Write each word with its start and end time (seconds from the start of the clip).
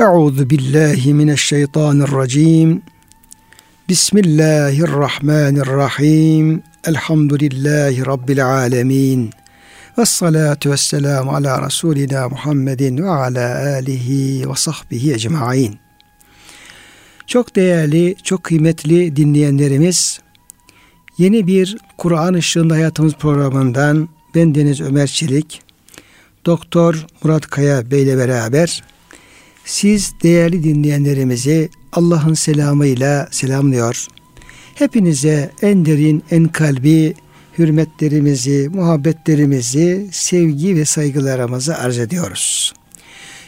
Euzu 0.00 0.50
billahi 0.50 1.14
mineşşeytanirracim. 1.14 2.82
Bismillahirrahmanirrahim. 3.88 6.62
Elhamdülillahi 6.86 8.06
rabbil 8.06 8.46
alamin. 8.46 9.30
Ve 9.98 10.06
salatu 10.06 10.70
ve 10.70 10.76
ala 11.16 11.66
Resulina 11.66 12.28
Muhammedin 12.28 12.98
ve 12.98 13.08
ala 13.08 13.64
alihi 13.64 14.50
ve 14.50 14.54
sahbihi 14.54 15.14
ecmain. 15.14 15.78
Çok 17.26 17.56
değerli, 17.56 18.14
çok 18.22 18.44
kıymetli 18.44 19.16
dinleyenlerimiz, 19.16 20.20
yeni 21.18 21.46
bir 21.46 21.76
Kur'an 21.98 22.34
Işığında 22.34 22.74
Hayatımız 22.74 23.14
programından 23.14 24.08
ben 24.34 24.54
Deniz 24.54 24.80
Ömer 24.80 25.06
Çelik, 25.06 25.62
Doktor 26.46 27.06
Murat 27.22 27.46
Kaya 27.46 27.90
Bey 27.90 28.02
ile 28.02 28.18
beraber 28.18 28.82
siz 29.64 30.12
değerli 30.22 30.64
dinleyenlerimizi 30.64 31.68
Allah'ın 31.92 32.34
selamıyla 32.34 33.28
selamlıyor. 33.30 34.06
Hepinize 34.74 35.50
en 35.62 35.84
derin, 35.84 36.22
en 36.30 36.44
kalbi 36.44 37.14
hürmetlerimizi, 37.58 38.68
muhabbetlerimizi, 38.74 40.08
sevgi 40.10 40.76
ve 40.76 40.84
saygılarımızı 40.84 41.76
arz 41.78 41.98
ediyoruz. 41.98 42.72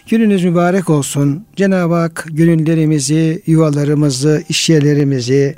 Gününüz 0.08 0.44
mübarek 0.44 0.90
olsun. 0.90 1.46
Cenab-ı 1.56 1.94
Hak 1.94 2.26
gönüllerimizi, 2.30 3.42
yuvalarımızı, 3.46 4.44
işyerlerimizi, 4.48 5.54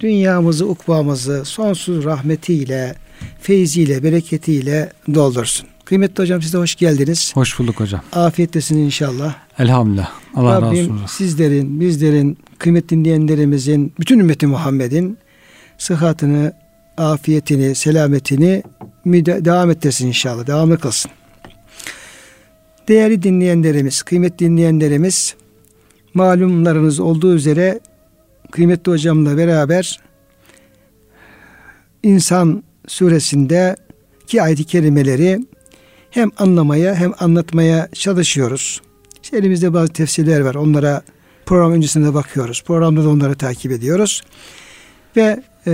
dünyamızı, 0.00 0.66
ukbamızı 0.66 1.44
sonsuz 1.44 2.04
rahmetiyle, 2.04 2.94
feyziyle, 3.40 4.02
bereketiyle 4.02 4.92
doldursun. 5.14 5.68
Kıymetli 5.84 6.22
hocam 6.22 6.42
size 6.42 6.58
hoş 6.58 6.74
geldiniz. 6.74 7.32
Hoş 7.34 7.58
bulduk 7.58 7.80
hocam. 7.80 8.00
Afiyettesin 8.12 8.78
inşallah. 8.78 9.45
Elhamdülillah. 9.58 10.10
Allah 10.34 10.62
Rabbim 10.62 10.68
razı 10.68 10.92
olsun. 10.92 11.06
sizlerin, 11.06 11.80
bizlerin, 11.80 12.38
kıymetli 12.58 12.88
dinleyenlerimizin, 12.88 13.92
bütün 14.00 14.18
ümmeti 14.18 14.46
Muhammed'in 14.46 15.18
sıhhatini, 15.78 16.52
afiyetini, 16.96 17.74
selametini 17.74 18.62
devam 19.06 19.70
ettirsin 19.70 20.06
inşallah. 20.06 20.46
Devam 20.46 20.76
kılsın. 20.76 21.10
Değerli 22.88 23.22
dinleyenlerimiz, 23.22 24.02
kıymetli 24.02 24.46
dinleyenlerimiz 24.46 25.34
malumlarınız 26.14 27.00
olduğu 27.00 27.34
üzere 27.34 27.80
kıymetli 28.50 28.92
hocamla 28.92 29.36
beraber 29.36 30.00
İnsan 32.02 32.62
suresinde 32.86 33.76
ki 34.26 34.42
ayet-i 34.42 34.64
kerimeleri 34.64 35.38
hem 36.10 36.30
anlamaya 36.38 36.94
hem 36.94 37.12
anlatmaya 37.18 37.88
çalışıyoruz. 37.92 38.82
İşte 39.26 39.38
elimizde 39.38 39.72
bazı 39.72 39.92
tefsirler 39.92 40.40
var. 40.40 40.54
Onlara 40.54 41.02
program 41.46 41.72
öncesinde 41.72 42.14
bakıyoruz. 42.14 42.62
Programda 42.66 43.04
da 43.04 43.08
onları 43.08 43.34
takip 43.34 43.72
ediyoruz. 43.72 44.22
Ve 45.16 45.42
e, 45.66 45.72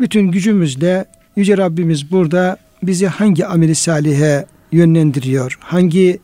bütün 0.00 0.30
gücümüzle 0.30 1.04
Yüce 1.36 1.56
Rabbimiz 1.56 2.10
burada 2.10 2.56
bizi 2.82 3.06
hangi 3.06 3.46
ameli 3.46 3.74
salihe 3.74 4.46
yönlendiriyor? 4.72 5.58
Hangi 5.60 6.20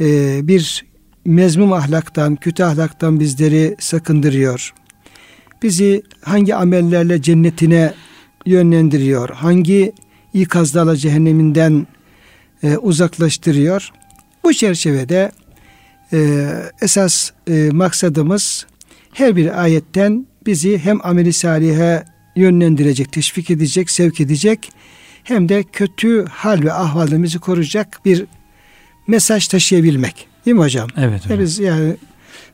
e, 0.00 0.38
bir 0.48 0.84
mezmum 1.24 1.72
ahlaktan, 1.72 2.36
kötü 2.36 2.62
ahlaktan 2.62 3.20
bizleri 3.20 3.76
sakındırıyor? 3.78 4.74
Bizi 5.62 6.02
hangi 6.20 6.54
amellerle 6.54 7.22
cennetine 7.22 7.94
yönlendiriyor? 8.46 9.28
Hangi 9.28 9.92
ikazlarla 10.34 10.96
cehenneminden 10.96 11.86
e, 12.62 12.76
uzaklaştırıyor? 12.76 13.92
Bu 14.48 14.54
çerçevede 14.54 15.32
e, 16.12 16.48
esas 16.82 17.30
e, 17.50 17.70
maksadımız 17.72 18.66
her 19.12 19.36
bir 19.36 19.62
ayetten 19.62 20.26
bizi 20.46 20.78
hem 20.78 21.06
ameli 21.06 21.32
salihe 21.32 22.04
yönlendirecek, 22.36 23.12
teşvik 23.12 23.50
edecek, 23.50 23.90
sevk 23.90 24.20
edecek 24.20 24.72
hem 25.24 25.48
de 25.48 25.62
kötü 25.62 26.24
hal 26.24 26.62
ve 26.62 26.72
ahvalimizi 26.72 27.38
koruyacak 27.38 28.00
bir 28.04 28.24
mesaj 29.06 29.48
taşıyabilmek. 29.48 30.26
Değil 30.46 30.54
mi 30.54 30.62
hocam? 30.62 30.88
Evet 30.96 31.24
hocam. 31.24 31.40
Biz 31.40 31.58
yani 31.58 31.96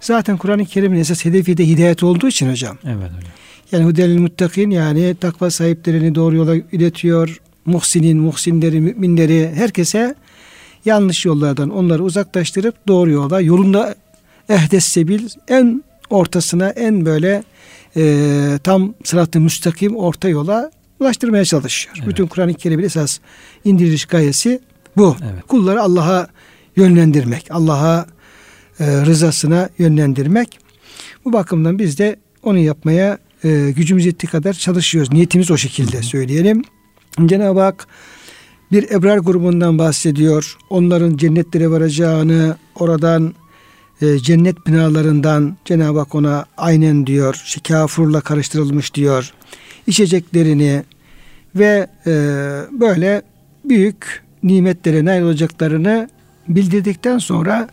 zaten 0.01 0.37
Kur'an-ı 0.37 0.65
Kerim'in 0.65 0.99
esas 0.99 1.25
hedefi 1.25 1.57
de 1.57 1.67
hidayet 1.67 2.03
olduğu 2.03 2.29
için 2.29 2.51
hocam. 2.51 2.79
Evet 2.85 3.11
hocam. 3.17 3.33
Yani 3.73 3.85
hudelil 3.85 4.19
muttakin 4.19 4.71
yani 4.71 5.15
takva 5.21 5.51
sahiplerini 5.51 6.15
doğru 6.15 6.37
yola 6.37 6.57
iletiyor. 6.57 7.41
Muhsinin, 7.67 8.19
muhsinleri, 8.19 8.81
müminleri 8.81 9.53
herkese 9.55 10.15
yanlış 10.85 11.25
yollardan 11.25 11.71
onları 11.71 12.05
uzaklaştırıp 12.05 12.89
doğru 12.89 13.11
yola 13.11 13.41
yolunda 13.41 13.95
ehdes 14.49 14.85
sebil 14.85 15.29
en 15.49 15.85
ortasına 16.11 16.69
en 16.69 17.07
böyle 17.07 17.45
e, 17.97 18.59
tam 18.65 18.95
sıratı 19.05 19.41
müstakim 19.41 19.97
orta 19.97 20.29
yola 20.29 20.71
ulaştırmaya 21.01 21.45
çalışıyor. 21.45 21.95
Evet. 21.99 22.09
Bütün 22.09 22.27
Kur'an-ı 22.27 22.55
Kerim'in 22.55 22.85
esas 22.85 23.19
indiriliş 23.65 24.05
gayesi 24.05 24.61
bu. 24.97 25.17
Evet. 25.33 25.47
Kulları 25.49 25.83
Allah'a 25.83 26.29
yönlendirmek, 26.77 27.47
Allah'a 27.51 28.07
e, 28.81 28.87
rızasına 28.87 29.69
yönlendirmek. 29.79 30.59
Bu 31.25 31.33
bakımdan 31.33 31.79
biz 31.79 31.99
de 31.99 32.17
onu 32.43 32.59
yapmaya 32.59 33.19
e, 33.45 33.71
gücümüz 33.77 34.07
yettiği 34.07 34.31
kadar 34.31 34.53
çalışıyoruz. 34.53 35.13
Niyetimiz 35.13 35.51
o 35.51 35.57
şekilde 35.57 36.03
söyleyelim. 36.03 36.63
Cenab-ı 37.27 37.61
Hak 37.61 37.87
bir 38.75 38.91
ebrar 38.91 39.19
grubundan 39.19 39.79
bahsediyor. 39.79 40.57
Onların 40.71 41.17
cennetlere 41.17 41.71
varacağını, 41.71 42.57
oradan 42.75 43.35
e, 44.03 44.19
cennet 44.19 44.67
binalarından 44.67 45.57
Cenab-ı 45.65 45.99
Hak 45.99 46.15
ona 46.15 46.45
aynen 46.57 47.07
diyor. 47.07 47.43
İşte 47.45 47.61
karıştırılmış 48.21 48.95
diyor. 48.95 49.33
İçeceklerini 49.87 50.83
ve 51.57 51.87
e, 52.07 52.13
böyle 52.81 53.23
büyük 53.65 54.23
nimetlere 54.43 55.05
nail 55.05 55.23
olacaklarını 55.23 56.09
bildirdikten 56.49 57.19
sonra 57.19 57.69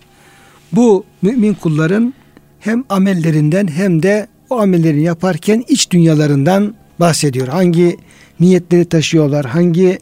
bu 0.72 1.06
mümin 1.22 1.54
kulların 1.54 2.14
hem 2.60 2.84
amellerinden 2.90 3.68
hem 3.68 4.04
de 4.04 4.28
o 4.50 4.60
amellerini 4.60 5.04
yaparken 5.04 5.64
iç 5.68 5.92
dünyalarından 5.92 6.76
bahsediyor. 7.00 7.48
Hangi 7.48 7.98
niyetleri 8.40 8.86
taşıyorlar, 8.86 9.46
hangi 9.46 10.00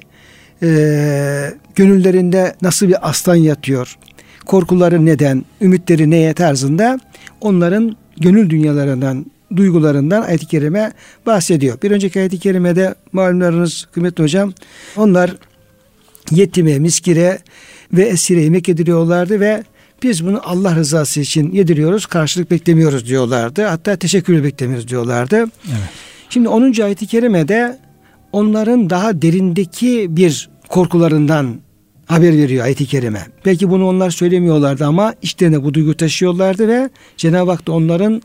e, 0.63 1.53
gönüllerinde 1.75 2.55
nasıl 2.61 2.87
bir 2.87 3.09
aslan 3.09 3.35
yatıyor, 3.35 3.97
korkuları 4.45 5.05
neden, 5.05 5.45
ümitleri 5.61 6.09
neye 6.09 6.33
tarzında 6.33 6.99
onların 7.41 7.95
gönül 8.17 8.49
dünyalarından, 8.49 9.25
duygularından 9.55 10.21
ayet-i 10.21 10.45
kerime 10.45 10.91
bahsediyor. 11.25 11.81
Bir 11.81 11.91
önceki 11.91 12.19
ayet-i 12.19 12.39
kerimede 12.39 12.95
malumlarınız 13.11 13.87
kıymetli 13.91 14.23
hocam 14.23 14.53
onlar 14.97 15.35
yetime, 16.31 16.79
miskire 16.79 17.39
ve 17.93 18.03
esire 18.03 18.41
yemek 18.41 18.67
yediriyorlardı 18.67 19.39
ve 19.39 19.63
biz 20.03 20.25
bunu 20.25 20.41
Allah 20.43 20.75
rızası 20.75 21.19
için 21.19 21.51
yediriyoruz, 21.51 22.05
karşılık 22.05 22.51
beklemiyoruz 22.51 23.07
diyorlardı. 23.07 23.63
Hatta 23.63 23.95
teşekkür 23.95 24.43
beklemiyoruz 24.43 24.87
diyorlardı. 24.87 25.37
Evet. 25.37 25.89
Şimdi 26.29 26.47
10. 26.47 26.81
ayet-i 26.81 27.07
kerimede 27.07 27.79
onların 28.31 28.89
daha 28.89 29.21
derindeki 29.21 30.07
bir 30.09 30.49
korkularından 30.67 31.59
haber 32.05 32.37
veriyor 32.37 32.65
ayet-i 32.65 32.85
kerime. 32.85 33.25
Belki 33.45 33.69
bunu 33.69 33.87
onlar 33.87 34.11
söylemiyorlardı 34.11 34.85
ama 34.85 35.13
içlerine 35.21 35.63
bu 35.63 35.73
duygu 35.73 35.97
taşıyorlardı 35.97 36.67
ve 36.67 36.89
Cenab-ı 37.17 37.51
Hak 37.51 37.67
da 37.67 37.71
onların 37.71 38.21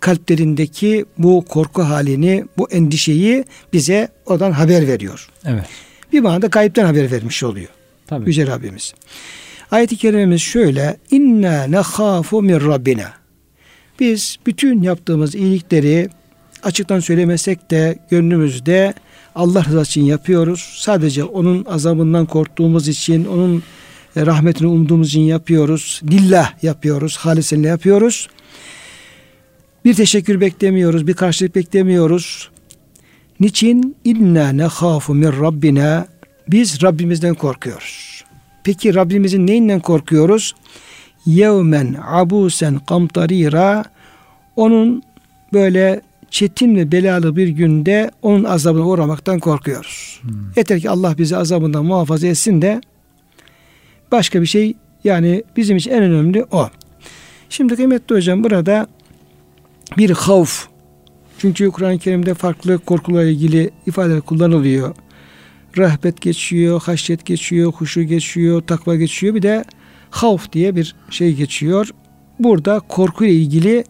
kalplerindeki 0.00 1.04
bu 1.18 1.44
korku 1.48 1.82
halini, 1.82 2.44
bu 2.58 2.70
endişeyi 2.70 3.44
bize 3.72 4.08
oradan 4.26 4.52
haber 4.52 4.88
veriyor. 4.88 5.28
Evet. 5.44 5.64
Bir 6.12 6.20
manada 6.20 6.46
gayipten 6.46 6.84
haber 6.84 7.10
vermiş 7.10 7.42
oluyor. 7.42 7.68
Tabii. 8.06 8.28
Yüce 8.28 8.46
Rabbimiz. 8.46 8.94
Ayet-i 9.70 9.96
kerimemiz 9.96 10.40
şöyle. 10.40 10.96
İnna 11.10 11.64
nekhafu 11.64 12.42
min 12.42 12.60
Rabbina. 12.60 13.12
Biz 14.00 14.36
bütün 14.46 14.82
yaptığımız 14.82 15.34
iyilikleri 15.34 16.08
açıktan 16.64 17.00
söylemesek 17.00 17.70
de 17.70 17.98
gönlümüzde 18.10 18.94
Allah 19.34 19.64
rızası 19.64 19.90
için 19.90 20.04
yapıyoruz. 20.04 20.74
Sadece 20.78 21.24
onun 21.24 21.64
azabından 21.64 22.26
korktuğumuz 22.26 22.88
için, 22.88 23.24
onun 23.24 23.62
e, 24.16 24.26
rahmetini 24.26 24.68
umduğumuz 24.68 25.08
için 25.08 25.20
yapıyoruz. 25.20 26.00
Lillah 26.10 26.62
yapıyoruz, 26.62 27.16
halisenle 27.16 27.68
yapıyoruz. 27.68 28.28
Bir 29.84 29.94
teşekkür 29.94 30.40
beklemiyoruz, 30.40 31.06
bir 31.06 31.14
karşılık 31.14 31.54
beklemiyoruz. 31.54 32.50
Niçin? 33.40 33.96
İnna 34.04 34.48
nekhafu 34.48 35.14
min 35.14 35.40
Rabbina. 35.40 36.06
Biz 36.48 36.82
Rabbimizden 36.82 37.34
korkuyoruz. 37.34 38.24
Peki 38.64 38.94
Rabbimizin 38.94 39.46
neyinden 39.46 39.80
korkuyoruz? 39.80 40.54
Yevmen 41.26 41.96
abusen 42.06 42.78
kamtarira. 42.78 43.84
Onun 44.56 45.02
böyle 45.52 46.00
çetin 46.34 46.76
ve 46.76 46.92
belalı 46.92 47.36
bir 47.36 47.48
günde 47.48 48.10
onun 48.22 48.44
azabına 48.44 48.86
uğramaktan 48.86 49.38
korkuyoruz. 49.38 50.20
Hmm. 50.22 50.30
Yeter 50.56 50.80
ki 50.80 50.90
Allah 50.90 51.18
bizi 51.18 51.36
azabından 51.36 51.84
muhafaza 51.84 52.26
etsin 52.26 52.62
de 52.62 52.80
başka 54.12 54.42
bir 54.42 54.46
şey 54.46 54.74
yani 55.04 55.44
bizim 55.56 55.76
için 55.76 55.90
en 55.90 56.02
önemli 56.02 56.44
o. 56.50 56.68
Şimdi 57.50 57.76
kıymetli 57.76 58.14
hocam 58.14 58.44
burada 58.44 58.86
bir 59.98 60.10
havf. 60.10 60.66
Çünkü 61.38 61.70
Kur'an-ı 61.70 61.98
Kerim'de 61.98 62.34
farklı 62.34 62.78
korkularla 62.78 63.30
ilgili 63.30 63.70
ifadeler 63.86 64.20
kullanılıyor. 64.20 64.94
Rahbet 65.78 66.20
geçiyor, 66.20 66.82
haşyet 66.82 67.26
geçiyor, 67.26 67.72
huşu 67.72 68.02
geçiyor, 68.02 68.62
takva 68.62 68.96
geçiyor. 68.96 69.34
Bir 69.34 69.42
de 69.42 69.64
havf 70.10 70.52
diye 70.52 70.76
bir 70.76 70.96
şey 71.10 71.34
geçiyor. 71.34 71.90
Burada 72.38 72.80
korku 72.80 73.24
ile 73.24 73.32
ilgili 73.32 73.84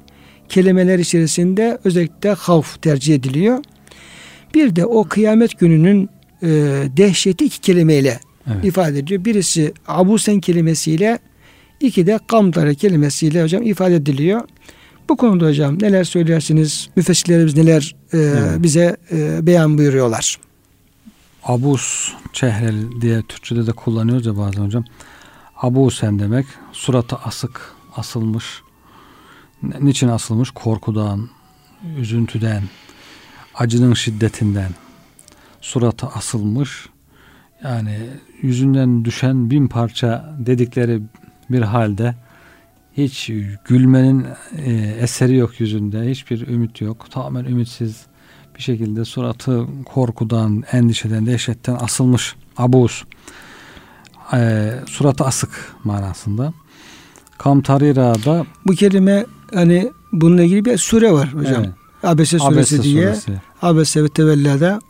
kelimeler 0.49 0.99
içerisinde 0.99 1.79
özellikle 1.85 2.31
havf 2.31 2.83
tercih 2.83 3.15
ediliyor. 3.15 3.59
Bir 4.55 4.77
de 4.77 4.87
o 4.87 5.05
kıyamet 5.05 5.59
gününün 5.59 6.11
e, 6.43 6.49
dehşeti 6.97 7.45
iki 7.45 7.61
kelimeyle 7.61 8.21
evet. 8.47 8.65
ifade 8.65 8.99
ediyor. 8.99 9.25
Birisi 9.25 9.73
abusen 9.89 10.41
kelimesiyle 10.41 11.19
iki 11.81 12.07
de 12.07 12.19
kamdara 12.27 12.75
kelimesiyle 12.75 13.43
hocam 13.43 13.63
ifade 13.63 13.95
ediliyor. 13.95 14.41
Bu 15.09 15.17
konuda 15.17 15.47
hocam 15.47 15.83
neler 15.83 16.05
söylersiniz? 16.05 16.89
Müfessirlerimiz 16.97 17.57
neler 17.57 17.97
e, 18.13 18.19
evet. 18.19 18.63
bize 18.63 18.97
e, 19.13 19.47
beyan 19.47 19.79
buyuruyorlar? 19.79 20.39
Abus 21.45 22.13
çehrel 22.33 23.01
diye 23.01 23.23
Türkçe'de 23.23 23.67
de 23.67 23.73
kullanıyoruz 23.73 24.27
ya 24.27 24.37
bazen 24.37 24.65
hocam. 24.65 24.85
Abusen 25.57 26.19
demek 26.19 26.47
suratı 26.73 27.17
asık, 27.17 27.75
asılmış. 27.97 28.45
Niçin 29.81 30.09
asılmış? 30.09 30.51
Korkudan, 30.51 31.29
üzüntüden, 31.97 32.63
acının 33.55 33.95
şiddetinden. 33.95 34.71
Suratı 35.61 36.07
asılmış. 36.07 36.87
Yani 37.65 37.99
yüzünden 38.43 39.05
düşen 39.05 39.51
bin 39.51 39.69
parça 39.69 40.35
dedikleri 40.39 41.03
bir 41.51 41.63
halde 41.63 42.15
hiç 42.97 43.31
gülmenin 43.65 44.27
e, 44.57 44.73
eseri 45.01 45.37
yok 45.37 45.61
yüzünde. 45.61 46.11
Hiçbir 46.11 46.49
ümit 46.49 46.81
yok. 46.81 47.11
Tamamen 47.11 47.45
ümitsiz 47.45 48.07
bir 48.57 48.63
şekilde 48.63 49.05
suratı 49.05 49.67
korkudan, 49.85 50.65
endişeden, 50.73 51.27
dehşetten 51.27 51.75
asılmış. 51.81 52.37
Abuz. 52.57 53.05
E, 54.33 54.71
suratı 54.87 55.25
asık 55.25 55.75
manasında. 55.85 56.53
Kamtarira'da 57.39 58.47
bu 58.67 58.73
kelime 58.73 59.27
hani 59.55 59.93
bununla 60.13 60.43
ilgili 60.43 60.65
bir 60.65 60.79
sure 60.79 61.13
var 61.13 61.35
hocam. 61.35 61.65
Evet. 61.65 61.75
Abese 62.03 62.39
suresi 62.39 62.55
Abese 62.55 62.83
diye. 62.83 63.07
Suresi. 63.07 63.33
Abese 63.63 64.05
ve 64.05 64.09
tevellada 64.09 64.81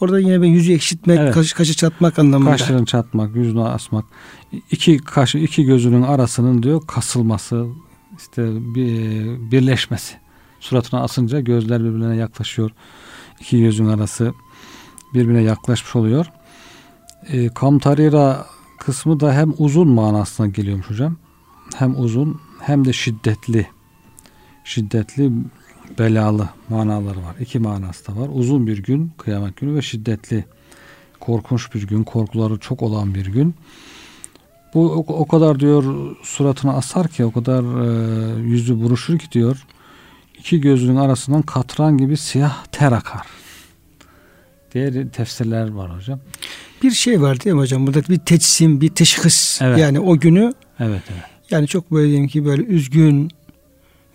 Orada 0.00 0.20
yine 0.20 0.42
bir 0.42 0.46
yüzü 0.46 0.72
ekşitmek, 0.72 1.18
evet. 1.18 1.34
kaşı, 1.34 1.56
kaşı 1.56 1.74
çatmak 1.74 2.18
anlamında. 2.18 2.50
Kaşların 2.50 2.84
çatmak, 2.84 3.36
yüzünü 3.36 3.62
asmak. 3.62 4.04
İki 4.70 4.98
kaşı, 4.98 5.38
iki 5.38 5.64
gözünün 5.64 6.02
arasının 6.02 6.62
diyor 6.62 6.86
kasılması, 6.86 7.66
işte 8.18 8.74
bir, 8.74 9.50
birleşmesi. 9.50 10.16
Suratına 10.60 11.00
asınca 11.00 11.40
gözler 11.40 11.84
birbirine 11.84 12.16
yaklaşıyor. 12.16 12.70
İki 13.40 13.60
gözün 13.60 13.86
arası 13.86 14.32
birbirine 15.14 15.42
yaklaşmış 15.42 15.96
oluyor. 15.96 16.26
E, 17.28 17.48
kamtarira 17.48 18.46
kısmı 18.78 19.20
da 19.20 19.34
hem 19.34 19.54
uzun 19.58 19.88
manasına 19.88 20.46
geliyormuş 20.46 20.90
hocam. 20.90 21.16
Hem 21.76 22.00
uzun 22.00 22.40
hem 22.60 22.84
de 22.84 22.92
şiddetli. 22.92 23.66
Şiddetli 24.68 25.32
belalı 25.98 26.48
manaları 26.68 27.18
var. 27.18 27.36
İki 27.40 27.58
manası 27.58 28.06
da 28.06 28.20
var. 28.20 28.28
Uzun 28.32 28.66
bir 28.66 28.82
gün, 28.82 29.12
kıyamet 29.18 29.56
günü 29.56 29.74
ve 29.74 29.82
şiddetli, 29.82 30.44
korkunç 31.20 31.74
bir 31.74 31.86
gün, 31.86 32.04
korkuları 32.04 32.58
çok 32.58 32.82
olan 32.82 33.14
bir 33.14 33.26
gün. 33.26 33.54
Bu 34.74 34.92
o, 34.92 34.98
o 34.98 35.26
kadar 35.26 35.60
diyor 35.60 36.16
suratına 36.22 36.72
asar 36.72 37.08
ki, 37.08 37.24
o 37.24 37.32
kadar 37.32 37.62
e, 37.62 38.40
yüzü 38.40 38.80
buruşur 38.80 39.18
ki 39.18 39.32
diyor, 39.32 39.66
iki 40.38 40.60
gözünün 40.60 40.96
arasından 40.96 41.42
katran 41.42 41.98
gibi 41.98 42.16
siyah 42.16 42.64
ter 42.72 42.92
akar. 42.92 43.26
Diğer 44.74 45.08
tefsirler 45.08 45.70
var 45.70 45.96
hocam. 45.96 46.20
Bir 46.82 46.90
şey 46.90 47.22
var 47.22 47.44
değil 47.44 47.54
mi 47.54 47.60
hocam? 47.60 47.86
Burada 47.86 48.02
bir 48.08 48.18
teçsim, 48.18 48.80
bir 48.80 48.88
teşhis. 48.88 49.62
Evet. 49.62 49.78
Yani 49.78 50.00
o 50.00 50.18
günü 50.18 50.54
Evet, 50.80 51.02
evet. 51.12 51.22
Yani 51.50 51.66
çok 51.66 51.90
böyle 51.92 52.08
diyelim 52.08 52.28
ki 52.28 52.44
böyle 52.44 52.62
üzgün, 52.62 53.30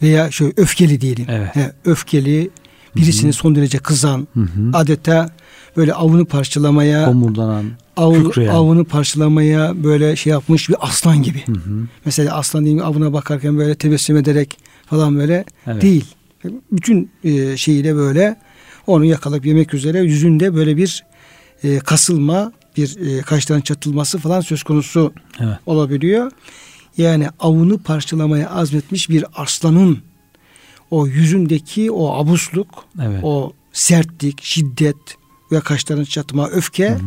veya 0.02 0.32
şöyle 0.32 0.54
öfkeli 0.58 1.02
diyelim. 1.02 1.26
Evet. 1.30 1.56
He, 1.56 1.72
öfkeli, 1.86 2.50
birisini 2.96 3.24
Hı-hı. 3.24 3.34
son 3.34 3.56
derece 3.56 3.78
kızan, 3.78 4.28
Hı-hı. 4.34 4.72
adeta 4.74 5.30
böyle 5.78 5.94
avını 5.94 6.26
parçalamaya, 6.26 7.08
homurdanan, 7.08 7.66
av, 7.98 8.16
avını 8.50 8.86
parçalamaya 8.86 9.84
böyle 9.84 10.16
şey 10.16 10.32
yapmış 10.32 10.70
bir 10.70 10.76
aslan 10.80 11.24
gibi. 11.24 11.46
Hı-hı. 11.46 11.88
Mesela 12.06 12.36
aslan 12.36 12.66
diyeyim 12.66 12.86
avına 12.86 13.14
bakarken 13.14 13.58
böyle 13.58 13.76
tebessüm 13.76 14.18
ederek 14.18 14.58
falan 14.86 15.18
böyle 15.18 15.46
evet. 15.68 15.82
değil. 15.82 16.06
Bütün 16.72 17.12
e, 17.24 17.58
şeyiyle 17.58 17.96
böyle 17.96 18.36
onu 18.88 19.06
yakalayıp 19.06 19.46
yemek 19.46 19.74
üzere 19.74 20.00
yüzünde 20.00 20.56
böyle 20.56 20.78
bir 20.78 21.04
e, 21.64 21.80
kasılma, 21.80 22.52
bir 22.78 23.18
e, 23.18 23.22
kaşların 23.22 23.62
çatılması 23.62 24.18
falan 24.18 24.42
söz 24.42 24.64
konusu 24.64 25.14
evet. 25.40 25.58
olabiliyor 25.66 26.32
yani 26.98 27.28
avını 27.40 27.78
parçalamaya 27.78 28.50
azmetmiş 28.50 29.10
bir 29.10 29.26
aslanın 29.36 30.00
o 30.92 31.08
yüzündeki 31.08 31.92
o 31.92 32.14
abusluk, 32.14 32.86
evet. 33.02 33.20
o 33.24 33.54
sertlik, 33.74 34.44
şiddet 34.44 35.18
ve 35.52 35.60
kaşların 35.60 36.04
çatma, 36.04 36.50
öfke 36.50 36.90
hı 36.90 37.00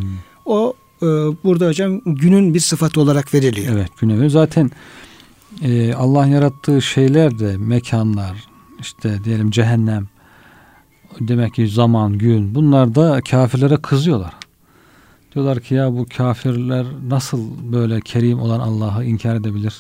o 0.46 0.74
e, 1.02 1.06
burada 1.44 1.68
hocam 1.68 2.00
günün 2.06 2.54
bir 2.54 2.60
sıfatı 2.60 3.00
olarak 3.00 3.34
veriliyor. 3.34 3.72
Evet 3.76 3.88
güne 4.00 4.28
zaten 4.28 4.70
e, 5.62 5.94
Allah 5.94 6.26
yarattığı 6.26 6.82
şeyler 6.82 7.38
de 7.38 7.56
mekanlar 7.56 8.44
işte 8.80 9.24
diyelim 9.24 9.50
cehennem 9.50 10.08
demek 11.20 11.54
ki 11.54 11.68
zaman, 11.68 12.18
gün 12.18 12.54
bunlar 12.54 12.94
da 12.94 13.20
kafirlere 13.30 13.76
kızıyorlar. 13.76 14.34
Diyorlar 15.36 15.60
ki 15.60 15.74
ya 15.74 15.92
bu 15.92 16.06
kafirler 16.16 16.86
nasıl 17.08 17.40
böyle 17.72 18.00
kerim 18.00 18.40
olan 18.40 18.60
Allah'ı 18.60 19.04
inkar 19.04 19.36
edebilir? 19.36 19.74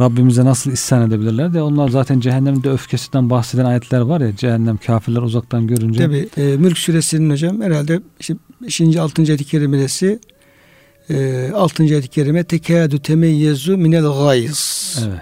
Rabbimize 0.00 0.44
nasıl 0.44 0.72
isyan 0.72 1.08
edebilirler 1.08 1.54
de 1.54 1.62
onlar 1.62 1.88
zaten 1.88 2.20
cehennemde 2.20 2.70
öfkesinden 2.70 3.30
bahseden 3.30 3.64
ayetler 3.64 4.00
var 4.00 4.20
ya 4.20 4.36
cehennem 4.36 4.76
kafirler 4.76 5.22
uzaktan 5.22 5.66
görünce. 5.66 5.98
Tabi 5.98 6.28
e, 6.36 6.42
Mülk 6.42 6.78
suresinin 6.78 7.30
hocam 7.30 7.60
herhalde 7.60 8.00
işte 8.20 8.34
5. 8.62 8.80
6. 8.80 9.22
ayet-i 9.22 9.44
kerimesi 9.44 10.18
e, 11.10 11.50
6. 11.54 11.82
ayet-i 11.82 12.08
kerime 12.08 12.44
tekâdü 12.44 12.98
temeyyezu 12.98 13.76
minel 13.76 14.04
gayz. 14.04 14.98
Evet. 15.08 15.20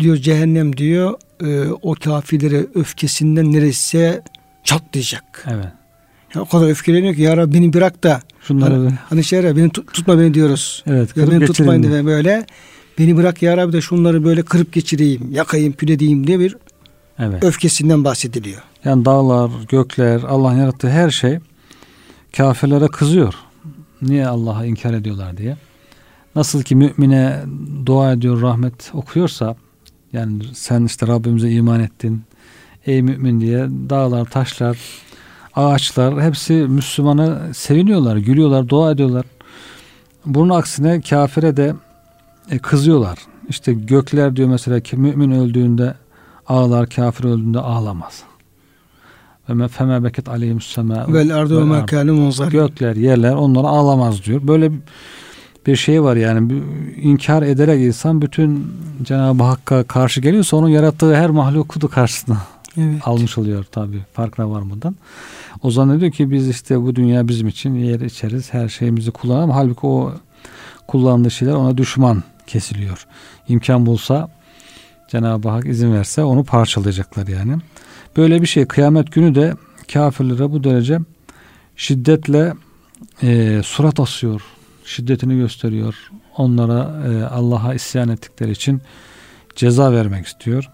Diyor 0.00 0.16
cehennem 0.16 0.76
diyor 0.76 1.14
e, 1.44 1.68
o 1.82 1.94
kafirlere 1.94 2.66
öfkesinden 2.74 3.52
neredeyse 3.52 4.22
çatlayacak. 4.64 5.46
Evet. 5.50 5.81
O 6.36 6.44
kadar 6.44 6.68
öfkeleniyor 6.68 7.14
ki 7.14 7.22
ya 7.22 7.36
Rabbi 7.36 7.54
beni 7.54 7.72
bırak 7.72 8.04
da 8.04 8.20
Şunları 8.42 8.74
hani, 8.74 8.92
hani 9.08 9.24
şey 9.24 9.42
ya, 9.42 9.56
beni 9.56 9.70
tut, 9.70 9.92
tutma 9.92 10.18
beni 10.18 10.34
diyoruz. 10.34 10.84
Evet, 10.86 11.16
ya 11.16 11.30
beni 11.30 11.46
tutmayın 11.46 11.82
diye 11.82 12.06
böyle. 12.06 12.46
Beni 12.98 13.16
bırak 13.16 13.42
ya 13.42 13.56
Rabbi 13.56 13.72
de 13.72 13.80
şunları 13.80 14.24
böyle 14.24 14.42
kırıp 14.42 14.72
geçireyim, 14.72 15.32
yakayım, 15.32 15.72
püledeyim 15.72 16.26
diye 16.26 16.38
bir 16.38 16.56
evet. 17.18 17.44
öfkesinden 17.44 18.04
bahsediliyor. 18.04 18.62
Yani 18.84 19.04
dağlar, 19.04 19.50
gökler, 19.68 20.22
Allah'ın 20.22 20.58
yarattığı 20.58 20.90
her 20.90 21.10
şey 21.10 21.38
kafirlere 22.36 22.86
kızıyor. 22.86 23.34
Niye 24.02 24.26
Allah'a 24.26 24.64
inkar 24.64 24.94
ediyorlar 24.94 25.36
diye. 25.36 25.56
Nasıl 26.36 26.62
ki 26.62 26.76
mümine 26.76 27.40
dua 27.86 28.12
ediyor, 28.12 28.42
rahmet 28.42 28.90
okuyorsa 28.92 29.56
yani 30.12 30.42
sen 30.54 30.84
işte 30.84 31.06
Rabbimize 31.06 31.50
iman 31.50 31.80
ettin 31.80 32.22
ey 32.86 33.02
mümin 33.02 33.40
diye 33.40 33.68
dağlar, 33.90 34.24
taşlar, 34.24 34.78
ağaçlar 35.56 36.22
hepsi 36.22 36.52
Müslümanı 36.52 37.54
seviniyorlar, 37.54 38.16
gülüyorlar, 38.16 38.68
dua 38.68 38.90
ediyorlar. 38.90 39.24
Bunun 40.26 40.48
aksine 40.48 41.00
kafire 41.00 41.56
de 41.56 41.74
e, 42.50 42.58
kızıyorlar. 42.58 43.18
İşte 43.48 43.72
gökler 43.72 44.36
diyor 44.36 44.48
mesela 44.48 44.80
ki 44.80 44.96
mümin 44.96 45.30
öldüğünde 45.30 45.94
ağlar, 46.48 46.88
kafir 46.88 47.24
öldüğünde 47.24 47.58
ağlamaz. 47.58 48.22
Ve 49.48 49.68
feme 49.68 50.04
beket 50.04 50.28
aleyhim 50.28 50.60
sema 50.60 51.12
vel 51.14 51.36
ardu 51.36 51.60
ve 51.60 51.64
Gökler, 52.50 52.96
yerler 52.96 53.34
onlara 53.34 53.66
ağlamaz 53.66 54.24
diyor. 54.24 54.40
Böyle 54.44 54.72
bir 55.66 55.76
şey 55.76 56.02
var 56.02 56.16
yani 56.16 56.62
inkar 57.02 57.42
ederek 57.42 57.80
insan 57.80 58.22
bütün 58.22 58.66
Cenab-ı 59.02 59.42
Hakk'a 59.42 59.84
karşı 59.84 60.20
geliyorsa 60.20 60.56
onun 60.56 60.68
yarattığı 60.68 61.14
her 61.14 61.30
mahlukudu 61.30 61.88
karşısına 61.88 62.38
evet. 62.76 63.08
almış 63.08 63.38
oluyor 63.38 63.64
tabi 63.64 63.98
farkına 64.12 64.50
varmadan. 64.50 64.96
O 65.62 65.70
zannediyor 65.70 66.12
ki 66.12 66.30
biz 66.30 66.48
işte 66.48 66.82
bu 66.82 66.96
dünya 66.96 67.28
bizim 67.28 67.48
için 67.48 67.74
yer 67.74 68.00
içeriz 68.00 68.54
her 68.54 68.68
şeyimizi 68.68 69.10
kullanalım. 69.10 69.50
Halbuki 69.50 69.86
o 69.86 70.12
kullandığı 70.88 71.30
şeyler 71.30 71.52
ona 71.52 71.78
düşman 71.78 72.22
kesiliyor. 72.46 73.06
İmkan 73.48 73.86
bulsa 73.86 74.30
Cenab-ı 75.08 75.48
Hak 75.48 75.66
izin 75.66 75.92
verse 75.92 76.24
onu 76.24 76.44
parçalayacaklar 76.44 77.26
yani. 77.26 77.58
Böyle 78.16 78.42
bir 78.42 78.46
şey 78.46 78.66
kıyamet 78.66 79.12
günü 79.12 79.34
de 79.34 79.54
kafirlere 79.92 80.52
bu 80.52 80.64
derece 80.64 80.98
şiddetle 81.76 82.54
e, 83.22 83.60
surat 83.64 84.00
asıyor. 84.00 84.42
Şiddetini 84.84 85.36
gösteriyor. 85.36 85.94
Onlara 86.36 87.02
e, 87.08 87.24
Allah'a 87.24 87.74
isyan 87.74 88.08
ettikleri 88.08 88.50
için 88.50 88.82
ceza 89.56 89.92
vermek 89.92 90.26
istiyor. 90.26 90.70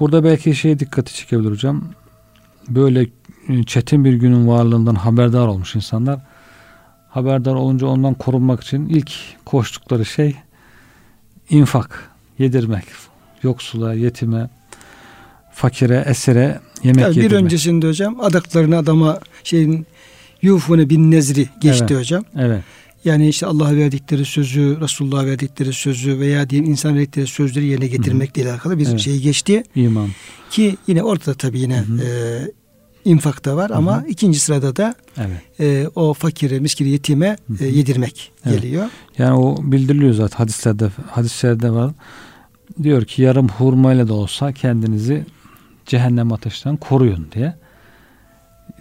Burada 0.00 0.24
belki 0.24 0.54
şey 0.54 0.78
dikkati 0.78 1.14
çekebilir 1.14 1.50
hocam. 1.50 1.84
Böyle 2.68 3.06
çetin 3.66 4.04
bir 4.04 4.14
günün 4.14 4.48
varlığından 4.48 4.94
haberdar 4.94 5.46
olmuş 5.46 5.74
insanlar. 5.74 6.20
Haberdar 7.08 7.54
olunca 7.54 7.86
ondan 7.86 8.14
korunmak 8.14 8.62
için 8.62 8.88
ilk 8.88 9.12
koştukları 9.44 10.04
şey 10.06 10.34
infak, 11.50 12.10
yedirmek. 12.38 12.84
Yoksula, 13.42 13.94
yetime, 13.94 14.50
fakire, 15.52 16.04
esire 16.06 16.60
yemek 16.82 17.04
Tabii 17.04 17.16
yedirmek. 17.16 17.30
bir 17.30 17.36
öncesinde 17.36 17.88
hocam 17.88 18.20
adaklarını 18.20 18.78
adama 18.78 19.20
şeyin 19.44 19.86
yufune 20.42 20.88
bin 20.90 21.10
nezri 21.10 21.48
geçti 21.60 21.86
Evet. 21.90 21.98
hocam. 22.00 22.24
Evet, 22.38 22.62
Yani 23.04 23.28
işte 23.28 23.46
Allah'a 23.46 23.76
verdikleri 23.76 24.24
sözü, 24.24 24.78
Resulullah'a 24.80 25.26
verdikleri 25.26 25.72
sözü 25.72 26.18
veya 26.20 26.50
diyelim 26.50 26.70
insan 26.70 26.94
verdikleri 26.94 27.26
sözleri 27.26 27.66
yerine 27.66 27.86
getirmekle 27.86 28.50
alakalı 28.50 28.78
bir 28.78 28.86
Evet. 28.86 29.00
şey 29.00 29.18
geçti. 29.20 29.62
iman. 29.74 30.08
Ki 30.50 30.76
yine 30.86 31.02
ortada 31.02 31.34
tabii 31.34 31.60
yine 31.60 31.78
Hı 31.78 31.82
hı. 31.92 32.02
e, 32.02 32.08
infak 33.04 33.44
da 33.44 33.56
var 33.56 33.70
ama 33.70 34.04
ikinci 34.08 34.40
sırada 34.40 34.76
da 34.76 34.94
Evet. 35.18 35.60
e, 35.60 35.88
o 35.94 36.14
fakire, 36.14 36.58
miskine, 36.60 36.88
yetime 36.88 37.36
e, 37.60 37.66
yedirmek 37.66 38.32
Evet. 38.46 38.62
geliyor. 38.62 38.86
Yani 39.18 39.34
o 39.34 39.56
bildiriliyor 39.72 40.14
zaten 40.14 40.36
hadislerde 40.38 40.88
hadislerde 41.10 41.70
var. 41.70 41.90
Diyor 42.82 43.04
ki 43.04 43.22
yarım 43.22 43.48
hurmayla 43.48 44.08
da 44.08 44.14
olsa 44.14 44.52
kendinizi 44.52 45.26
cehennem 45.86 46.32
ateşinden 46.32 46.76
koruyun 46.76 47.26
diye. 47.32 47.54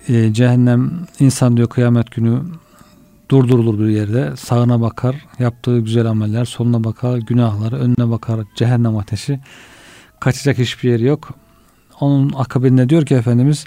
Ee, 0.10 0.34
cehennem 0.34 0.92
insan 1.20 1.58
diyor 1.58 1.70
kıyamet 1.70 2.12
günü 2.12 2.42
durdurulur 3.30 3.80
bir 3.80 3.88
yerde. 3.90 4.34
Sağına 4.38 4.82
bakar, 4.82 5.16
yaptığı 5.40 5.80
güzel 5.80 6.06
ameller, 6.06 6.46
soluna 6.46 6.84
bakar, 6.84 7.18
günahları, 7.18 7.76
önüne 7.76 8.10
bakar, 8.12 8.40
cehennem 8.56 8.98
ateşi. 8.98 9.40
Kaçacak 10.20 10.58
hiçbir 10.58 10.90
yeri 10.92 11.04
yok. 11.06 11.30
Onun 12.00 12.34
akabinde 12.36 12.90
diyor 12.90 13.06
ki 13.06 13.16
Efendimiz 13.16 13.66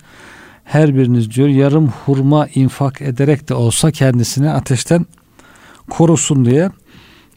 her 0.64 0.94
biriniz 0.94 1.30
diyor 1.30 1.48
yarım 1.48 1.88
hurma 1.88 2.46
infak 2.54 3.02
ederek 3.02 3.48
de 3.48 3.54
olsa 3.54 3.90
kendisini 3.90 4.50
ateşten 4.50 5.06
korusun 5.90 6.44
diye. 6.44 6.70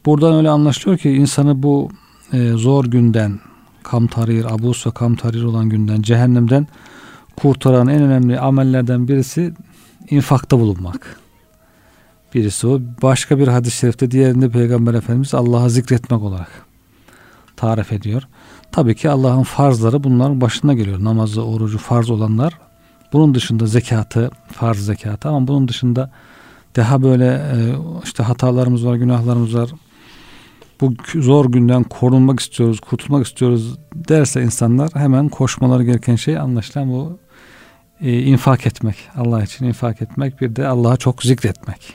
Buradan 0.06 0.34
öyle 0.34 0.50
anlaşılıyor 0.50 0.98
ki 0.98 1.10
insanı 1.10 1.62
bu 1.62 1.90
e, 2.32 2.48
zor 2.48 2.84
günden 2.84 3.40
kamtarir, 3.82 4.44
abus 4.54 4.86
ve 4.86 4.90
kamtarir 4.90 5.42
olan 5.42 5.68
günden, 5.68 6.02
cehennemden 6.02 6.66
kurtaran 7.36 7.88
en 7.88 8.02
önemli 8.02 8.40
amellerden 8.40 9.08
birisi 9.08 9.54
infakta 10.10 10.58
bulunmak. 10.58 11.20
Birisi 12.34 12.66
o. 12.66 12.80
Başka 13.02 13.38
bir 13.38 13.48
hadis-i 13.48 13.76
şerifte 13.76 14.10
diğerinde 14.10 14.50
Peygamber 14.50 14.94
Efendimiz 14.94 15.34
Allah'ı 15.34 15.70
zikretmek 15.70 16.22
olarak 16.22 16.50
tarif 17.56 17.92
ediyor. 17.92 18.22
Tabii 18.72 18.94
ki 18.94 19.10
Allah'ın 19.10 19.42
farzları 19.42 20.04
bunların 20.04 20.40
başına 20.40 20.74
geliyor. 20.74 21.04
Namazı, 21.04 21.44
orucu 21.44 21.78
farz 21.78 22.10
olanlar. 22.10 22.67
Bunun 23.12 23.34
dışında 23.34 23.66
zekatı, 23.66 24.30
farz 24.52 24.78
zekatı 24.78 25.28
ama 25.28 25.48
bunun 25.48 25.68
dışında 25.68 26.10
daha 26.76 27.02
böyle 27.02 27.26
e, 27.26 27.56
işte 28.04 28.22
hatalarımız 28.22 28.86
var, 28.86 28.96
günahlarımız 28.96 29.54
var. 29.54 29.70
Bu 30.80 30.94
zor 31.14 31.52
günden 31.52 31.82
korunmak 31.82 32.40
istiyoruz, 32.40 32.80
kurtulmak 32.80 33.26
istiyoruz 33.26 33.78
derse 33.94 34.42
insanlar 34.42 34.90
hemen 34.94 35.28
koşmaları 35.28 35.84
gereken 35.84 36.16
şey 36.16 36.38
anlaşılan 36.38 36.90
bu 36.90 37.18
e, 38.00 38.22
infak 38.22 38.66
etmek. 38.66 38.96
Allah 39.16 39.42
için 39.42 39.64
infak 39.64 40.02
etmek 40.02 40.40
bir 40.40 40.56
de 40.56 40.66
Allah'a 40.66 40.96
çok 40.96 41.22
zikretmek. 41.22 41.94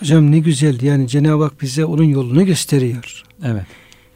Hocam 0.00 0.30
ne 0.30 0.38
güzel 0.38 0.82
yani 0.82 1.08
Cenab-ı 1.08 1.42
Hak 1.42 1.62
bize 1.62 1.84
onun 1.84 2.04
yolunu 2.04 2.46
gösteriyor. 2.46 3.22
Evet. 3.44 3.66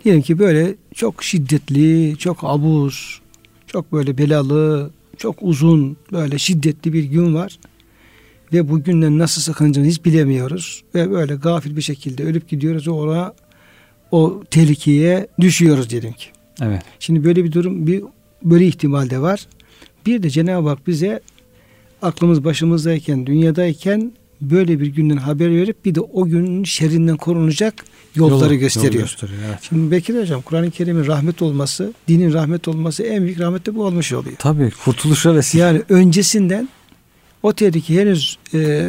Diyelim 0.05 0.23
ki 0.23 0.39
böyle 0.39 0.75
çok 0.95 1.23
şiddetli, 1.23 2.19
çok 2.19 2.39
abuz, 2.43 3.21
çok 3.67 3.93
böyle 3.93 4.19
belalı, 4.19 4.91
çok 5.19 5.37
uzun 5.41 5.97
böyle 6.13 6.39
şiddetli 6.39 6.93
bir 6.93 7.05
gün 7.05 7.35
var. 7.35 7.59
Ve 8.53 8.69
bu 8.69 8.83
günden 8.83 9.19
nasıl 9.19 9.43
sakınacağını 9.43 9.89
hiç 9.89 10.05
bilemiyoruz. 10.05 10.85
Ve 10.95 11.11
böyle 11.11 11.35
gafil 11.35 11.77
bir 11.77 11.83
şekilde 11.83 12.25
ölüp 12.25 12.49
gidiyoruz 12.49 12.89
ona 12.89 13.35
o 14.11 14.43
tehlikeye 14.51 15.27
düşüyoruz 15.41 15.91
diyelim 15.91 16.13
ki. 16.13 16.27
Evet. 16.63 16.83
Şimdi 16.99 17.25
böyle 17.25 17.45
bir 17.45 17.53
durum 17.53 17.87
bir 17.87 18.03
böyle 18.43 18.67
ihtimal 18.67 19.11
de 19.11 19.21
var. 19.21 19.47
Bir 20.07 20.23
de 20.23 20.31
Cenab-ı 20.31 20.69
Hak 20.69 20.87
bize 20.87 21.21
aklımız 22.03 22.45
başımızdayken, 22.45 23.27
dünyadayken 23.27 24.13
böyle 24.51 24.81
bir 24.81 24.87
günden 24.87 25.17
haber 25.17 25.51
verip 25.51 25.85
bir 25.85 25.95
de 25.95 26.01
o 26.01 26.25
günün 26.27 26.65
şerrinden 26.65 27.17
korunacak 27.17 27.75
yolları 28.15 28.49
Yolu- 28.55 28.61
gösteriyor. 28.61 28.93
yolu 28.95 29.03
gösteriyor, 29.03 29.39
evet. 29.49 29.59
Şimdi 29.69 29.91
Bekir 29.91 30.21
Hocam 30.21 30.43
Kur'an-ı 30.43 30.71
Kerim'in 30.71 31.07
rahmet 31.07 31.43
olması, 31.43 31.93
dinin 32.09 32.33
rahmet 32.33 32.69
olması 32.69 33.03
en 33.03 33.25
büyük 33.25 33.41
rahmet 33.41 33.67
de 33.67 33.75
bu 33.75 33.85
olmuş 33.85 34.13
oluyor. 34.13 34.37
Tabii 34.39 34.71
kurtuluşa 34.85 35.35
vesile. 35.35 35.63
Yani 35.63 35.83
öncesinden 35.89 36.69
o 37.43 37.53
tehlike 37.53 37.95
henüz 38.01 38.39
e, 38.55 38.87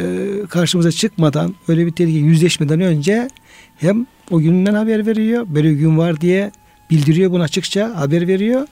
karşımıza 0.48 0.92
çıkmadan, 0.92 1.54
öyle 1.68 1.86
bir 1.86 1.92
tehlike 1.92 2.18
yüzleşmeden 2.18 2.80
önce 2.80 3.28
hem 3.76 4.06
o 4.30 4.40
günden 4.40 4.74
haber 4.74 5.06
veriyor, 5.06 5.46
böyle 5.54 5.68
bir 5.70 5.74
gün 5.76 5.98
var 5.98 6.20
diye 6.20 6.50
bildiriyor 6.90 7.30
bunu 7.30 7.42
açıkça 7.42 7.92
haber 8.00 8.28
veriyor. 8.28 8.66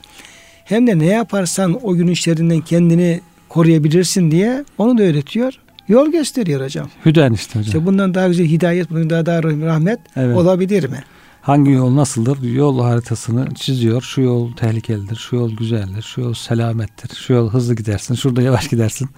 Hem 0.65 0.87
de 0.87 0.99
ne 0.99 1.07
yaparsan 1.07 1.79
o 1.87 1.95
günün 1.95 2.15
şerrinden 2.15 2.61
kendini 2.61 3.21
koruyabilirsin 3.49 4.31
diye 4.31 4.65
onu 4.79 4.99
da 4.99 5.03
öğretiyor. 5.03 5.53
Yol 5.89 6.09
gösteriyor 6.13 6.65
hocam. 6.65 6.89
Hüden 7.05 7.33
işte 7.33 7.59
hocam. 7.59 7.67
İşte 7.67 7.87
bundan 7.87 8.15
daha 8.15 8.29
güzel 8.29 8.47
hidayet, 8.47 8.91
bundan 8.91 9.11
daha, 9.11 9.27
daha 9.27 9.43
rahmet 9.43 10.01
Evet. 10.17 10.37
olabilir 10.37 10.89
mi? 10.89 11.05
Hangi 11.43 11.71
yol 11.71 11.97
nasıldır? 11.97 12.43
Yol 12.43 12.81
haritasını 12.83 13.55
çiziyor. 13.55 14.03
Şu 14.03 14.21
yol 14.21 14.53
tehlikelidir, 14.53 15.17
şu 15.17 15.37
yol 15.37 15.57
güzeldir, 15.57 16.03
şu 16.03 16.21
yol 16.21 16.35
selamettir, 16.35 17.17
şu 17.17 17.33
yol 17.33 17.51
hızlı 17.51 17.75
gidersin, 17.75 18.15
şurada 18.15 18.43
yavaş 18.43 18.69
gidersin. 18.69 19.09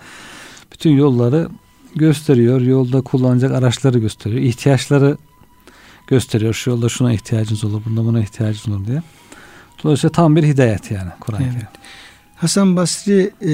Bütün 0.72 0.90
yolları 0.90 1.48
gösteriyor. 1.94 2.60
Yolda 2.60 3.00
kullanacak 3.00 3.52
araçları 3.52 3.98
gösteriyor. 3.98 4.42
ihtiyaçları 4.42 5.16
gösteriyor. 6.06 6.54
Şu 6.54 6.70
yolda 6.70 6.88
şuna 6.88 7.12
ihtiyacınız 7.12 7.64
olur, 7.64 7.82
bunda 7.86 8.04
buna 8.04 8.20
ihtiyacınız 8.20 8.68
olur 8.78 8.86
diye. 8.86 9.02
Dolayısıyla 9.84 10.12
tam 10.12 10.36
bir 10.36 10.42
hidayet 10.42 10.90
yani 10.90 11.10
Kur'an-ı 11.20 11.42
Evet. 11.42 11.54
Kerim. 11.54 11.66
Hasan 12.36 12.76
Basri 12.76 13.30
e, 13.42 13.50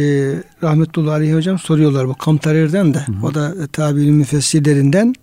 rahmetullahi 0.62 1.14
aleyhi 1.14 1.34
hocam 1.34 1.58
soruyorlar 1.58 2.08
bu 2.08 2.14
Kamtarer'den 2.14 2.94
de. 2.94 2.98
Hı 2.98 3.12
hı. 3.12 3.26
O 3.26 3.34
da 3.34 3.54
e, 3.64 3.66
tabiinin 3.66 4.14
müfessirlerinden 4.14 5.14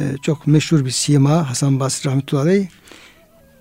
e, 0.00 0.04
çok 0.22 0.46
meşhur 0.46 0.84
bir 0.84 0.90
sima 0.90 1.50
Hasan 1.50 1.80
Basri 1.80 2.10
rahmetullahi 2.10 2.42
aleyh. 2.42 2.66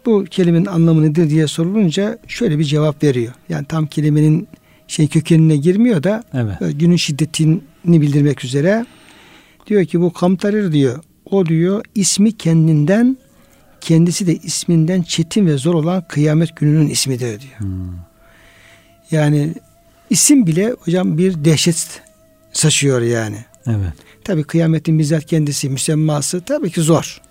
Bu 0.06 0.26
kelimenin 0.26 0.66
anlamı 0.66 1.02
nedir 1.04 1.30
diye 1.30 1.48
sorulunca 1.48 2.20
şöyle 2.28 2.60
bir 2.60 2.64
cevap 2.64 3.04
veriyor. 3.04 3.34
Yani 3.50 3.66
tam 3.66 3.88
kelimenin 3.88 4.48
şey 4.88 5.08
kökenine 5.08 5.58
girmiyor 5.58 6.04
da 6.04 6.24
Evet. 6.34 6.80
günün 6.80 6.96
şiddetini 6.96 7.62
bildirmek 7.86 8.46
üzere. 8.46 8.86
Diyor 9.68 9.86
ki 9.86 10.02
bu 10.02 10.14
Kamtarer 10.14 10.72
diyor. 10.72 11.04
O 11.26 11.46
diyor 11.46 11.86
ismi 11.96 12.38
kendinden 12.38 13.18
kendisi 13.82 14.28
de 14.28 14.36
isminden 14.36 15.02
çetin 15.02 15.46
ve 15.46 15.58
zor 15.58 15.74
olan 15.74 16.04
kıyamet 16.10 16.56
gününün 16.56 16.88
ismidir 16.88 17.42
diyor. 17.42 17.60
Hmm. 17.60 18.13
Yani 19.14 19.54
isim 20.10 20.48
bile 20.48 20.76
hocam 20.80 21.18
bir 21.18 21.46
dehşet 21.46 22.02
saçıyor 22.54 23.02
yani. 23.02 23.38
Evet. 23.68 23.94
Tabi 24.24 24.44
kıyametin 24.44 25.00
bizzat 25.00 25.26
kendisi 25.26 25.70
müsemması 25.70 26.42
tabii 26.42 26.72
ki 26.72 26.82
zor. 26.82 27.22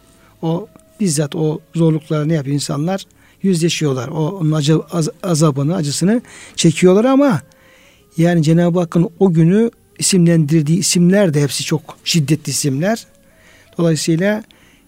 O 0.42 0.68
bizzat 1.00 1.36
o 1.36 1.60
zorlukları 1.74 2.28
ne 2.28 2.34
yapıyor 2.34 2.54
insanlar? 2.54 3.06
Yüzleşiyorlar. 3.42 4.08
O 4.08 4.28
onun 4.28 4.52
acı, 4.52 4.80
az- 4.92 5.08
azabını, 5.22 5.74
acısını 5.76 6.22
çekiyorlar 6.56 7.04
ama 7.04 7.42
yani 8.16 8.42
Cenab-ı 8.42 8.78
Hakk'ın 8.78 9.10
o 9.18 9.32
günü 9.32 9.70
isimlendirdiği 9.98 10.78
isimler 10.78 11.34
de 11.34 11.42
hepsi 11.42 11.64
çok 11.64 11.96
şiddetli 12.04 12.50
isimler. 12.50 13.06
Dolayısıyla 13.78 14.44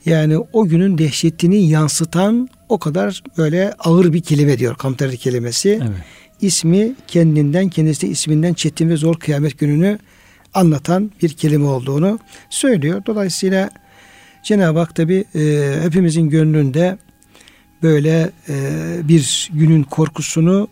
yani 0.06 0.38
o 0.52 0.66
günün 0.66 0.98
dehşetini 0.98 1.68
yansıtan 1.68 2.48
o 2.68 2.78
kadar 2.78 3.22
böyle 3.38 3.72
ağır 3.78 4.12
bir 4.12 4.20
kelime 4.20 4.58
diyor 4.58 4.76
Kamteri 4.76 5.16
kelimesi 5.16 5.70
Evet. 5.82 5.90
ismi 6.40 6.94
kendinden 7.06 7.68
kendisi 7.68 8.06
de 8.06 8.10
isminden 8.10 8.54
çetin 8.54 8.88
ve 8.88 8.96
zor 8.96 9.14
kıyamet 9.14 9.58
gününü 9.58 9.98
anlatan 10.54 11.10
bir 11.22 11.28
kelime 11.28 11.66
olduğunu 11.66 12.18
söylüyor. 12.50 13.02
Dolayısıyla 13.06 13.70
Cenab-ı 14.42 14.78
Hak 14.78 14.94
tabi 14.94 15.24
e, 15.34 15.74
hepimizin 15.82 16.28
gönlünde 16.28 16.98
böyle 17.82 18.30
e, 18.48 18.54
bir 19.08 19.50
günün 19.52 19.82
korkusunu 19.82 20.68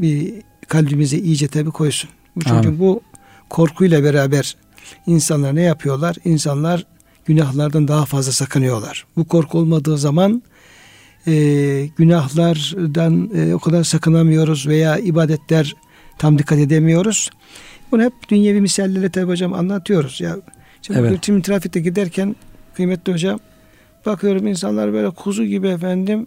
bir 0.00 0.34
kalbimize 0.68 1.18
iyice 1.18 1.48
tabi 1.48 1.70
koysun. 1.70 2.10
Çünkü 2.34 2.68
Amin. 2.68 2.78
bu 2.78 3.00
korkuyla 3.48 4.04
beraber 4.04 4.56
insanlar 5.06 5.54
ne 5.54 5.62
yapıyorlar? 5.62 6.16
İnsanlar 6.24 6.86
günahlardan 7.34 7.88
daha 7.88 8.04
fazla 8.04 8.32
sakınıyorlar. 8.32 9.06
Bu 9.16 9.24
korku 9.24 9.58
olmadığı 9.58 9.98
zaman 9.98 10.42
e, 11.26 11.32
günahlardan 11.96 13.30
e, 13.34 13.54
o 13.54 13.58
kadar 13.58 13.84
sakınamıyoruz 13.84 14.66
veya 14.66 14.98
ibadetler 14.98 15.74
tam 16.18 16.38
dikkat 16.38 16.58
edemiyoruz. 16.58 17.30
Bunu 17.92 18.02
hep 18.02 18.12
dünyevi 18.28 18.60
misallerle 18.60 19.10
tabi 19.10 19.26
hocam 19.26 19.52
anlatıyoruz. 19.52 20.20
Ya 20.20 20.36
şimdi 20.82 21.00
Evet. 21.00 21.18
şimdi 21.22 21.42
trafikte 21.42 21.80
giderken 21.80 22.36
kıymetli 22.74 23.12
hocam 23.12 23.38
bakıyorum 24.06 24.46
insanlar 24.46 24.92
böyle 24.92 25.10
kuzu 25.10 25.44
gibi 25.44 25.68
efendim 25.68 26.26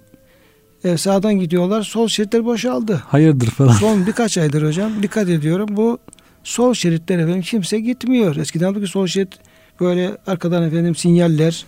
E, 0.83 0.97
sağdan 0.97 1.33
gidiyorlar. 1.33 1.81
Sol 1.83 2.07
şeritler 2.07 2.45
boşaldı. 2.45 2.93
Hayırdır 3.07 3.47
falan. 3.47 3.71
Son 3.73 4.07
birkaç 4.07 4.37
aydır 4.37 4.67
hocam 4.67 5.03
dikkat 5.03 5.29
ediyorum. 5.29 5.69
Bu 5.71 5.97
sol 6.43 6.73
şeritler 6.73 7.19
efendim 7.19 7.41
kimse 7.41 7.79
gitmiyor. 7.79 8.35
Eskiden 8.35 8.73
ki 8.73 8.87
sol 8.87 9.07
şerit 9.07 9.39
böyle 9.79 10.17
arkadan 10.27 10.63
efendim 10.63 10.95
sinyaller 10.95 11.65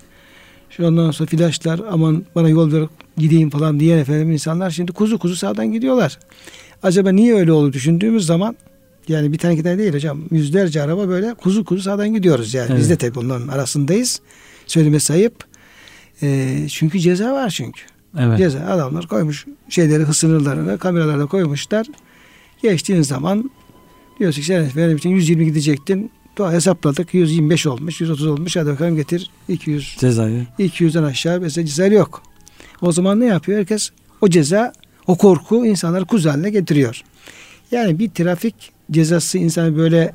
şu 0.70 0.88
ondan 0.88 1.12
sonra 1.12 1.30
flaşlar 1.30 1.82
aman 1.92 2.26
bana 2.36 2.50
yol 2.50 2.74
ver 2.74 2.88
gideyim 3.18 3.50
falan 3.50 3.80
diyen 3.80 3.98
efendim 3.98 4.32
insanlar 4.32 4.72
şimdi 4.72 4.92
kuzu 4.92 5.20
kuzu 5.20 5.36
sağdan 5.36 5.72
gidiyorlar. 5.72 6.20
Acaba 6.84 7.12
niye 7.12 7.36
öyle 7.36 7.52
oldu 7.52 7.74
düşündüğümüz 7.74 8.26
zaman 8.26 8.56
yani 9.08 9.32
bir 9.32 9.38
tane 9.38 9.64
tane 9.64 9.78
değil 9.78 9.94
hocam 9.94 10.22
yüzlerce 10.32 10.82
araba 10.82 11.08
böyle 11.08 11.34
kuzu 11.34 11.66
kuzu 11.66 11.82
sağdan 11.82 12.14
gidiyoruz 12.14 12.54
yani. 12.54 12.68
Evet. 12.70 12.80
Biz 12.80 12.90
de 12.90 12.96
tabii 12.96 13.16
bunların 13.16 13.48
arasındayız. 13.48 14.22
Söylemesi 14.68 15.14
ayıp. 15.14 15.44
E, 16.22 16.58
çünkü 16.70 17.00
ceza 17.00 17.34
var 17.34 17.50
çünkü. 17.50 17.82
Evet. 18.20 18.38
Ceza 18.38 18.60
adamlar 18.60 19.08
koymuş 19.08 19.46
şeyleri 19.70 20.14
sınırlarını 20.14 20.78
kameralarda 20.78 21.26
koymuşlar. 21.26 21.88
Geçtiğin 22.62 23.02
zaman 23.02 23.52
diyorsun 24.20 24.42
ki 24.42 24.48
sen 24.48 24.70
benim 24.76 24.98
için 24.98 25.10
120 25.10 25.46
gidecektin. 25.46 26.12
Doğa 26.38 26.52
hesapladık 26.52 27.14
125 27.14 27.68
olmuş 27.68 28.02
130 28.02 28.28
olmuş 28.28 28.56
hadi 28.56 28.70
bakalım 28.70 28.96
getir 28.96 29.32
200 29.48 29.96
Cezayı. 30.00 30.48
200'den 30.60 31.04
aşağı 31.04 31.40
mesela 31.40 31.66
ceza 31.68 31.88
yok. 31.88 32.24
O 32.82 32.92
zaman 32.92 33.20
ne 33.20 33.26
yapıyor? 33.26 33.60
Herkes 33.60 33.90
o 34.22 34.30
ceza 34.30 34.74
o 35.08 35.18
korku 35.18 35.66
insanları 35.66 36.06
kuz 36.06 36.26
haline 36.26 36.50
getiriyor. 36.50 37.02
Yani 37.72 38.00
bir 38.00 38.10
trafik 38.10 38.56
cezası 38.92 39.38
insanı 39.38 39.78
böyle 39.78 40.14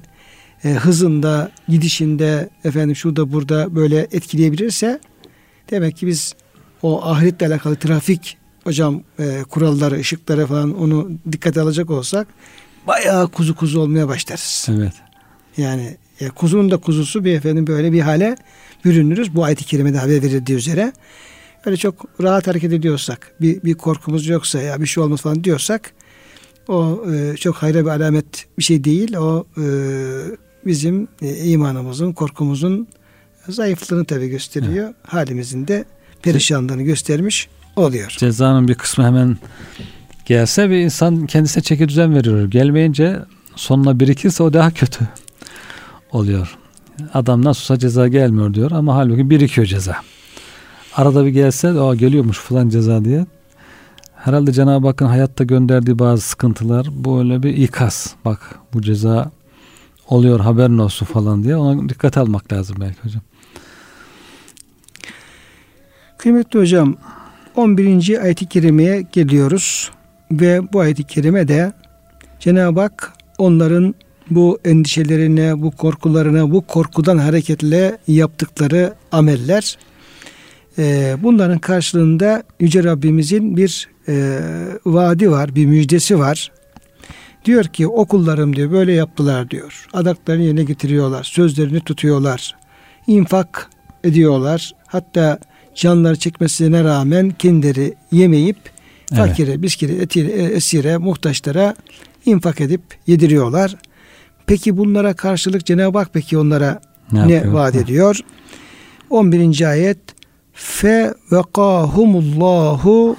e, 0.64 0.68
hızında, 0.68 1.50
gidişinde, 1.68 2.48
efendim 2.64 2.96
şurada 2.96 3.32
burada 3.32 3.74
böyle 3.76 4.08
etkileyebilirse 4.12 5.00
demek 5.70 5.96
ki 5.96 6.06
biz 6.06 6.34
o 6.82 7.04
ahiretle 7.04 7.46
alakalı 7.46 7.76
trafik 7.76 8.36
hocam 8.64 9.02
e, 9.18 9.42
kuralları, 9.50 9.94
ışıkları 9.94 10.46
falan 10.46 10.78
onu 10.78 11.10
dikkate 11.32 11.60
alacak 11.60 11.90
olsak 11.90 12.28
bayağı 12.86 13.28
kuzu 13.28 13.54
kuzu 13.54 13.80
olmaya 13.80 14.08
başlarız. 14.08 14.68
Evet. 14.70 14.92
Yani 15.56 15.96
e, 16.20 16.28
kuzunun 16.28 16.70
da 16.70 16.76
kuzusu 16.76 17.24
bir 17.24 17.36
efendim 17.36 17.66
böyle 17.66 17.92
bir 17.92 18.00
hale 18.00 18.36
bürünürüz. 18.84 19.34
Bu 19.34 19.44
ayet-i 19.44 19.64
kerimede 19.64 19.98
haber 19.98 20.22
verildiği 20.22 20.58
üzere. 20.58 20.92
Öyle 21.66 21.76
çok 21.76 22.22
rahat 22.22 22.46
hareket 22.46 22.72
ediyorsak, 22.72 23.32
bir, 23.40 23.62
bir 23.62 23.74
korkumuz 23.74 24.26
yoksa 24.26 24.62
ya 24.62 24.80
bir 24.80 24.86
şey 24.86 25.02
olmaz 25.02 25.20
falan 25.20 25.44
diyorsak 25.44 25.92
o 26.68 27.04
e, 27.12 27.36
çok 27.36 27.56
hayra 27.56 27.84
bir 27.84 27.90
alamet 27.90 28.46
bir 28.58 28.62
şey 28.62 28.84
değil. 28.84 29.16
O 29.16 29.46
e, 29.58 29.64
bizim 30.66 31.08
e, 31.22 31.36
imanımızın, 31.36 32.12
korkumuzun 32.12 32.88
zayıflığını 33.48 34.04
tabii 34.04 34.28
gösteriyor. 34.28 34.94
Halimizin 35.02 35.68
de 35.68 35.84
perişanlığını 36.22 36.82
göstermiş 36.82 37.48
oluyor. 37.76 38.14
Cezanın 38.18 38.68
bir 38.68 38.74
kısmı 38.74 39.04
hemen 39.04 39.36
gelse 40.26 40.70
bir 40.70 40.76
insan 40.76 41.26
kendisine 41.26 41.62
çeki 41.62 41.88
düzen 41.88 42.14
veriyor. 42.14 42.50
Gelmeyince 42.50 43.18
sonuna 43.56 44.00
birikirse 44.00 44.42
o 44.42 44.52
daha 44.52 44.70
kötü 44.70 45.08
oluyor. 46.12 46.58
Adam 47.14 47.44
nasılsa 47.44 47.78
ceza 47.78 48.08
gelmiyor 48.08 48.54
diyor 48.54 48.70
ama 48.70 48.94
halbuki 48.94 49.30
birikiyor 49.30 49.66
ceza. 49.66 49.96
Arada 50.96 51.24
bir 51.26 51.30
gelse 51.30 51.72
o 51.72 51.94
geliyormuş 51.94 52.38
falan 52.38 52.68
ceza 52.68 53.04
diye. 53.04 53.26
Herhalde 54.14 54.52
Cenab-ı 54.52 54.86
Hakk'ın 54.86 55.06
hayatta 55.06 55.44
gönderdiği 55.44 55.98
bazı 55.98 56.22
sıkıntılar 56.22 56.86
böyle 57.04 57.42
bir 57.42 57.56
ikaz. 57.56 58.14
Bak 58.24 58.58
bu 58.74 58.82
ceza 58.82 59.30
oluyor 60.08 60.40
haberin 60.40 60.78
olsun 60.78 61.06
falan 61.06 61.42
diye 61.42 61.56
ona 61.56 61.88
dikkat 61.88 62.16
almak 62.16 62.52
lazım 62.52 62.76
belki 62.80 63.02
hocam. 63.02 63.22
Kıymetli 66.18 66.60
hocam 66.60 66.96
11. 67.56 68.22
ayet-i 68.22 68.46
kerimeye 68.46 69.02
geliyoruz 69.12 69.90
ve 70.30 70.72
bu 70.72 70.80
ayet-i 70.80 71.04
kerime 71.04 71.48
de 71.48 71.72
Cenab-ı 72.40 72.80
Hak 72.80 73.12
onların 73.38 73.94
bu 74.30 74.58
endişelerine, 74.64 75.62
bu 75.62 75.70
korkularına, 75.70 76.50
bu 76.50 76.66
korkudan 76.66 77.18
hareketle 77.18 77.98
yaptıkları 78.08 78.94
ameller 79.12 79.76
e, 80.78 81.16
bunların 81.22 81.58
karşılığında 81.58 82.42
Yüce 82.60 82.84
Rabbimizin 82.84 83.56
bir 83.56 83.88
e, 84.08 84.38
vaadi 84.86 85.30
var, 85.30 85.54
bir 85.54 85.66
müjdesi 85.66 86.18
var. 86.18 86.52
Diyor 87.44 87.64
ki 87.64 87.86
okullarım 87.86 88.56
diyor 88.56 88.70
böyle 88.70 88.92
yaptılar 88.92 89.50
diyor. 89.50 89.86
Adaklarını 89.92 90.42
yerine 90.42 90.64
getiriyorlar, 90.64 91.24
sözlerini 91.24 91.80
tutuyorlar, 91.80 92.56
infak 93.06 93.70
ediyorlar. 94.04 94.72
Hatta 94.86 95.38
canları 95.74 96.16
çekmesine 96.16 96.84
rağmen 96.84 97.30
kendileri 97.30 97.94
yemeyip 98.12 98.56
Evet. 99.12 99.26
fakire, 99.26 99.62
biskire, 99.62 99.92
etire, 99.92 100.30
esire, 100.32 100.96
muhtaçlara 100.96 101.74
infak 102.26 102.60
edip 102.60 102.82
yediriyorlar. 103.06 103.76
Peki 104.50 104.76
bunlara 104.76 105.14
karşılık 105.14 105.66
Cenab-ı 105.66 105.98
Hak 105.98 106.10
peki 106.12 106.38
onlara 106.38 106.80
Ne 107.12 107.28
ne, 107.28 107.52
vaat 107.52 107.74
Ha. 107.74 107.80
ediyor? 107.80 108.20
11. 109.10 109.68
ayet 109.70 109.98
fe 110.52 111.14
vekahumullahu 111.32 113.16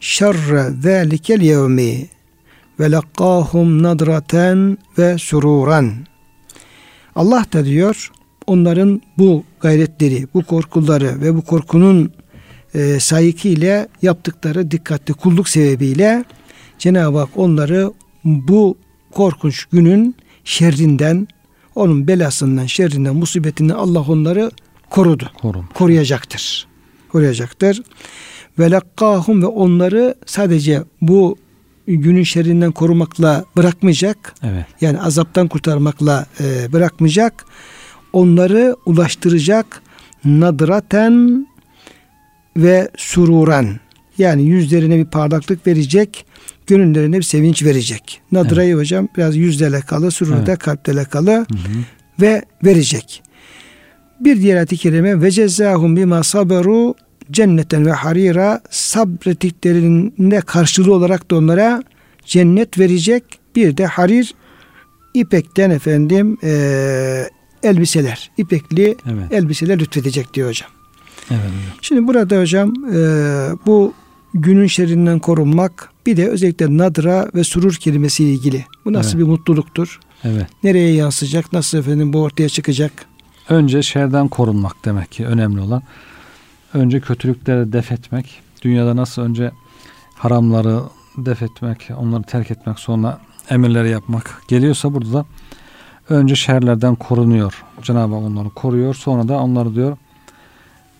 şerre 0.00 0.70
zalikel 0.80 1.40
yevmi 1.40 2.06
ve 2.80 2.92
lekkahum 2.92 3.82
nadraten 3.82 4.78
ve 4.98 5.18
sururan. 5.18 5.92
Allah 7.16 7.44
da 7.52 7.64
diyor 7.64 8.10
onların 8.46 9.02
bu 9.18 9.44
gayretleri, 9.60 10.26
bu 10.34 10.44
korkuları 10.44 11.20
ve 11.20 11.34
bu 11.34 11.42
korkunun 11.42 12.12
e, 12.74 13.00
sahikiyle 13.00 13.88
yaptıkları 14.02 14.70
dikkatli 14.70 15.14
kulluk 15.14 15.48
sebebiyle 15.48 16.24
Cenab-ı 16.78 17.18
Hak 17.18 17.30
onları 17.36 17.92
bu 18.24 18.78
korkunç 19.12 19.64
günün 19.64 20.16
şerrinden, 20.44 21.28
onun 21.74 22.08
belasından, 22.08 22.66
şerrinden, 22.66 23.16
musibetinden 23.16 23.74
Allah 23.74 24.00
onları 24.00 24.50
korudu. 24.90 25.30
Korun. 25.42 25.64
Koruyacaktır. 25.74 26.66
Koruyacaktır. 27.12 27.82
Ve 28.58 28.70
lekkahum 28.70 29.42
ve 29.42 29.46
onları 29.46 30.14
sadece 30.26 30.82
bu 31.00 31.36
günün 31.86 32.22
şerrinden 32.22 32.72
korumakla 32.72 33.44
bırakmayacak. 33.56 34.34
Evet. 34.42 34.66
Yani 34.80 35.00
azaptan 35.00 35.48
kurtarmakla 35.48 36.26
e, 36.40 36.72
bırakmayacak. 36.72 37.44
Onları 38.12 38.76
ulaştıracak 38.86 39.82
nadraten 40.24 41.46
ve 42.56 42.90
sururan. 42.96 43.80
Yani 44.18 44.42
yüzlerine 44.42 44.98
bir 44.98 45.04
parlaklık 45.04 45.66
verecek, 45.66 46.26
gönüllerine 46.76 47.16
bir 47.18 47.22
sevinç 47.22 47.64
verecek. 47.64 48.20
Nadrayı 48.32 48.74
hocam 48.76 49.08
biraz 49.16 49.36
yüzle 49.36 49.66
alakalı, 49.66 50.10
surur 50.10 50.32
da 50.32 50.36
Evet. 50.38 50.58
Hı 51.32 51.54
hı. 51.54 51.82
ve 52.20 52.42
verecek. 52.64 53.22
Bir 54.20 54.40
diğer 54.40 54.56
ayet-i 54.56 54.76
kerime 54.76 55.22
ve 55.22 55.30
cezahum 55.30 55.96
bima 55.96 56.22
saberu 56.22 56.94
cenneten 57.30 57.86
ve 57.86 57.92
harira 57.92 58.60
sabrettiklerinde 58.70 60.40
karşılığı 60.40 60.94
olarak 60.94 61.30
da 61.30 61.36
onlara 61.36 61.82
cennet 62.26 62.78
verecek. 62.78 63.24
Bir 63.56 63.76
de 63.76 63.86
harir 63.86 64.34
ipekten 65.14 65.70
efendim 65.70 66.36
eee, 66.42 67.28
elbiseler, 67.62 68.30
ipekli 68.38 68.96
Evet. 69.12 69.32
elbiseler 69.32 69.78
lütfedecek 69.78 70.34
diyor 70.34 70.48
hocam. 70.48 70.70
Evet. 71.30 71.40
hocam. 71.40 71.52
Şimdi 71.82 72.06
burada 72.06 72.40
hocam 72.40 72.74
eee, 72.74 73.56
bu 73.66 73.94
günün 74.34 74.66
şerrinden 74.66 75.18
korunmak 75.18 75.91
bir 76.06 76.16
de 76.16 76.28
özellikle 76.28 76.78
nadra 76.78 77.30
ve 77.34 77.44
surur 77.44 77.74
kelimesiyle 77.74 78.32
ilgili. 78.32 78.64
Bu 78.84 78.92
nasıl 78.92 79.18
Evet. 79.18 79.26
bir 79.26 79.30
mutluluktur? 79.32 80.00
Evet. 80.24 80.46
Nereye 80.62 80.94
yansıyacak? 80.94 81.52
Nasıl 81.52 81.78
efendim 81.78 82.12
bu 82.12 82.22
ortaya 82.22 82.48
çıkacak? 82.48 82.92
Önce 83.48 83.82
şerden 83.82 84.28
korunmak 84.28 84.84
demek 84.84 85.12
ki 85.12 85.26
önemli 85.26 85.60
olan. 85.60 85.82
Önce 86.74 87.00
kötülükleri 87.00 87.72
def 87.72 87.92
etmek. 87.92 88.40
Dünyada 88.62 88.96
nasıl 88.96 89.22
önce 89.22 89.50
haramları 90.14 90.80
def 91.16 91.42
etmek, 91.42 91.90
onları 91.96 92.22
terk 92.22 92.50
etmek, 92.50 92.78
sonra 92.78 93.20
emirleri 93.50 93.90
yapmak 93.90 94.42
geliyorsa 94.48 94.94
burada 94.94 95.12
da 95.12 95.26
önce 96.08 96.34
şerlerden 96.34 96.94
korunuyor. 96.94 97.64
Cenab-ı 97.82 98.14
Hak 98.14 98.22
onları 98.22 98.50
koruyor. 98.50 98.94
Sonra 98.94 99.28
da 99.28 99.38
onları 99.38 99.74
diyor 99.74 99.96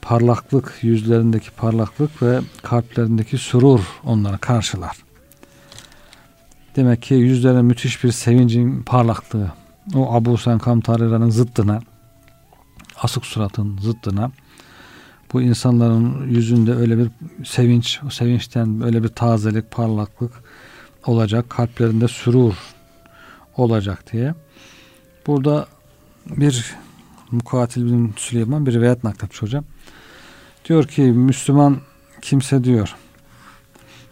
parlaklık, 0.02 0.78
yüzlerindeki 0.82 1.50
parlaklık 1.50 2.22
ve 2.22 2.40
kalplerindeki 2.62 3.38
sürur 3.38 3.80
onları 4.04 4.38
karşılar. 4.38 4.96
Demek 6.76 7.02
ki 7.02 7.14
yüzlerine 7.14 7.62
müthiş 7.62 8.04
bir 8.04 8.12
sevincin 8.12 8.82
parlaklığı. 8.82 9.52
O 9.94 10.14
Abu 10.14 10.38
Sen 10.38 10.58
Kamtarira'nın 10.58 11.30
zıttına 11.30 11.80
asık 12.96 13.26
suratın 13.26 13.78
zıttına 13.78 14.30
bu 15.32 15.42
insanların 15.42 16.28
yüzünde 16.28 16.74
öyle 16.74 16.98
bir 16.98 17.10
sevinç, 17.44 18.00
o 18.06 18.10
sevinçten 18.10 18.80
böyle 18.80 19.02
bir 19.02 19.08
tazelik, 19.08 19.70
parlaklık 19.70 20.32
olacak. 21.06 21.50
Kalplerinde 21.50 22.08
sürur 22.08 22.54
olacak 23.56 24.12
diye. 24.12 24.34
Burada 25.26 25.66
bir 26.26 26.74
Mukatil 27.30 27.86
bin 27.86 28.14
Süleyman 28.16 28.66
bir 28.66 28.72
rivayet 28.72 29.04
nakletmiş 29.04 29.42
hocam. 29.42 29.64
Diyor 30.64 30.84
ki 30.84 31.02
Müslüman 31.02 31.78
kimse 32.22 32.64
diyor 32.64 32.94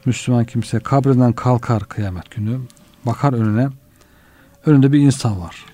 Müslüman 0.04 0.44
kimse 0.44 0.78
kabrinden 0.78 1.32
kalkar 1.32 1.84
kıyamet 1.84 2.30
günü. 2.30 2.60
Bakar 3.06 3.32
önüne. 3.32 3.68
Önünde 4.66 4.92
bir 4.92 4.98
insan 4.98 5.40
var. 5.40 5.66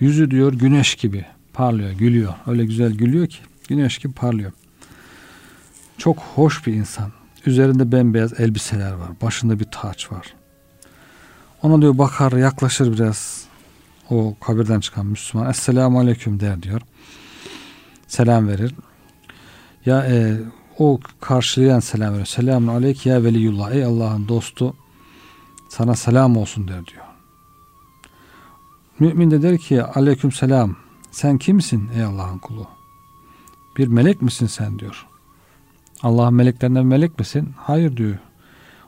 Yüzü 0.00 0.30
diyor 0.30 0.52
güneş 0.52 0.94
gibi 0.94 1.24
parlıyor, 1.52 1.90
gülüyor. 1.90 2.34
Öyle 2.46 2.64
güzel 2.64 2.92
gülüyor 2.92 3.26
ki 3.26 3.38
güneş 3.68 3.98
gibi 3.98 4.12
parlıyor. 4.12 4.52
Çok 5.98 6.18
hoş 6.18 6.66
bir 6.66 6.72
insan. 6.72 7.12
Üzerinde 7.46 7.92
bembeyaz 7.92 8.40
elbiseler 8.40 8.92
var. 8.92 9.08
Başında 9.22 9.60
bir 9.60 9.66
taç 9.70 10.12
var. 10.12 10.34
Ona 11.62 11.82
diyor 11.82 11.98
bakar 11.98 12.32
yaklaşır 12.32 12.92
biraz 12.92 13.44
o 14.10 14.36
kabirden 14.40 14.80
çıkan 14.80 15.06
Müslüman. 15.06 15.50
Esselamu 15.50 16.00
Aleyküm 16.00 16.40
der 16.40 16.62
diyor. 16.62 16.80
Selam 18.06 18.48
verir. 18.48 18.74
Ya 19.86 20.06
e, 20.06 20.36
o 20.78 21.00
karşılayan 21.20 21.80
selam 21.80 22.10
veriyor. 22.12 22.26
Selamun 22.26 22.68
aleyk 22.68 23.06
ya 23.06 23.24
veliyullah. 23.24 23.72
Ey 23.72 23.84
Allah'ın 23.84 24.28
dostu 24.28 24.74
sana 25.68 25.94
selam 25.94 26.36
olsun 26.36 26.68
der 26.68 26.86
diyor. 26.86 27.04
Mümin 28.98 29.30
de 29.30 29.42
der 29.42 29.58
ki 29.58 29.82
aleyküm 29.82 30.32
selam. 30.32 30.76
Sen 31.10 31.38
kimsin 31.38 31.88
ey 31.96 32.02
Allah'ın 32.02 32.38
kulu? 32.38 32.66
Bir 33.76 33.86
melek 33.86 34.22
misin 34.22 34.46
sen 34.46 34.78
diyor. 34.78 35.06
Allah'ın 36.02 36.34
meleklerinden 36.34 36.86
melek 36.86 37.18
misin? 37.18 37.48
Hayır 37.56 37.96
diyor. 37.96 38.18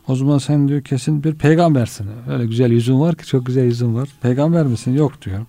O 0.09 0.15
zaman 0.17 0.39
sen 0.39 0.69
diyor 0.69 0.83
kesin 0.83 1.25
bir 1.25 1.35
peygambersin. 1.35 2.09
Öyle 2.29 2.47
güzel 2.47 2.71
yüzün 2.71 3.01
var 3.01 3.17
ki 3.17 3.27
çok 3.27 3.47
güzel 3.47 3.65
yüzün 3.65 3.95
var. 3.95 4.09
Peygamber 4.23 4.67
misin? 4.67 4.95
Yok 4.95 5.23
diyor. 5.23 5.41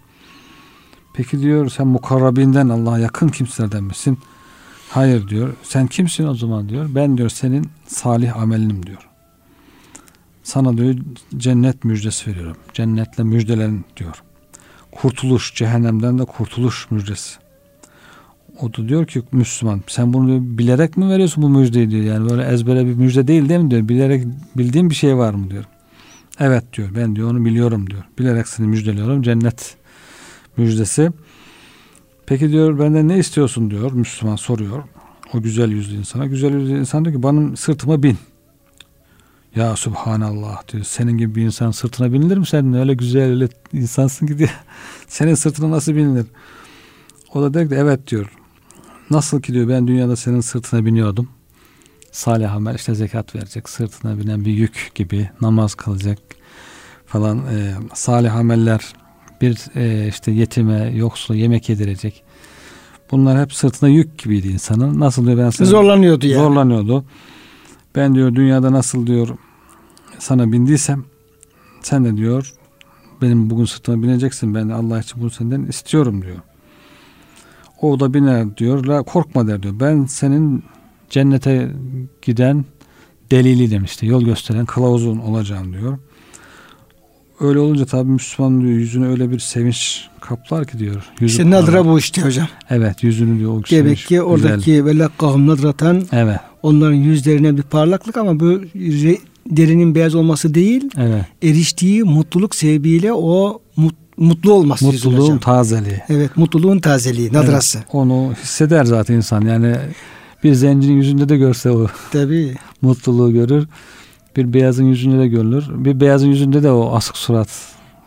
Peki 1.13 1.41
diyor 1.41 1.69
sen 1.69 1.87
mukarrabinden 1.87 2.69
Allah'a 2.69 2.99
yakın 2.99 3.27
kimselerden 3.27 3.83
misin? 3.83 4.17
Hayır 4.89 5.27
diyor. 5.27 5.53
Sen 5.63 5.87
kimsin 5.87 6.27
o 6.27 6.35
zaman 6.35 6.69
diyor. 6.69 6.89
Ben 6.95 7.17
diyor 7.17 7.29
senin 7.29 7.69
salih 7.87 8.37
amelinim 8.37 8.85
diyor. 8.85 9.07
Sana 10.43 10.77
diyor 10.77 10.95
cennet 11.37 11.83
müjdesi 11.83 12.29
veriyorum. 12.29 12.57
Cennetle 12.73 13.23
müjdelerin 13.23 13.85
diyor. 13.97 14.23
Kurtuluş, 14.91 15.55
cehennemden 15.55 16.19
de 16.19 16.25
kurtuluş 16.25 16.91
müjdesi. 16.91 17.35
O 18.61 18.73
da 18.73 18.89
diyor 18.89 19.07
ki 19.07 19.23
Müslüman 19.31 19.81
sen 19.87 20.13
bunu 20.13 20.27
diyor, 20.27 20.39
bilerek 20.41 20.97
mi 20.97 21.09
veriyorsun 21.09 21.43
bu 21.43 21.49
müjdeyi 21.49 21.91
diyor. 21.91 22.03
Yani 22.03 22.29
böyle 22.29 22.43
ezbere 22.43 22.85
bir 22.85 22.93
müjde 22.93 23.27
değil 23.27 23.49
değil 23.49 23.59
mi 23.59 23.71
diyor. 23.71 23.89
Bilerek 23.89 24.25
bildiğin 24.57 24.89
bir 24.89 24.95
şey 24.95 25.17
var 25.17 25.33
mı 25.33 25.51
diyor. 25.51 25.65
Evet 26.39 26.73
diyor 26.73 26.89
ben 26.95 27.15
diyor 27.15 27.31
onu 27.31 27.45
biliyorum 27.45 27.89
diyor. 27.89 28.03
Bilerek 28.19 28.47
seni 28.47 28.67
müjdeliyorum 28.67 29.21
cennet 29.21 29.75
müjdesi. 30.57 31.11
Peki 32.25 32.51
diyor 32.51 32.79
benden 32.79 33.07
ne 33.07 33.17
istiyorsun 33.17 33.71
diyor 33.71 33.91
Müslüman 33.91 34.35
soruyor. 34.35 34.83
O 35.33 35.41
güzel 35.41 35.71
yüzlü 35.71 35.95
insana. 35.97 36.25
Güzel 36.25 36.53
yüzlü 36.53 36.79
insan 36.79 37.05
diyor 37.05 37.15
ki 37.15 37.23
benim 37.23 37.57
sırtıma 37.57 38.03
bin. 38.03 38.17
Ya 39.55 39.75
Subhanallah 39.75 40.67
diyor. 40.67 40.83
Senin 40.83 41.17
gibi 41.17 41.35
bir 41.35 41.41
insan 41.41 41.71
sırtına 41.71 42.13
binilir 42.13 42.37
mi 42.37 42.45
sen? 42.45 42.73
Öyle 42.73 42.93
güzel 42.93 43.23
öyle 43.23 43.47
insansın 43.73 44.27
ki 44.27 44.37
diyor. 44.37 44.49
Senin 45.07 45.35
sırtına 45.35 45.71
nasıl 45.71 45.95
binilir? 45.95 46.25
O 47.33 47.41
da 47.41 47.53
diyor 47.53 47.69
ki 47.69 47.75
evet 47.75 48.07
diyor. 48.07 48.31
Nasıl 49.09 49.41
ki 49.41 49.53
diyor 49.53 49.69
ben 49.69 49.87
dünyada 49.87 50.15
senin 50.15 50.41
sırtına 50.41 50.85
biniyordum. 50.85 51.29
Salih 52.11 52.53
amel 52.53 52.75
işte 52.75 52.95
zekat 52.95 53.35
verecek. 53.35 53.69
Sırtına 53.69 54.19
binen 54.19 54.45
bir 54.45 54.51
yük 54.51 54.91
gibi 54.95 55.29
namaz 55.41 55.75
kılacak 55.75 56.19
falan. 57.05 57.37
E, 57.37 57.73
salih 57.93 58.35
ameller 58.35 58.93
bir 59.41 59.75
e, 59.75 60.07
işte 60.07 60.31
yetime, 60.31 60.91
yoksula 60.95 61.37
yemek 61.37 61.69
yedirecek. 61.69 62.23
Bunlar 63.11 63.41
hep 63.41 63.53
sırtına 63.53 63.89
yük 63.89 64.17
gibiydi 64.17 64.47
insanın. 64.47 64.99
Nasıl 64.99 65.25
diyor 65.25 65.37
ben 65.37 65.49
sana, 65.49 65.67
zorlanıyordu 65.67 66.27
yani. 66.27 66.43
Zorlanıyordu. 66.43 67.05
Ben 67.95 68.15
diyor 68.15 68.35
dünyada 68.35 68.71
nasıl 68.71 69.07
diyor 69.07 69.27
sana 70.19 70.51
bindiysem 70.51 71.05
sen 71.81 72.05
de 72.05 72.17
diyor 72.17 72.53
benim 73.21 73.49
bugün 73.49 73.65
sırtıma 73.65 74.03
bineceksin. 74.03 74.55
Ben 74.55 74.69
Allah 74.69 74.99
için 74.99 75.21
bunu 75.21 75.29
senden 75.29 75.63
istiyorum 75.63 76.21
diyor. 76.21 76.37
O 77.81 77.99
da 77.99 78.13
biner 78.13 78.57
diyor. 78.57 78.85
La 78.85 79.03
korkma 79.03 79.47
der 79.47 79.63
diyor. 79.63 79.79
Ben 79.79 80.05
senin 80.05 80.63
cennete 81.09 81.71
giden 82.21 82.65
delili 83.31 83.71
demişti. 83.71 84.05
Yol 84.05 84.23
gösteren 84.23 84.65
kılavuzun 84.65 85.17
olacağım 85.17 85.73
diyor. 85.73 85.97
Öyle 87.39 87.59
olunca 87.59 87.85
tabii 87.85 88.11
Müslüman 88.11 88.61
diyor 88.61 88.71
yüzünü 88.71 89.07
öyle 89.07 89.31
bir 89.31 89.39
sevinç 89.39 90.07
kaplar 90.21 90.65
ki 90.67 90.79
diyor. 90.79 91.03
Yüzü 91.19 91.31
İşte 91.31 91.49
nadra 91.49 91.85
bu 91.85 91.99
işte 91.99 92.21
hocam. 92.21 92.47
Evet 92.69 93.03
yüzünü 93.03 93.39
diyor 93.39 93.51
o 93.51 93.53
Demek 93.53 93.67
sevinç 93.67 94.05
ki 94.05 94.21
oradaki 94.21 94.85
ve 94.85 94.97
lakkahum 94.97 95.47
nadratan 95.47 96.03
Evet. 96.11 96.39
onların 96.63 96.95
yüzlerine 96.95 97.57
bir 97.57 97.61
parlaklık 97.63 98.17
ama 98.17 98.39
bu 98.39 98.61
derinin 99.49 99.95
beyaz 99.95 100.15
olması 100.15 100.53
değil 100.53 100.89
Evet. 100.97 101.25
eriştiği 101.43 102.03
mutluluk 102.03 102.55
sebebiyle 102.55 103.13
o 103.13 103.61
mut- 103.77 103.95
mutlu 104.17 104.53
olması 104.53 104.85
Mutluluğun 104.85 105.37
tazeliği. 105.37 106.01
Evet 106.09 106.37
mutluluğun 106.37 106.79
tazeliği, 106.79 107.33
nadrası. 107.33 107.77
Evet, 107.77 107.87
onu 107.91 108.33
hisseder 108.43 108.85
zaten 108.85 109.15
insan. 109.15 109.41
Yani 109.41 109.75
bir 110.43 110.53
zencinin 110.53 110.95
yüzünde 110.95 111.29
de 111.29 111.37
görse 111.37 111.71
o 111.71 111.87
Tabii. 112.11 112.55
mutluluğu 112.81 113.33
görür. 113.33 113.67
Bir 114.35 114.53
beyazın 114.53 114.85
yüzünde 114.85 115.19
de 115.19 115.27
görülür. 115.27 115.63
Bir 115.69 115.99
beyazın 115.99 116.27
yüzünde 116.27 116.63
de 116.63 116.71
o 116.71 116.95
asık 116.95 117.17
surat 117.17 117.49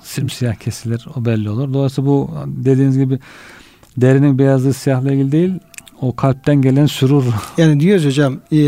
simsiyah 0.01 0.55
kesilir. 0.55 1.07
O 1.17 1.25
belli 1.25 1.51
olur. 1.51 1.73
Dolayısıyla 1.75 2.11
bu 2.11 2.31
dediğiniz 2.47 2.99
gibi 2.99 3.19
derinin 3.97 4.39
beyazlığı 4.39 4.73
siyahla 4.75 5.13
ilgili 5.13 5.33
değil. 5.33 5.53
O 6.01 6.17
kalpten 6.17 6.63
gelen 6.63 6.87
sürur. 6.87 7.25
Yani 7.59 7.81
diyoruz 7.81 8.05
hocam 8.07 8.41
e, 8.53 8.59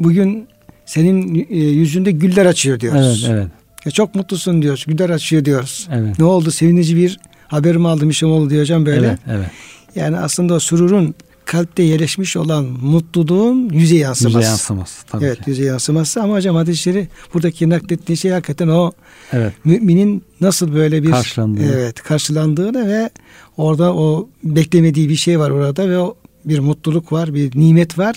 bugün 0.00 0.48
senin 0.86 1.46
e, 1.50 1.56
yüzünde 1.56 2.10
güller 2.10 2.46
açıyor 2.46 2.80
diyoruz. 2.80 3.24
evet, 3.28 3.38
evet, 3.38 3.48
Ya 3.86 3.92
çok 3.92 4.14
mutlusun 4.14 4.62
diyoruz. 4.62 4.84
Güller 4.88 5.10
açıyor 5.10 5.44
diyoruz. 5.44 5.88
evet. 5.92 6.18
Ne 6.18 6.24
oldu? 6.24 6.50
Sevinici 6.50 6.96
bir 6.96 7.18
haber 7.48 7.76
mi 7.76 7.88
aldım 7.88 8.10
işim 8.10 8.30
oldu 8.30 8.50
diyor 8.50 8.62
hocam 8.62 8.86
böyle. 8.86 9.06
Evet, 9.06 9.18
evet. 9.30 9.50
Yani 9.94 10.16
aslında 10.18 10.54
o 10.54 10.58
sururun 10.58 11.14
kalpte 11.48 11.82
yerleşmiş 11.82 12.36
olan 12.36 12.64
mutluluğun 12.64 13.68
yüze 13.68 13.96
yansıması. 13.96 14.38
Yüze 14.38 14.48
yansıması 14.48 15.06
tabii 15.06 15.24
evet 15.24 15.36
ki. 15.44 15.50
yüze 15.50 15.64
yansıması 15.64 16.22
ama 16.22 16.34
hocam 16.34 16.56
hadisleri 16.56 17.08
buradaki 17.34 17.68
naklettiği 17.70 18.16
şey 18.16 18.30
hakikaten 18.30 18.68
o 18.68 18.92
Evet. 19.32 19.52
müminin 19.64 20.24
nasıl 20.40 20.74
böyle 20.74 21.02
bir 21.02 21.10
Karşılandığını. 21.10 21.72
evet 21.72 22.02
karşılandığını 22.02 22.88
ve 22.88 23.10
orada 23.56 23.94
o 23.94 24.28
beklemediği 24.44 25.08
bir 25.08 25.16
şey 25.16 25.38
var 25.38 25.50
orada 25.50 25.88
ve 25.88 25.98
o 25.98 26.16
bir 26.44 26.58
mutluluk 26.58 27.12
var, 27.12 27.34
bir 27.34 27.58
nimet 27.58 27.98
var. 27.98 28.16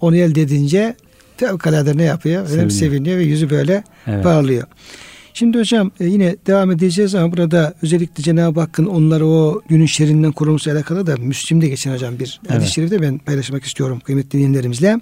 Onu 0.00 0.16
elde 0.16 0.42
edince 0.42 0.96
fevkalade 1.36 1.96
ne 1.96 2.02
yapıyor? 2.02 2.46
Seviniyor. 2.46 2.70
seviniyor 2.70 3.18
ve 3.18 3.22
yüzü 3.22 3.50
böyle 3.50 3.84
Evet. 4.06 4.22
parlıyor. 4.24 4.66
Şimdi 5.36 5.58
hocam 5.58 5.90
e, 6.00 6.04
yine 6.04 6.36
devam 6.46 6.70
edeceğiz 6.70 7.14
ama 7.14 7.32
burada 7.32 7.74
özellikle 7.82 8.22
Cenab-ı 8.22 8.60
Hakk'ın 8.60 8.86
onları 8.86 9.26
o 9.26 9.62
günün 9.68 9.86
şerrinden 9.86 10.32
koruması 10.32 10.70
ile 10.70 10.76
alakalı 10.76 11.06
da 11.06 11.16
Müslim'de 11.16 11.68
geçen 11.68 11.92
hocam 11.94 12.18
bir 12.18 12.40
Evet. 12.42 12.56
hadis-i 12.56 12.72
şerifte 12.72 13.02
ben 13.02 13.18
paylaşmak 13.18 13.64
istiyorum 13.64 14.00
kıymetli 14.04 14.30
dinleyenlerimizle. 14.32 15.00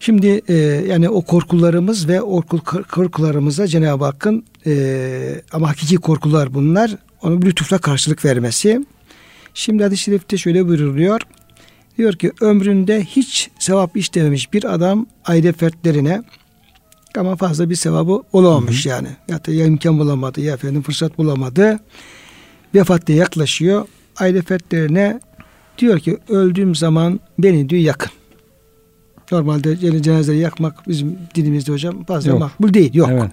Şimdi 0.00 0.42
e, 0.48 0.54
yani 0.88 1.08
o 1.08 1.22
korkularımız 1.22 2.08
ve 2.08 2.22
o 2.22 2.40
korku- 2.42 2.84
korkularımıza 2.84 3.66
Cenab-ı 3.66 4.04
Hakk'ın 4.04 4.44
e, 4.66 5.42
ama 5.52 5.68
hakiki 5.68 5.96
korkular 5.96 6.54
bunlar. 6.54 6.96
Onu 7.22 7.42
bir 7.42 7.46
lütufla 7.46 7.78
karşılık 7.78 8.24
vermesi. 8.24 8.86
Şimdi 9.54 9.82
hadis-i 9.82 10.02
şerifte 10.02 10.38
şöyle 10.38 10.68
buyuruluyor. 10.68 11.20
Diyor 11.98 12.12
ki 12.12 12.32
ömründe 12.40 13.04
hiç 13.04 13.50
sevap 13.58 13.96
işlememiş 13.96 14.52
bir 14.52 14.74
adam 14.74 15.06
aile 15.24 15.52
fertlerine 15.52 16.22
ama 17.18 17.36
fazla 17.36 17.70
bir 17.70 17.74
sevabı 17.74 18.22
olamamış 18.32 18.86
yani. 18.86 19.08
Ya 19.28 19.44
da 19.44 19.52
ya 19.52 19.66
imkan 19.66 19.98
bulamadı 19.98 20.40
ya 20.40 20.54
efendim 20.54 20.82
fırsat 20.82 21.18
bulamadı. 21.18 21.80
Vefatta 22.74 23.12
yaklaşıyor. 23.12 23.86
Aile 24.16 24.42
fertlerine 24.42 25.20
diyor 25.78 25.98
ki 25.98 26.18
öldüğüm 26.28 26.74
zaman 26.74 27.20
beni 27.38 27.68
diyor 27.68 27.82
yakın. 27.82 28.10
Normalde 29.32 29.76
yani 29.80 30.02
cenazeleri 30.02 30.40
yakmak 30.40 30.88
bizim 30.88 31.18
dinimizde 31.34 31.72
hocam 31.72 32.04
fazla 32.04 32.30
Yok. 32.30 32.40
makbul 32.40 32.74
değil. 32.74 32.94
Yok. 32.94 33.08
Evet. 33.12 33.30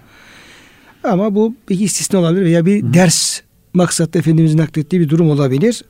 Ama 1.04 1.36
bu 1.36 1.56
bir 1.70 1.80
istisna 1.80 2.20
olabilir 2.20 2.46
veya 2.46 2.66
bir 2.66 2.94
ders 2.94 3.42
maksatlı 3.74 4.20
Efendimizin 4.20 4.58
naklettiği 4.58 5.02
bir 5.02 5.10
durum 5.10 5.30
olabilir. 5.30 5.84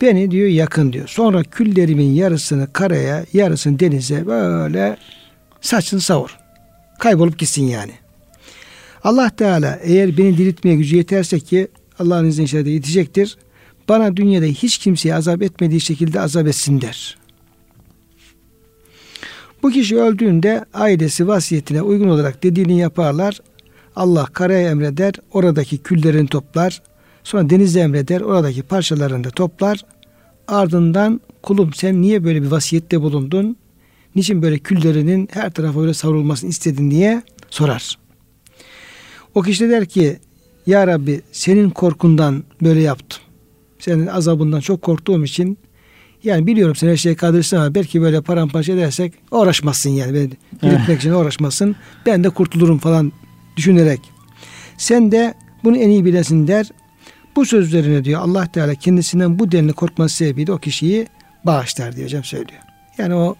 Beni 0.00 0.30
diyor 0.30 0.48
yakın 0.48 0.92
diyor. 0.92 1.08
Sonra 1.08 1.42
küllerimin 1.42 2.14
yarısını 2.14 2.72
karaya, 2.72 3.24
yarısını 3.32 3.80
denize 3.80 4.26
böyle 4.26 4.96
saçın 5.60 5.98
savur. 5.98 6.43
Kaybolup 6.98 7.38
gitsin 7.38 7.66
yani. 7.66 7.92
Allah 9.04 9.30
Teala 9.30 9.80
eğer 9.82 10.16
beni 10.16 10.38
diriltmeye 10.38 10.76
gücü 10.76 10.96
yeterse 10.96 11.40
ki 11.40 11.68
Allah'ın 11.98 12.26
izniyle 12.26 12.42
inşallah 12.42 12.66
yetecektir. 12.66 13.36
Bana 13.88 14.16
dünyada 14.16 14.44
hiç 14.44 14.78
kimseye 14.78 15.14
azap 15.14 15.42
etmediği 15.42 15.80
şekilde 15.80 16.20
azap 16.20 16.46
etsin 16.46 16.80
der. 16.80 17.18
Bu 19.62 19.70
kişi 19.70 20.00
öldüğünde 20.00 20.64
ailesi 20.74 21.28
vasiyetine 21.28 21.82
uygun 21.82 22.08
olarak 22.08 22.42
dediğini 22.42 22.78
yaparlar. 22.78 23.40
Allah 23.96 24.26
karaya 24.26 24.70
emreder, 24.70 25.14
oradaki 25.32 25.78
küllerini 25.78 26.28
toplar. 26.28 26.82
Sonra 27.24 27.50
denize 27.50 27.80
emreder, 27.80 28.20
oradaki 28.20 28.62
parçalarını 28.62 29.24
da 29.24 29.30
toplar. 29.30 29.84
Ardından 30.48 31.20
kulum 31.42 31.74
sen 31.74 32.02
niye 32.02 32.24
böyle 32.24 32.42
bir 32.42 32.50
vasiyette 32.50 33.00
bulundun? 33.00 33.56
Niçin 34.16 34.42
böyle 34.42 34.58
küllerinin 34.58 35.28
her 35.32 35.50
tarafa 35.50 35.80
öyle 35.82 35.94
savrulmasını 35.94 36.50
istedin 36.50 36.90
diye 36.90 37.22
sorar. 37.50 37.98
O 39.34 39.42
kişi 39.42 39.64
de 39.64 39.70
der 39.70 39.86
ki 39.86 40.18
Ya 40.66 40.86
Rabbi 40.86 41.20
senin 41.32 41.70
korkundan 41.70 42.44
böyle 42.62 42.80
yaptım. 42.80 43.22
Senin 43.78 44.06
azabından 44.06 44.60
çok 44.60 44.82
korktuğum 44.82 45.24
için 45.24 45.58
yani 46.24 46.46
biliyorum 46.46 46.76
sen 46.76 46.88
her 46.88 46.96
şeye 46.96 47.14
kadirsin 47.14 47.56
ama 47.56 47.74
belki 47.74 48.02
böyle 48.02 48.20
paramparça 48.20 48.72
edersek 48.72 49.14
uğraşmazsın 49.30 49.90
yani. 49.90 50.14
Beni 50.14 50.30
diriltmek 50.62 50.98
için 50.98 51.12
uğraşmazsın. 51.12 51.76
Ben 52.06 52.24
de 52.24 52.30
kurtulurum 52.30 52.78
falan 52.78 53.12
düşünerek. 53.56 54.00
Sen 54.76 55.12
de 55.12 55.34
bunu 55.64 55.76
en 55.76 55.88
iyi 55.88 56.04
bilesin 56.04 56.46
der. 56.46 56.66
Bu 57.36 57.46
sözlerine 57.46 58.04
diyor 58.04 58.20
Allah 58.20 58.46
Teala 58.46 58.74
kendisinden 58.74 59.38
bu 59.38 59.52
denli 59.52 59.72
korkması 59.72 60.16
sebebiyle 60.16 60.52
o 60.52 60.58
kişiyi 60.58 61.06
bağışlar 61.46 61.96
diye 61.96 62.06
hocam 62.06 62.24
söylüyor. 62.24 62.60
Yani 62.98 63.14
o 63.14 63.36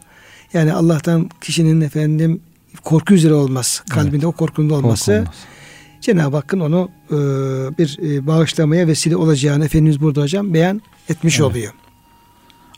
yani 0.54 0.72
Allah'tan 0.72 1.30
kişinin 1.40 1.80
efendim 1.80 2.40
korku 2.84 3.14
üzere 3.14 3.34
olması, 3.34 3.84
kalbinde 3.84 4.16
evet. 4.16 4.24
o 4.24 4.32
korkunun 4.32 4.70
olması 4.70 5.24
Cenab-ı 6.00 6.36
Hakk'ın 6.36 6.60
onu 6.60 6.88
e, 7.10 7.16
bir 7.78 7.98
e, 8.02 8.26
bağışlamaya 8.26 8.86
vesile 8.86 9.16
olacağını 9.16 9.64
Efendimiz 9.64 10.00
burada 10.00 10.22
hocam 10.22 10.54
beyan 10.54 10.82
etmiş 11.08 11.40
evet. 11.40 11.50
oluyor. 11.50 11.72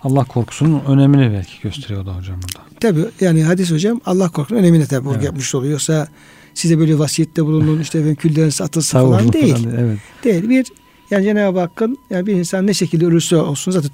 Allah 0.02 0.24
korkusunun 0.24 0.82
önemini 0.88 1.32
belki 1.32 1.60
gösteriyor 1.62 2.06
da 2.06 2.16
hocam 2.16 2.36
burada. 2.42 2.66
Tabi 2.80 3.00
yani 3.20 3.44
hadis 3.44 3.72
hocam 3.72 4.00
Allah 4.06 4.28
korkusunun 4.28 4.60
önemini 4.60 4.86
tabi 4.86 5.08
evet. 5.08 5.24
yapmış 5.24 5.54
oluyor. 5.54 5.72
Yoksa 5.72 6.08
size 6.54 6.78
böyle 6.78 6.98
vasiyette 6.98 7.44
bulunun 7.44 7.80
işte 7.80 7.98
efendim 7.98 8.16
külleriniz 8.16 8.60
atılsın 8.60 9.00
falan 9.00 9.32
değil. 9.32 9.54
Falan, 9.54 9.76
evet. 9.78 9.98
Değil. 10.24 10.48
Bir 10.48 10.66
yani 11.10 11.24
Cenab-ı 11.24 11.60
Hakk'ın 11.60 11.98
yani 12.10 12.26
bir 12.26 12.32
insan 12.32 12.66
ne 12.66 12.74
şekilde 12.74 13.06
ölürse 13.06 13.36
olsun 13.36 13.72
zaten 13.72 13.90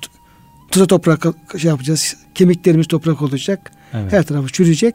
tuza 0.72 0.86
toprak 0.86 1.26
şey 1.58 1.68
yapacağız. 1.68 2.16
Kemiklerimiz 2.34 2.86
toprak 2.86 3.22
olacak. 3.22 3.72
Evet. 3.94 4.12
Her 4.12 4.22
tarafı 4.22 4.48
çürüyecek. 4.48 4.94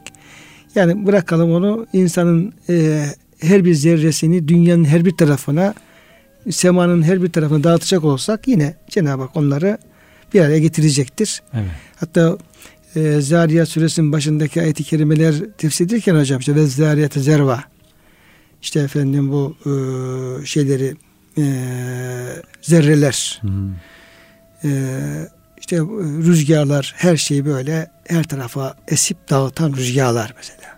Yani 0.76 1.06
bırakalım 1.08 1.52
onu 1.52 1.88
insanın 1.94 2.54
e, 2.70 3.06
her 3.40 3.66
bir 3.66 3.74
zerresini 3.74 4.48
dünyanın 4.48 4.86
her 4.86 5.06
bir 5.06 5.18
tarafına 5.18 5.74
semanın 6.52 7.04
her 7.04 7.24
bir 7.24 7.32
tarafına 7.32 7.64
dağıtacak 7.64 8.04
olsak 8.04 8.48
yine 8.48 8.76
Cenab-ı 8.90 9.22
Hak 9.22 9.38
onları 9.38 9.78
bir 10.34 10.42
araya 10.42 10.60
getirecektir. 10.60 11.42
Evet. 11.54 11.66
Hatta 11.96 12.38
e, 12.96 13.22
Zariyat 13.22 13.70
suresinin 13.70 14.12
başındaki 14.12 14.62
ayet-i 14.62 14.84
kerimeler 14.84 15.36
tefsir 15.58 15.86
edilirken 15.86 16.16
hocam 16.16 16.40
işte 16.40 16.56
ve 16.56 16.66
zariyete 16.66 17.20
zerva 17.20 17.64
işte 18.62 18.80
efendim 18.80 19.32
bu 19.32 19.56
e, 19.66 19.72
şeyleri 20.46 20.96
e, 21.38 21.44
zerreler 22.62 23.40
hmm. 23.42 23.72
e, 24.64 24.70
işte 25.68 25.78
rüzgarlar 26.28 26.94
her 26.98 27.18
şeyi 27.18 27.46
böyle 27.46 27.92
her 28.08 28.24
tarafa 28.24 28.76
esip 28.88 29.30
dağıtan 29.30 29.74
rüzgarlar 29.74 30.34
mesela. 30.38 30.78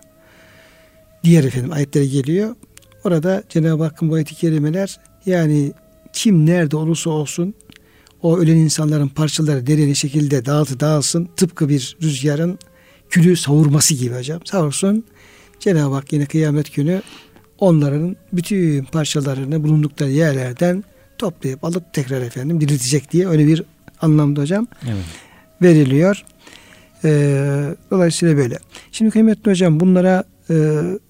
Diğer 1.24 1.44
efendim 1.44 1.72
ayetleri 1.72 2.10
geliyor. 2.10 2.56
Orada 3.04 3.42
Cenab-ı 3.48 3.82
Hakk'ın 3.82 4.10
bu 4.10 4.14
ayet-i 4.14 4.34
kerimeler 4.34 5.00
yani 5.26 5.72
kim 6.12 6.46
nerede 6.46 6.76
olursa 6.76 7.10
olsun 7.10 7.54
o 8.22 8.38
ölen 8.38 8.56
insanların 8.56 9.08
parçaları 9.08 9.66
dereli 9.66 9.96
şekilde 9.96 10.44
dağıtı 10.44 10.80
dağılsın. 10.80 11.28
Tıpkı 11.36 11.68
bir 11.68 11.96
rüzgarın 12.02 12.58
külü 13.10 13.36
savurması 13.36 13.94
gibi 13.94 14.14
hocam. 14.14 14.40
Savursun. 14.44 15.04
Cenab-ı 15.60 15.94
Hak 15.94 16.12
yine 16.12 16.26
kıyamet 16.26 16.74
günü 16.74 17.02
onların 17.58 18.16
bütün 18.32 18.84
parçalarını 18.84 19.62
bulundukları 19.62 20.10
yerlerden 20.10 20.84
toplayıp 21.18 21.64
alıp 21.64 21.94
tekrar 21.94 22.20
efendim 22.20 22.60
diriltecek 22.60 23.12
diye 23.12 23.28
öyle 23.28 23.46
bir 23.46 23.64
anlamda 24.02 24.40
hocam 24.40 24.66
evet. 24.84 25.04
veriliyor. 25.62 26.24
Ee, 27.04 27.74
dolayısıyla 27.90 28.36
böyle. 28.36 28.58
Şimdi 28.92 29.10
kıymetli 29.10 29.50
hocam 29.50 29.80
bunlara 29.80 30.24
e, 30.50 30.54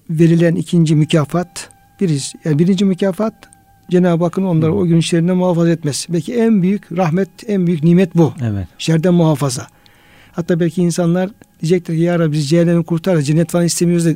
verilen 0.09 0.55
ikinci 0.55 0.95
mükafat 0.95 1.69
biriz. 2.01 2.33
Yani 2.45 2.59
birinci 2.59 2.85
mükafat 2.85 3.33
Cenab-ı 3.91 4.23
Hakk'ın 4.23 4.43
onları 4.43 4.73
o 4.75 4.85
gün 4.85 4.99
şerrinden 4.99 5.37
muhafaza 5.37 5.69
etmesi. 5.69 6.13
Belki 6.13 6.35
en 6.35 6.61
büyük 6.61 6.91
rahmet, 6.97 7.29
en 7.47 7.67
büyük 7.67 7.83
nimet 7.83 8.15
bu. 8.15 8.33
Evet. 8.43 8.67
Şerden 8.77 9.13
muhafaza. 9.13 9.67
Hatta 10.31 10.59
belki 10.59 10.81
insanlar 10.81 11.29
diyecekler 11.61 11.97
ki 11.97 12.03
ya 12.03 12.19
Rabbi 12.19 12.31
biz 12.31 12.49
cehennemi 12.49 12.83
kurtar, 12.83 13.21
cennet 13.21 13.49
falan 13.51 13.65
istemiyoruz 13.65 14.05
da 14.05 14.11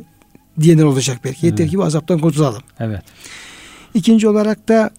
diyenler 0.62 0.84
olacak 0.84 1.20
belki. 1.24 1.48
Evet. 1.48 1.60
Yeter 1.60 1.72
ki 1.72 1.78
bu 1.78 1.84
azaptan 1.84 2.20
kurtulalım. 2.20 2.62
Evet. 2.80 3.02
İkinci 3.94 4.28
olarak 4.28 4.70
da 4.70 4.90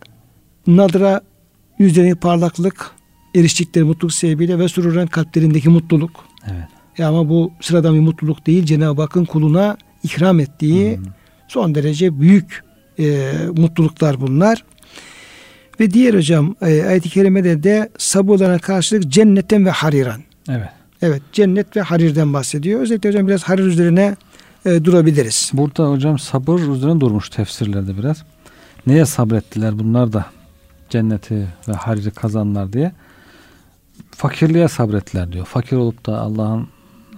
nadra 0.66 1.20
yüzlerindeki 1.78 2.20
parlaklık, 2.20 2.90
eriştikleri 3.36 3.84
mutluluk 3.84 4.14
sebebiyle 4.14 4.58
ve 4.58 4.68
sururen 4.68 5.06
kalplerindeki 5.06 5.68
mutluluk. 5.68 6.24
Evet. 6.44 6.68
Ya 6.98 7.08
ama 7.08 7.28
bu 7.28 7.52
sıradan 7.60 7.94
bir 7.94 8.00
mutluluk 8.00 8.46
değil. 8.46 8.64
Cenab-ı 8.64 9.02
Hakk'ın 9.02 9.24
kuluna 9.24 9.76
ikram 10.02 10.40
ettiği 10.40 10.96
hmm. 10.96 11.04
son 11.48 11.74
derece 11.74 12.20
büyük 12.20 12.64
e, 12.98 13.32
mutluluklar 13.56 14.20
bunlar. 14.20 14.64
Ve 15.80 15.90
diğer 15.90 16.14
hocam 16.14 16.56
e, 16.62 16.82
ayet-i 16.82 17.08
kerimede 17.08 17.62
de 17.62 17.90
sabırlarına 17.98 18.58
karşılık 18.58 19.08
cennetten 19.08 19.66
ve 19.66 19.70
hariran. 19.70 20.20
Evet. 20.48 20.68
Evet 21.02 21.22
cennet 21.32 21.76
ve 21.76 21.80
harirden 21.80 22.34
bahsediyor. 22.34 22.80
Özellikle 22.80 23.08
hocam 23.08 23.28
biraz 23.28 23.42
harir 23.42 23.64
üzerine 23.64 24.16
e, 24.66 24.84
durabiliriz. 24.84 25.50
Burada 25.54 25.90
hocam 25.90 26.18
sabır 26.18 26.60
üzerine 26.60 27.00
durmuş 27.00 27.28
tefsirlerde 27.28 27.98
biraz. 27.98 28.24
Neye 28.86 29.06
sabrettiler 29.06 29.78
bunlar 29.78 30.12
da 30.12 30.26
cenneti 30.90 31.48
ve 31.68 31.72
hariri 31.72 32.10
kazanlar 32.10 32.72
diye. 32.72 32.92
Fakirliğe 34.16 34.68
sabrettiler 34.68 35.32
diyor. 35.32 35.46
Fakir 35.46 35.76
olup 35.76 36.06
da 36.06 36.18
Allah'ın 36.20 36.68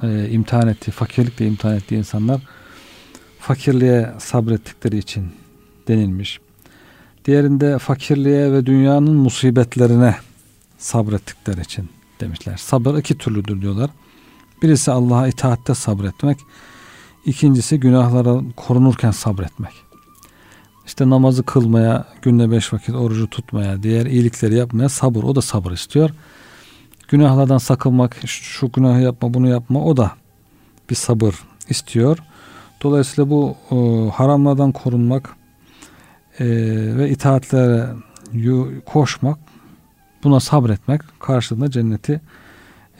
e, 0.03 0.29
imtihan 0.31 0.69
ettiği, 0.69 0.91
fakirlikle 0.91 1.47
imtihan 1.47 1.77
ettiği 1.77 1.95
insanlar 1.95 2.41
fakirliğe 3.41 4.13
sabrettikleri 4.19 4.99
için 4.99 5.29
denilmiş. 5.89 6.41
Diğerinde 7.25 7.79
fakirliğe 7.79 8.53
ve 8.53 8.67
dünyanın 8.67 9.15
musibetlerine 9.15 10.17
sabrettikleri 10.79 11.61
için 11.61 11.89
demişler. 12.21 12.57
Sabır 12.57 12.99
iki 12.99 13.19
türlüdür 13.19 13.63
diyorlar. 13.63 13.91
Birisi 14.63 14.91
Allah'a 14.91 15.29
itaatte 15.29 15.75
sabretmek. 15.75 16.39
İkincisi 17.27 17.81
günahlara 17.81 18.41
korunurken 18.57 19.11
sabretmek. 19.11 19.73
İşte 20.87 21.11
namazı 21.11 21.43
kılmaya, 21.43 22.07
günde 22.23 22.51
beş 22.51 22.73
vakit 22.73 22.95
orucu 22.95 23.31
tutmaya, 23.31 23.83
diğer 23.83 24.07
iyilikleri 24.07 24.55
yapmaya 24.55 24.89
sabır. 24.89 25.23
O 25.23 25.35
da 25.35 25.43
sabır 25.43 25.73
istiyor. 25.73 26.11
Günahlardan 27.09 27.59
sakınmak, 27.59 28.17
şu 28.27 28.73
günahı 28.73 29.01
yapma, 29.01 29.35
bunu 29.35 29.49
yapma 29.49 29.85
o 29.85 29.97
da 29.97 30.13
bir 30.91 30.95
sabır 30.95 31.35
istiyor. 31.69 32.19
Dolayısıyla 32.83 33.31
bu 33.31 33.57
e, 33.71 33.77
haramlardan 34.11 34.73
korunmak, 34.73 35.37
e, 36.39 36.47
ve 36.97 37.11
itaatlere 37.11 37.87
koşmak, 38.87 39.39
buna 40.25 40.41
sabretmek 40.41 41.01
karşılığında 41.21 41.71
cenneti 41.71 42.21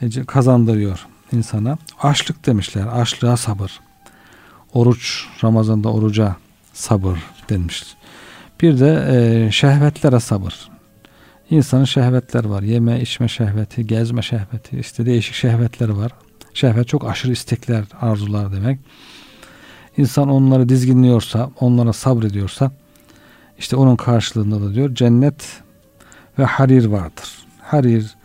e, 0.01 0.25
kazandırıyor 0.25 1.07
insana. 1.31 1.77
Açlık 2.01 2.45
demişler. 2.45 2.87
Açlığa 2.87 3.37
sabır. 3.37 3.79
Oruç, 4.73 5.27
Ramazan'da 5.43 5.93
oruca 5.93 6.35
sabır 6.73 7.17
denmiş. 7.49 7.83
Bir 8.61 8.79
de 8.79 9.07
e, 9.09 9.51
şehvetlere 9.51 10.19
sabır. 10.19 10.69
İnsanın 11.49 11.85
şehvetler 11.85 12.45
var. 12.45 12.61
Yeme, 12.61 13.01
içme 13.01 13.27
şehveti, 13.27 13.87
gezme 13.87 14.21
şehveti, 14.21 14.79
işte 14.79 15.05
değişik 15.05 15.35
şehvetleri 15.35 15.97
var. 15.97 16.11
Şehvet 16.53 16.87
çok 16.87 17.09
aşırı 17.09 17.31
istekler, 17.31 17.83
arzular 18.01 18.51
demek. 18.51 18.79
İnsan 19.97 20.29
onları 20.29 20.69
dizginliyorsa, 20.69 21.49
onlara 21.59 21.93
sabrediyorsa 21.93 22.71
işte 23.59 23.75
onun 23.75 23.95
karşılığında 23.95 24.61
da 24.61 24.73
diyor 24.73 24.95
cennet 24.95 25.61
ve 26.39 26.43
harir 26.43 26.85
vardır. 26.85 27.29
Harir 27.61 28.15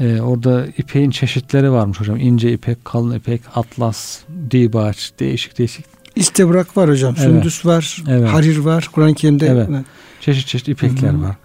e, 0.00 0.20
orada 0.20 0.66
ipeğin 0.66 1.10
çeşitleri 1.10 1.72
varmış 1.72 2.00
hocam. 2.00 2.16
İnce 2.16 2.52
ipek, 2.52 2.84
kalın 2.84 3.16
ipek, 3.16 3.40
atlas, 3.54 4.18
dibaç, 4.50 5.12
değişik 5.20 5.58
değişik. 5.58 5.84
İstebrak 6.16 6.76
var 6.76 6.90
hocam. 6.90 7.14
Evet. 7.18 7.28
Sündüs 7.28 7.66
var, 7.66 8.02
evet. 8.08 8.28
harir 8.28 8.58
var. 8.58 8.88
Kur'an-ı 8.92 9.14
Kerim'de 9.14 9.46
evet. 9.46 9.68
çeşit 10.20 10.46
çeşit 10.46 10.68
ipekler 10.68 11.12
Hı-hı. 11.12 11.22
var. 11.22 11.36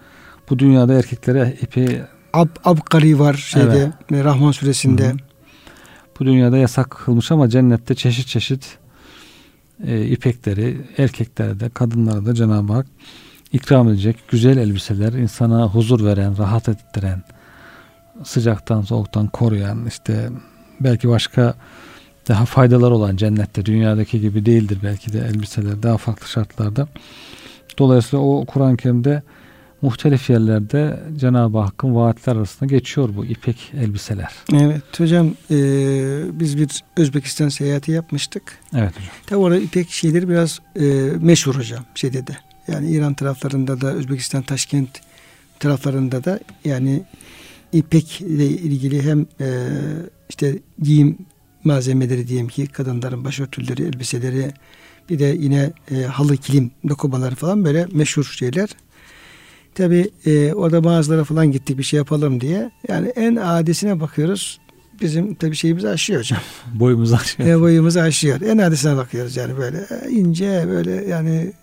Bu 0.52 0.60
dünyada 0.60 0.94
erkeklere 0.94 1.58
ipi 1.62 2.02
Ab, 2.34 2.50
abkari 2.66 3.20
var 3.20 3.34
şeyde 3.34 3.92
evet. 4.12 4.26
Rahman 4.26 4.52
suresinde. 4.52 5.08
Hı-hı. 5.08 5.18
Bu 6.20 6.26
dünyada 6.26 6.58
yasak 6.58 6.90
kılmış 6.92 7.32
ama 7.32 7.50
cennette 7.50 7.96
çeşit 7.96 8.28
çeşit 8.28 8.78
e, 9.88 10.06
ipekleri 10.06 10.78
erkeklere 10.98 11.60
de 11.60 11.70
kadınlara 11.70 12.26
da 12.26 12.34
Cenab-ı 12.34 12.74
Hak 12.74 12.88
ikram 13.54 13.90
edecek 13.90 14.18
güzel 14.28 14.58
elbiseler 14.58 15.14
insana 15.14 15.66
huzur 15.66 16.06
veren, 16.06 16.38
rahat 16.38 16.70
ettiren, 16.70 17.24
sıcaktan 18.24 18.82
soğuktan 18.82 19.28
koruyan 19.28 19.86
işte 19.86 20.30
belki 20.80 21.10
başka 21.10 21.54
daha 22.28 22.46
faydalar 22.46 22.92
olan 22.92 23.16
cennette 23.16 23.66
dünyadaki 23.66 24.22
gibi 24.22 24.46
değildir 24.46 24.78
belki 24.84 25.14
de 25.14 25.20
elbiseler 25.20 25.84
daha 25.84 25.98
farklı 25.98 26.28
şartlarda. 26.28 26.88
Dolayısıyla 27.80 28.26
o 28.26 28.46
Kur'an-ı 28.46 28.78
Kerim'de 28.78 29.24
muhtelif 29.82 30.30
yerlerde 30.30 31.00
Cenab-ı 31.17 31.58
Hakk'ın 31.58 31.96
vaatler 31.96 32.36
arasında 32.36 32.70
geçiyor 32.70 33.10
bu 33.15 33.26
ipek 33.26 33.74
elbiseler. 33.78 34.32
Evet 34.54 35.00
hocam 35.00 35.28
e, 35.28 35.56
biz 36.39 36.58
bir 36.58 36.84
Özbekistan 36.98 37.50
seyahati 37.50 37.91
yapmıştık. 37.91 38.60
Evet 38.74 38.91
hocam. 38.91 39.10
Tabi 39.26 39.39
orada 39.39 39.60
ipek 39.60 39.91
şeyleri 39.91 40.30
biraz 40.30 40.60
e, 40.76 40.84
meşhur 41.22 41.56
hocam 41.56 41.86
şeyde 41.96 42.28
de. 42.28 42.38
Yani 42.67 42.91
İran 42.91 43.13
taraflarında 43.13 43.82
da 43.82 43.94
Özbekistan 43.94 44.41
Taşkent 44.41 45.02
taraflarında 45.60 46.24
da 46.24 46.39
yani 46.65 47.04
ipek 47.74 48.22
ile 48.22 48.46
ilgili 48.46 49.02
hem 49.04 49.26
e, 49.39 49.48
işte 50.30 50.60
giyim 50.82 51.17
malzemeleri 51.63 52.28
diyelim 52.28 52.48
ki 52.48 52.67
kadınların 52.67 53.26
başörtüleri, 53.26 53.84
elbiseleri 53.84 54.52
bir 55.10 55.20
de 55.20 55.26
yine 55.26 55.74
e, 55.91 56.02
halı 56.02 56.38
kilim 56.38 56.72
dokumaları 56.89 57.36
falan 57.36 57.65
böyle 57.65 57.88
meşhur 57.91 58.24
şeyler. 58.24 58.70
Tabi 59.76 60.10
e, 60.26 60.54
orada 60.54 60.82
mağazalara 60.82 61.24
falan 61.24 61.52
gittik 61.52 61.78
bir 61.78 61.84
şey 61.84 61.98
yapalım 61.98 62.42
diye. 62.42 62.72
Yani 62.88 63.08
en 63.08 63.36
adisine 63.36 64.00
bakıyoruz. 64.00 64.60
Bizim 65.02 65.36
tabi 65.36 65.56
şeyimizi 65.56 65.90
aşıyor 65.90 66.20
hocam. 66.20 66.40
Boyumuzu 66.74 67.16
aşıyor. 67.16 67.50
E, 67.50 67.62
boyumuzu 67.62 68.00
aşıyor. 68.00 68.42
En 68.42 68.58
adisine 68.58 68.98
bakıyoruz 68.98 69.38
yani 69.38 69.58
böyle 69.58 69.78
e, 69.78 70.10
ince 70.10 70.66
böyle 70.68 70.92
yani 70.92 71.54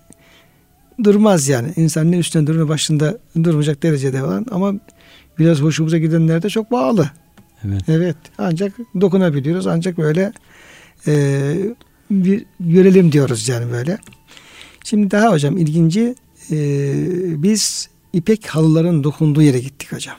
durmaz 1.05 1.49
yani. 1.49 1.73
İnsan 1.77 2.13
ne 2.13 2.19
üstüne 2.19 2.47
durma 2.47 2.69
başında 2.69 3.19
durmayacak 3.45 3.83
derecede 3.83 4.21
falan 4.21 4.47
ama 4.51 4.75
biraz 5.39 5.61
hoşumuza 5.61 5.99
gidenler 5.99 6.43
de 6.43 6.49
çok 6.49 6.71
bağlı. 6.71 7.11
Evet. 7.65 7.83
Evet. 7.89 8.17
Ancak 8.39 8.73
dokunabiliyoruz. 9.01 9.67
Ancak 9.67 9.99
böyle 9.99 10.33
e, 11.07 11.55
bir 12.11 12.45
görelim 12.61 13.13
diyoruz 13.13 13.49
yani 13.49 13.73
böyle. 13.73 13.99
Şimdi 14.85 15.11
daha 15.11 15.33
hocam 15.33 15.57
ilginci 15.57 16.15
e, 16.51 16.57
biz 17.43 17.89
ipek 18.13 18.47
halıların 18.47 19.05
dokunduğu 19.05 19.43
yere 19.43 19.59
gittik 19.59 19.93
hocam. 19.93 20.17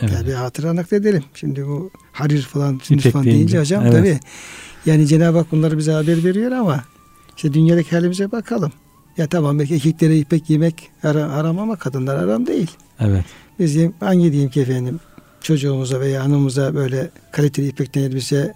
Evet. 0.00 0.12
Yani 0.12 0.26
bir 0.26 0.32
hatıra 0.32 0.76
nakledelim. 0.76 1.24
Şimdi 1.34 1.66
bu 1.66 1.90
harir 2.12 2.42
falan, 2.42 2.80
sünnet 2.82 3.00
İpek 3.00 3.12
falan 3.12 3.24
deyince, 3.24 3.38
deyince 3.38 3.58
hocam 3.58 3.82
evet. 3.86 3.92
tabii. 3.92 4.20
Yani 4.86 5.06
Cenab-ı 5.06 5.38
Hak 5.38 5.52
bunları 5.52 5.78
bize 5.78 5.92
haber 5.92 6.24
veriyor 6.24 6.52
ama 6.52 6.84
işte 7.36 7.52
dünyadaki 7.52 7.90
halimize 7.90 8.32
bakalım. 8.32 8.72
Ya 9.16 9.26
tamam 9.26 9.58
belki 9.58 9.74
erkeklere 9.74 10.18
ipek 10.18 10.46
giymek 10.46 10.90
haram, 11.02 11.58
ama 11.58 11.76
kadınlar 11.76 12.18
haram 12.18 12.46
değil. 12.46 12.70
Evet. 13.00 13.24
Biz 13.58 13.76
hangi 14.00 14.32
diyeyim 14.32 14.50
ki 14.50 14.60
efendim 14.60 15.00
çocuğumuza 15.40 16.00
veya 16.00 16.24
hanımıza 16.24 16.74
böyle 16.74 17.10
kaliteli 17.32 17.68
ipekten 17.68 18.02
elbise 18.02 18.54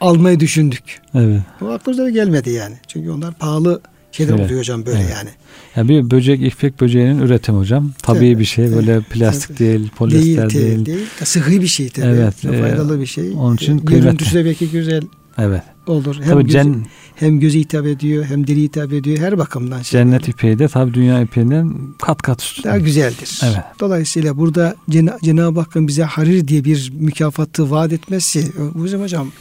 almayı 0.00 0.40
düşündük. 0.40 1.00
Evet. 1.14 1.40
O 1.62 1.66
aklımıza 1.66 2.10
gelmedi 2.10 2.50
yani. 2.50 2.76
Çünkü 2.88 3.10
onlar 3.10 3.34
pahalı 3.34 3.80
şeyler 4.14 4.32
Evet. 4.32 4.44
oluyor 4.44 4.60
hocam 4.60 4.86
böyle 4.86 4.98
Evet. 4.98 5.10
yani. 5.16 5.28
Ya 5.76 5.88
bir 5.88 6.10
böcek 6.10 6.42
ipek 6.52 6.80
böceğinin 6.80 7.18
üretimi 7.18 7.58
hocam. 7.58 7.92
Tabii 8.02 8.26
Evet, 8.26 8.38
bir 8.38 8.44
şey 8.44 8.72
böyle 8.72 9.00
plastik 9.00 9.50
evet. 9.50 9.58
değil, 9.60 9.90
polyester 9.96 10.50
değil, 10.50 10.64
değil. 10.76 10.86
değil. 10.86 11.06
Sıhhi 11.24 11.60
bir 11.60 11.66
şey 11.66 11.88
tabii. 11.88 12.06
Evet, 12.06 12.44
e, 12.44 12.60
faydalı 12.60 13.00
bir 13.00 13.06
şey. 13.06 13.30
onun 13.30 13.54
için 13.56 13.78
E, 13.78 13.84
kıymetli. 13.84 14.04
Görüntüsü 14.06 14.34
de 14.34 14.44
belki 14.44 14.70
güzel 14.70 15.02
Evet. 15.38 15.62
olur. 15.86 16.16
Hem, 16.20 16.28
Tabii 16.28 16.42
göze, 16.44 16.52
cen, 16.52 16.86
hem 17.14 17.40
göze 17.40 17.58
hitap 17.58 17.86
ediyor, 17.86 18.24
hem 18.24 18.46
dili 18.46 18.62
hitap 18.62 18.92
ediyor. 18.92 19.18
Her 19.18 19.38
bakımdan 19.38 19.82
şey 19.82 20.00
cennet 20.00 20.20
böyle. 20.20 20.30
ipeği 20.30 20.58
de 20.58 20.68
tabii 20.68 20.94
dünya 20.94 21.20
ipeğinden 21.20 21.74
kat 22.02 22.22
kat 22.22 22.42
üstün. 22.42 22.62
daha 22.64 22.78
güzeldir. 22.78 23.40
Evet. 23.44 23.58
Dolayısıyla 23.80 24.36
burada 24.36 24.76
Cena- 24.90 25.18
Cenab-ı 25.24 25.60
Hakk'ın 25.60 25.88
bize 25.88 26.02
harir 26.02 26.48
diye 26.48 26.64
bir 26.64 26.92
mükafatı 26.98 27.70
vaat 27.70 27.92
etmesi 27.92 28.52
bizim 28.74 29.00
hocam 29.02 29.32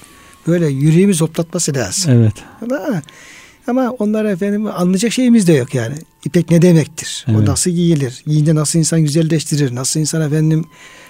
böyle 0.48 0.68
yüreğimiz 0.68 1.22
hoplatması 1.22 1.74
lazım. 1.76 2.12
Evet. 2.14 2.34
Ama, 2.62 3.02
ama 3.68 3.92
onlar 3.92 4.26
efendim 4.26 4.68
anlayacak 4.68 5.14
şeyimiz 5.14 5.48
de 5.48 5.54
yok 5.54 5.76
yani. 5.76 5.96
İpek 6.26 6.52
ne 6.52 6.62
demektir? 6.62 7.26
Evet. 7.28 7.40
O 7.40 7.46
nasıl 7.46 7.72
giyilir? 7.72 8.24
Giyince 8.28 8.56
nasıl 8.56 8.80
insan 8.80 9.02
güzelleştirir? 9.02 9.76
Nasıl 9.76 10.00
insan 10.00 10.22
efendim 10.22 10.66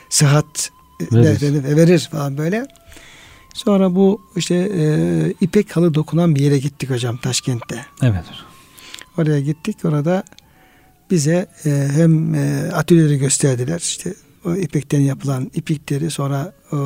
sıhhat 0.09 0.69
e, 0.99 1.15
Verir. 1.15 1.29
efendim, 1.29 1.63
verir 1.77 2.09
falan 2.11 2.37
böyle. 2.37 2.67
Sonra 3.53 3.95
bu 3.95 4.21
işte 4.35 4.55
e, 4.55 5.33
ipek 5.41 5.75
halı 5.75 5.93
dokunan 5.93 6.35
bir 6.35 6.41
yere 6.41 6.57
gittik 6.57 6.89
hocam 6.89 7.17
Taşkent'te. 7.17 7.85
Evet. 8.01 8.23
Oraya 9.17 9.39
gittik. 9.39 9.77
Orada 9.85 10.23
bize 11.11 11.47
e, 11.65 11.87
hem 11.91 12.35
e, 12.35 12.71
atölyeleri 12.73 13.17
gösterdiler. 13.17 13.79
İşte 13.79 14.13
o 14.45 14.55
ipekten 14.55 14.99
yapılan 15.01 15.51
iplikleri 15.55 16.11
sonra 16.11 16.53
o, 16.71 16.77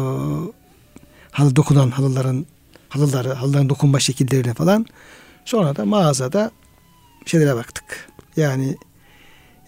halı 1.31 1.55
dokunan 1.55 1.91
halıların 1.91 2.45
halıları, 2.89 3.33
halıların 3.33 3.69
dokunma 3.69 3.99
şekillerini 3.99 4.53
falan. 4.53 4.85
Sonra 5.47 5.75
da 5.75 5.85
mağazada 5.85 6.51
şeylere 7.25 7.55
baktık. 7.55 8.09
Yani 8.37 8.77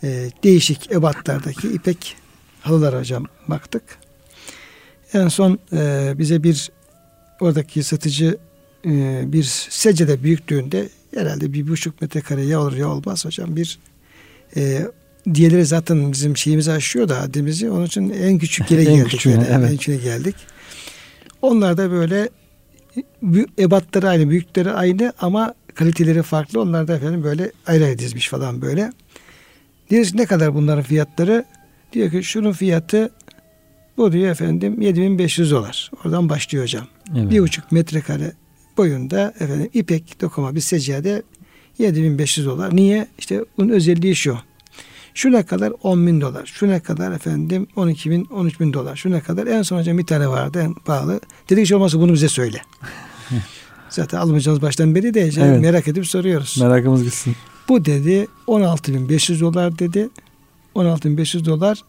e, 0.04 0.30
değişik 0.44 0.92
ebatlardaki 0.92 1.68
ipek 1.68 2.16
halılar 2.62 3.00
hocam 3.00 3.26
baktık. 3.48 3.84
En 5.14 5.28
son 5.28 5.60
e, 5.74 6.14
bize 6.18 6.44
bir 6.44 6.72
oradaki 7.40 7.84
satıcı 7.84 8.38
e, 8.86 9.24
bir 9.26 9.44
secde 9.70 10.24
büyüklüğünde 10.24 10.90
herhalde 11.16 11.54
bir 11.54 11.68
buçuk 11.68 12.02
metrekare 12.02 12.46
ya 12.46 12.62
olur 12.62 12.74
ya 12.76 12.90
olmaz 12.90 13.26
hocam 13.26 13.56
bir 13.56 13.80
e, 14.56 14.88
diğerleri 15.34 15.66
zaten 15.66 16.12
bizim 16.12 16.38
şeyimizi 16.38 16.72
aşıyor 16.72 17.10
da 17.10 17.22
haddimizi 17.22 17.70
onun 17.70 17.86
için 17.86 18.10
en 18.10 18.38
küçük 18.38 18.72
yere 18.72 18.82
En 18.86 18.96
geldik. 18.96 19.12
küçüğüne, 19.12 19.34
yani, 19.34 19.48
evet. 19.50 19.72
En 19.72 19.78
küçüğüne 19.78 19.98
geldik. 19.98 20.36
Onlar 21.42 21.78
da 21.78 21.92
böyle 21.92 22.30
bü- 23.24 23.48
ebatları 23.60 24.10
aynı, 24.10 24.30
büyükleri 24.30 24.72
aynı 24.72 25.14
ama 25.20 25.54
kaliteleri 25.80 26.24
farklı. 26.24 26.62
Onlar 26.62 26.88
da 26.88 26.96
efendim 26.96 27.24
böyle 27.24 27.52
ayrı 27.68 27.86
ayrı 27.86 28.00
dizmiş 28.00 28.30
falan 28.30 28.62
böyle. 28.62 28.92
Diyoruz 29.90 30.12
ki 30.12 30.18
ne 30.18 30.26
kadar 30.26 30.56
bunların 30.56 30.84
fiyatları? 30.84 31.46
Diyor 31.94 32.12
ki 32.12 32.24
şunun 32.24 32.52
fiyatı 32.52 33.10
bu 33.98 34.12
diyor 34.12 34.32
efendim 34.32 34.82
7500 34.82 35.52
dolar. 35.52 35.92
Oradan 36.04 36.30
başlıyor 36.30 36.64
hocam. 36.64 36.88
Evet. 37.18 37.32
Bir 37.32 37.40
buçuk 37.40 37.72
metrekare 37.72 38.32
boyunda 38.78 39.34
efendim 39.40 39.70
ipek 39.74 40.22
dokuma 40.22 40.56
bir 40.56 40.62
seccade 40.62 41.24
7500 41.78 42.48
dolar. 42.48 42.76
Niye? 42.76 43.08
İşte 43.18 43.46
bunun 43.58 43.70
özelliği 43.70 44.16
şu. 44.16 44.38
Şuna 45.14 45.46
kadar 45.46 45.74
10 45.84 46.08
bin 46.08 46.22
dolar. 46.22 46.46
Şuna 46.46 46.80
kadar 46.80 47.12
efendim 47.12 47.68
12 47.76 48.12
bin, 48.12 48.26
13 48.26 48.60
bin 48.60 48.74
dolar. 48.74 48.96
Şuna 48.96 49.22
kadar 49.22 49.48
en 49.48 49.62
son 49.62 49.78
hocam 49.78 49.98
bir 49.98 50.06
tane 50.06 50.28
vardı 50.28 50.62
en 50.62 50.74
pahalı. 50.74 51.20
Dedik 51.50 51.64
hiç 51.64 51.72
olmazsa 51.72 52.00
bunu 52.00 52.14
bize 52.14 52.30
söyle. 52.30 52.62
Zaten 53.90 54.18
almayacağız 54.18 54.62
baştan 54.62 54.96
beri 54.96 55.14
de 55.14 55.22
Evet. 55.22 55.62
merak 55.62 55.88
edip 55.88 56.08
soruyoruz. 56.08 56.58
Merakımız 56.62 57.04
gitsin. 57.04 57.36
Bu 57.70 57.86
dedi 57.86 58.28
16.500 58.48 59.40
dolar 59.40 59.80
dedi. 59.80 60.10
16.500 60.76 61.46
dolar 61.46 61.80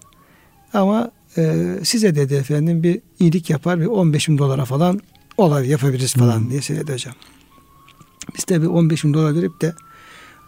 ama 0.74 1.10
e, 1.36 1.74
size 1.82 2.14
dedi 2.16 2.34
efendim 2.34 2.82
bir 2.82 3.00
iyilik 3.20 3.50
yapar 3.50 3.80
bir 3.80 3.86
15 3.86 4.28
bin 4.28 4.38
dolara 4.38 4.64
falan 4.64 5.00
olay 5.36 5.68
yapabiliriz 5.68 6.14
falan 6.14 6.38
Hmm. 6.38 6.50
diye 6.50 6.60
söyledi 6.62 6.92
hocam. 6.92 7.14
Biz 8.36 8.48
de 8.48 8.62
bir 8.62 8.66
15 8.66 9.04
bin 9.04 9.14
dolar 9.14 9.34
verip 9.34 9.60
de 9.60 9.74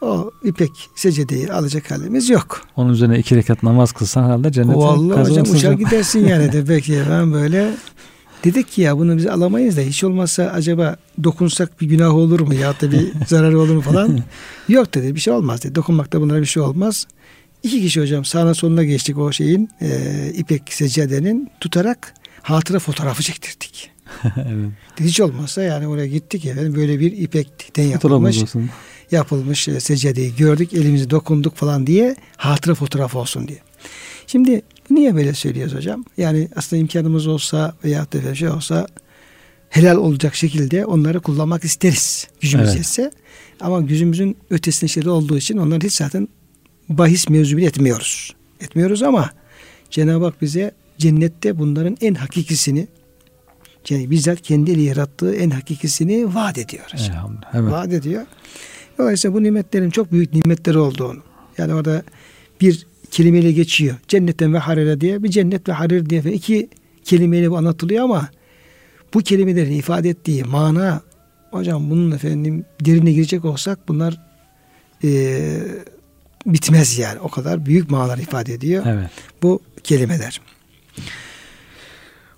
o 0.00 0.30
ipek 0.44 0.70
secedeyi 0.94 1.52
alacak 1.52 1.90
halimiz 1.90 2.30
yok. 2.30 2.60
Onun 2.76 2.92
üzerine 2.92 3.18
iki 3.18 3.36
rekat 3.36 3.62
namaz 3.62 3.92
kılsan 3.92 4.24
herhalde 4.24 4.52
cennete 4.52 4.78
Vallahi 4.78 5.30
hocam 5.30 5.46
uçar 5.56 5.72
gidersin 5.72 6.26
yani 6.28 6.52
de 6.52 6.68
belki 6.68 7.02
ben 7.10 7.32
böyle 7.32 7.70
dedik 8.44 8.72
ki 8.72 8.80
ya 8.80 8.98
bunu 8.98 9.16
biz 9.16 9.26
alamayız 9.26 9.76
da 9.76 9.80
hiç 9.80 10.04
olmazsa 10.04 10.44
acaba 10.44 10.96
dokunsak 11.24 11.80
bir 11.80 11.86
günah 11.86 12.14
olur 12.14 12.40
mu 12.40 12.54
ya 12.54 12.80
da 12.80 12.92
bir 12.92 13.12
zararı 13.26 13.60
olur 13.60 13.74
mu 13.74 13.80
falan. 13.80 14.20
Yok 14.68 14.94
dedi 14.94 15.14
bir 15.14 15.20
şey 15.20 15.32
olmaz 15.32 15.62
dedi. 15.64 15.74
Dokunmakta 15.74 16.20
bunlara 16.20 16.40
bir 16.40 16.46
şey 16.46 16.62
olmaz. 16.62 17.06
İki 17.62 17.80
kişi 17.80 18.00
hocam 18.00 18.24
sağına 18.24 18.54
soluna 18.54 18.84
geçtik 18.84 19.18
o 19.18 19.32
şeyin 19.32 19.70
e, 19.80 19.88
ipek 20.34 20.62
seccadenin 20.72 21.50
tutarak 21.60 22.14
hatıra 22.42 22.78
fotoğrafı 22.78 23.22
çektirdik. 23.22 23.90
evet. 24.36 24.70
Hiç 25.00 25.20
olmazsa 25.20 25.62
yani 25.62 25.86
oraya 25.86 26.06
gittik 26.06 26.44
efendim 26.44 26.74
böyle 26.74 27.00
bir 27.00 27.12
ipekten 27.12 27.84
yapılmış 27.84 28.44
yapılmış 29.10 29.68
e, 29.68 29.80
seccadeyi 29.80 30.36
gördük 30.36 30.72
elimizi 30.72 31.10
dokunduk 31.10 31.56
falan 31.56 31.86
diye 31.86 32.16
hatıra 32.36 32.74
fotoğrafı 32.74 33.18
olsun 33.18 33.48
diye. 33.48 33.58
Şimdi 34.26 34.62
niye 34.94 35.14
böyle 35.14 35.34
söylüyoruz 35.34 35.74
hocam? 35.74 36.04
Yani 36.16 36.48
aslında 36.56 36.80
imkanımız 36.80 37.26
olsa 37.26 37.74
veya 37.84 38.06
da 38.12 38.34
şey 38.34 38.48
olsa 38.48 38.86
helal 39.70 39.96
olacak 39.96 40.34
şekilde 40.34 40.86
onları 40.86 41.20
kullanmak 41.20 41.64
isteriz. 41.64 42.28
Gücümüz 42.40 42.68
Evet. 42.68 42.76
yetse. 42.76 43.10
Ama 43.60 43.80
gücümüzün 43.80 44.36
ötesinde 44.50 44.88
şeyler 44.88 45.08
olduğu 45.08 45.38
için 45.38 45.56
onları 45.56 45.80
hiç 45.80 45.94
zaten 45.94 46.28
bahis 46.88 47.28
mevzu 47.28 47.56
bile 47.56 47.66
etmiyoruz. 47.66 48.34
Etmiyoruz 48.60 49.02
ama 49.02 49.30
Cenab-ı 49.90 50.24
Hak 50.24 50.42
bize 50.42 50.72
cennette 50.98 51.58
bunların 51.58 51.96
en 52.00 52.14
hakikisini 52.14 52.88
yani 53.88 54.10
bizzat 54.10 54.42
kendiyle 54.42 54.82
yarattığı 54.82 55.34
en 55.34 55.50
hakikisini 55.50 56.34
vaat 56.34 56.58
ediyor. 56.58 56.84
Elhamdülillah. 56.94 57.54
Evet. 57.54 57.72
Vaat 57.72 57.92
ediyor. 57.92 58.26
Dolayısıyla 58.98 59.36
bu 59.36 59.42
nimetlerin 59.42 59.90
çok 59.90 60.12
büyük 60.12 60.34
nimetleri 60.34 60.78
olduğunu. 60.78 61.22
Yani 61.58 61.74
orada 61.74 62.02
bir 62.60 62.86
kelimeyle 63.12 63.52
geçiyor. 63.52 63.96
Cennetten 64.08 64.54
ve 64.54 64.58
harire 64.58 65.00
diye 65.00 65.22
bir 65.22 65.28
cennet 65.28 65.68
ve 65.68 65.72
harir 65.72 66.10
diye 66.10 66.22
iki 66.22 66.68
kelimeyle 67.04 67.50
bu 67.50 67.56
anlatılıyor 67.56 68.04
ama 68.04 68.28
bu 69.14 69.20
kelimelerin 69.20 69.72
ifade 69.72 70.08
ettiği 70.08 70.44
mana 70.44 71.02
hocam 71.50 71.90
bunun 71.90 72.10
efendim 72.10 72.64
derine 72.80 73.12
girecek 73.12 73.44
olsak 73.44 73.88
bunlar 73.88 74.20
eee 75.02 75.60
bitmez 76.46 76.98
yani. 76.98 77.20
O 77.20 77.28
kadar 77.28 77.66
büyük 77.66 77.90
manalar 77.90 78.18
ifade 78.18 78.54
ediyor. 78.54 78.84
Evet. 78.86 79.10
Bu 79.42 79.60
kelimeler. 79.84 80.40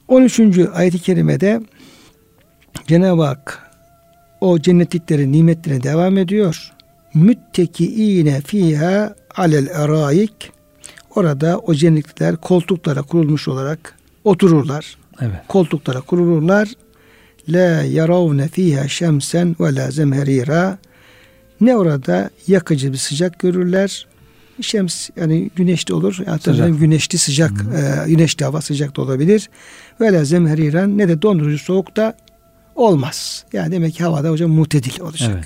13. 0.08 0.40
ayet-i 0.74 0.98
kerimede 0.98 1.60
Cenab-ı 2.86 3.22
Hak 3.22 3.70
o 4.40 4.58
cennetliklerin 4.58 5.32
nimetlerine 5.32 5.82
devam 5.82 6.18
ediyor. 6.18 6.72
Müttekiine 7.14 8.40
fiha 8.40 9.14
alel 9.36 9.66
eraik 9.66 10.53
orada 11.14 11.58
o 11.58 11.74
cennetlikler 11.74 12.36
koltuklara 12.36 13.02
kurulmuş 13.02 13.48
olarak 13.48 13.94
otururlar. 14.24 14.96
Evet. 15.20 15.36
Koltuklara 15.48 16.00
kurulurlar. 16.00 16.68
La 17.48 17.82
yaravne 17.82 18.48
fiha 18.48 18.88
şemsen 18.88 19.56
ve 19.60 19.74
la 19.74 19.90
zemherira 19.90 20.78
ne 21.60 21.76
orada 21.76 22.30
yakıcı 22.46 22.92
bir 22.92 22.98
sıcak 22.98 23.38
görürler. 23.38 24.06
Şems 24.60 25.10
yani 25.16 25.50
güneşli 25.56 25.94
olur. 25.94 26.18
Hatta 26.26 26.68
güneşli 26.68 27.18
sıcak, 27.18 27.50
e, 27.50 28.08
güneşli 28.08 28.44
hava 28.44 28.60
sıcak 28.60 28.96
da 28.96 29.02
olabilir. 29.02 29.50
Ve 30.00 30.12
la 30.12 30.24
zemheriran 30.24 30.98
ne 30.98 31.08
de 31.08 31.22
dondurucu 31.22 31.58
soğuk 31.58 31.96
da 31.96 32.16
olmaz. 32.74 33.44
Yani 33.52 33.72
demek 33.72 33.94
ki 33.94 34.04
havada 34.04 34.30
hocam 34.30 34.50
mutedil 34.50 35.00
olacak. 35.00 35.30
Evet. 35.34 35.44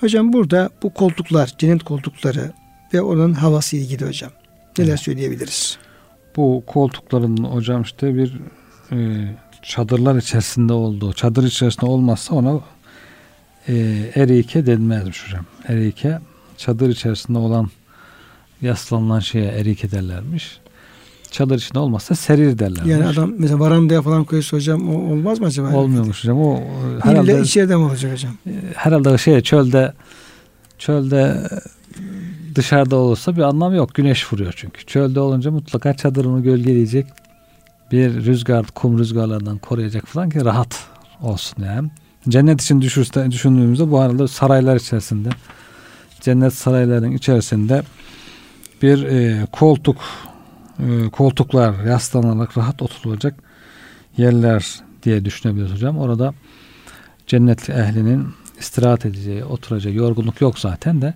Hocam 0.00 0.32
burada 0.32 0.70
bu 0.82 0.94
koltuklar, 0.94 1.54
cennet 1.58 1.82
koltukları 1.82 2.52
ve 2.94 3.02
onun 3.02 3.32
havası 3.32 3.76
ilgili 3.76 4.06
hocam. 4.06 4.30
Neler 4.78 4.88
Evet. 4.88 5.00
söyleyebiliriz? 5.00 5.78
Bu 6.36 6.62
koltukların 6.66 7.44
hocam 7.44 7.82
işte 7.82 8.14
bir 8.14 8.38
e, 8.92 9.28
çadırlar 9.62 10.16
içerisinde 10.16 10.72
olduğu, 10.72 11.12
çadır 11.12 11.44
içerisinde 11.44 11.86
olmazsa 11.86 12.34
ona 12.34 12.60
e, 13.68 13.74
erike 14.14 14.66
denmezmiş 14.66 15.26
hocam. 15.26 15.44
Erike 15.68 16.18
çadır 16.56 16.88
içerisinde 16.88 17.38
olan 17.38 17.70
yaslanılan 18.62 19.20
şeye 19.20 19.48
erike 19.50 19.90
derlermiş. 19.90 20.58
Çadır 21.30 21.56
içinde 21.58 21.78
olmazsa 21.78 22.14
serir 22.14 22.58
derlermiş. 22.58 22.90
Yani 22.92 23.06
adam 23.06 23.32
mesela 23.38 23.60
varandaya 23.60 24.02
falan 24.02 24.24
koysa 24.24 24.56
hocam 24.56 24.88
o 24.94 25.12
olmaz 25.12 25.40
mı 25.40 25.46
acaba? 25.46 25.74
Olmuyormuş 25.76 26.24
hocam. 26.24 26.40
O 26.40 26.56
e, 26.56 26.60
İlle 26.60 27.00
herhalde 27.00 27.40
içeride 27.40 27.76
mi 27.76 27.82
olacak 27.84 28.12
hocam? 28.12 28.32
herhalde 28.74 29.18
şey 29.18 29.40
çölde 29.40 29.92
çölde 30.78 31.48
dışarıda 32.54 32.96
olursa 32.96 33.36
bir 33.36 33.42
anlamı 33.42 33.76
yok. 33.76 33.94
Güneş 33.94 34.32
vuruyor 34.32 34.54
çünkü. 34.56 34.86
Çölde 34.86 35.20
olunca 35.20 35.50
mutlaka 35.50 35.94
çadırını 35.94 36.42
gölgeleyecek 36.42 37.06
bir 37.92 38.24
rüzgar, 38.24 38.66
kum 38.66 38.98
rüzgarlarından 38.98 39.58
koruyacak 39.58 40.06
falan 40.06 40.30
ki 40.30 40.44
rahat 40.44 40.86
olsun 41.22 41.62
yani. 41.62 41.90
Cennet 42.28 42.60
için 42.60 42.80
düşürse, 42.80 43.30
düşündüğümüzde 43.30 43.90
bu 43.90 44.00
arada 44.00 44.28
saraylar 44.28 44.76
içerisinde 44.76 45.28
cennet 46.20 46.54
saraylarının 46.54 47.10
içerisinde 47.12 47.82
bir 48.82 49.02
e, 49.02 49.46
koltuk 49.52 49.96
e, 50.78 51.10
koltuklar 51.10 51.84
yaslanarak 51.84 52.58
rahat 52.58 52.82
oturulacak 52.82 53.34
yerler 54.16 54.80
diye 55.02 55.24
düşünebiliriz 55.24 55.72
hocam. 55.72 55.98
Orada 55.98 56.34
cennetli 57.26 57.74
ehlinin 57.74 58.28
istirahat 58.58 59.06
edeceği, 59.06 59.44
oturacağı 59.44 59.92
yorgunluk 59.92 60.40
yok 60.40 60.58
zaten 60.58 61.02
de 61.02 61.14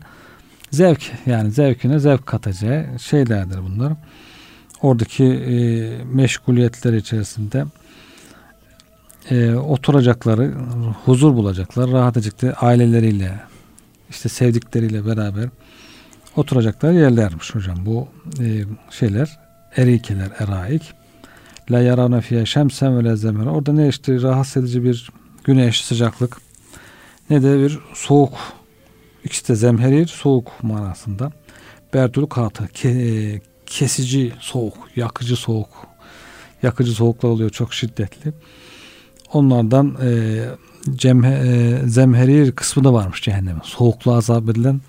zevk 0.77 1.13
yani 1.27 1.51
zevkine 1.51 1.99
zevk 1.99 2.27
katacağı 2.27 2.87
şeylerdir 2.99 3.59
bunlar. 3.59 3.93
Oradaki 4.83 5.25
e, 5.25 5.57
meşguliyetler 6.05 6.93
içerisinde 6.93 7.65
e, 9.31 9.55
oturacakları, 9.55 10.55
huzur 11.05 11.35
bulacaklar, 11.35 11.91
rahat 11.91 12.17
aileleriyle, 12.61 13.41
işte 14.11 14.29
sevdikleriyle 14.29 15.07
beraber 15.07 15.49
oturacakları 16.37 16.95
yerlermiş 16.95 17.55
hocam. 17.55 17.87
Bu 17.87 18.09
e, 18.41 18.65
şeyler, 18.91 19.39
erikeler, 19.77 20.29
eraik. 20.39 20.83
La 21.71 21.81
yarana 21.81 22.21
fiye 22.21 22.47
şemsen 22.47 22.99
ve 22.99 23.05
la 23.05 23.17
zemhera. 23.17 23.51
Orada 23.51 23.73
ne 23.73 23.89
işte 23.89 24.23
rahatsız 24.23 24.63
edici 24.63 24.85
bir 24.85 25.11
güneş, 25.45 25.85
sıcaklık 25.85 26.37
ne 27.31 27.43
de 27.43 27.59
bir 27.59 27.79
soğuk. 27.95 28.33
İkisi 29.27 29.49
de 29.49 29.55
zemherir, 29.55 30.07
soğuk 30.07 30.53
manasında. 30.63 31.33
Berdül 31.95 32.27
katı, 32.27 32.65
ke- 32.65 33.41
kesici 33.67 34.33
soğuk, 34.41 34.75
yakıcı 34.97 35.37
soğuk. 35.37 35.69
Yakıcı 36.63 36.93
soğuklar 36.93 37.29
oluyor 37.31 37.51
çok 37.51 37.75
şiddetli. 37.75 38.33
Onlardan 39.33 39.97
e, 40.03 40.41
cemhe, 40.95 41.31
e, 41.31 41.81
zemherir 41.89 42.53
kısmı 42.53 42.85
da 42.85 42.93
varmış 42.93 43.23
cehennemin. 43.23 43.61
Soğukluğa 43.65 44.17
azap 44.17 44.49
edilen 44.49 44.81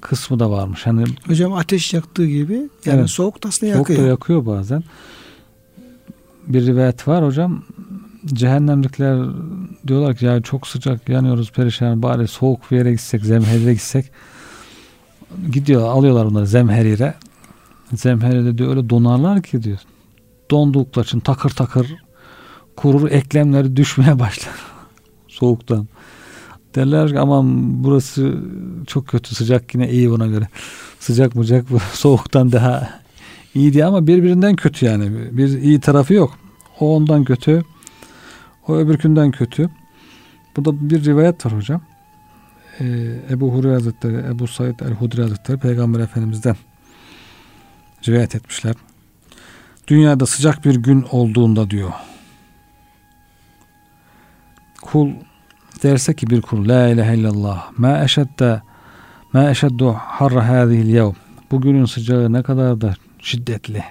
kısmı 0.00 0.38
da 0.38 0.50
varmış. 0.50 0.86
Hani 0.86 1.04
Hocam 1.26 1.52
ateş 1.52 1.94
yaktığı 1.94 2.26
gibi 2.26 2.54
yani 2.84 2.98
Evet. 3.00 3.10
soğuk 3.10 3.44
da 3.44 3.48
aslında 3.48 3.72
Soğuk 3.74 3.88
yakıyor. 3.90 4.06
da 4.06 4.10
yakıyor 4.10 4.46
bazen. 4.46 4.84
Bir 6.46 6.66
rivayet 6.66 7.08
var 7.08 7.24
hocam. 7.26 7.64
Cehennemlikler 8.26 9.26
diyorlar 9.86 10.16
ki 10.16 10.24
ya 10.24 10.40
çok 10.40 10.66
sıcak 10.66 11.08
yanıyoruz 11.08 11.52
perişan 11.52 12.02
bari 12.02 12.28
soğuk 12.28 12.70
bir 12.70 12.76
yere 12.76 12.92
gitsek 12.92 13.24
zemherire 13.24 13.72
gitsek. 13.72 14.06
Gidiyor 15.52 15.82
alıyorlar 15.82 16.24
onları 16.24 16.46
zemherire. 16.46 17.14
Zemherire 17.94 18.58
diyor 18.58 18.70
öyle 18.70 18.90
donarlar 18.90 19.42
ki 19.42 19.62
diyor 19.62 19.78
dondukları 20.50 21.04
için 21.04 21.20
takır 21.20 21.50
takır 21.50 21.94
kurur 22.76 23.10
eklemleri 23.10 23.76
düşmeye 23.76 24.18
başlar 24.18 24.54
soğuktan. 25.28 25.88
Derler 26.74 27.08
ki 27.08 27.18
aman 27.18 27.44
burası 27.84 28.34
çok 28.86 29.08
kötü 29.08 29.34
sıcak 29.34 29.74
yine 29.74 29.90
iyi 29.90 30.10
buna 30.10 30.26
göre. 30.26 30.48
Sıcak 31.00 31.34
mıcak 31.34 31.70
bu 31.70 31.78
soğuktan 31.92 32.52
daha 32.52 33.00
iyi 33.54 33.72
diye. 33.72 33.84
Ama 33.84 34.06
birbirinden 34.06 34.56
kötü 34.56 34.86
yani. 34.86 35.10
Bir 35.38 35.48
iyi 35.48 35.80
tarafı 35.80 36.14
yok. 36.14 36.38
O 36.80 36.96
ondan 36.96 37.24
kötü 37.24 37.62
o 38.68 38.76
öbürkünden 38.76 39.30
kötü. 39.30 39.70
Burada 40.56 40.90
bir 40.90 41.04
rivayet 41.04 41.46
var 41.46 41.52
hocam. 41.52 41.82
Ee, 42.80 42.84
Ebu 43.30 43.54
Hureyre 43.54 43.74
Hazretleri 43.74 44.16
Ebu 44.16 44.48
Said 44.48 44.80
el-Hudri 44.80 45.22
Hazretleri 45.22 45.58
Peygamber 45.58 46.00
Efendimiz'den 46.00 46.56
rivayet 48.08 48.34
etmişler. 48.34 48.74
Dünyada 49.88 50.26
sıcak 50.26 50.64
bir 50.64 50.74
gün 50.74 51.06
olduğunda 51.10 51.70
diyor. 51.70 51.92
Kul 54.82 55.10
derse 55.82 56.14
ki 56.14 56.30
bir 56.30 56.42
kul 56.42 56.68
la 56.68 56.88
ilahe 56.88 57.16
illallah 57.16 57.78
ma 57.78 58.04
eşedde 58.04 58.62
ma 59.32 59.50
eşeddu 59.50 59.92
harra 59.92 60.48
hâzihil 60.48 60.88
yevm. 60.88 61.14
Bugünün 61.50 61.84
sıcağı 61.84 62.32
ne 62.32 62.42
kadar 62.42 62.80
da 62.80 62.94
şiddetli 63.18 63.84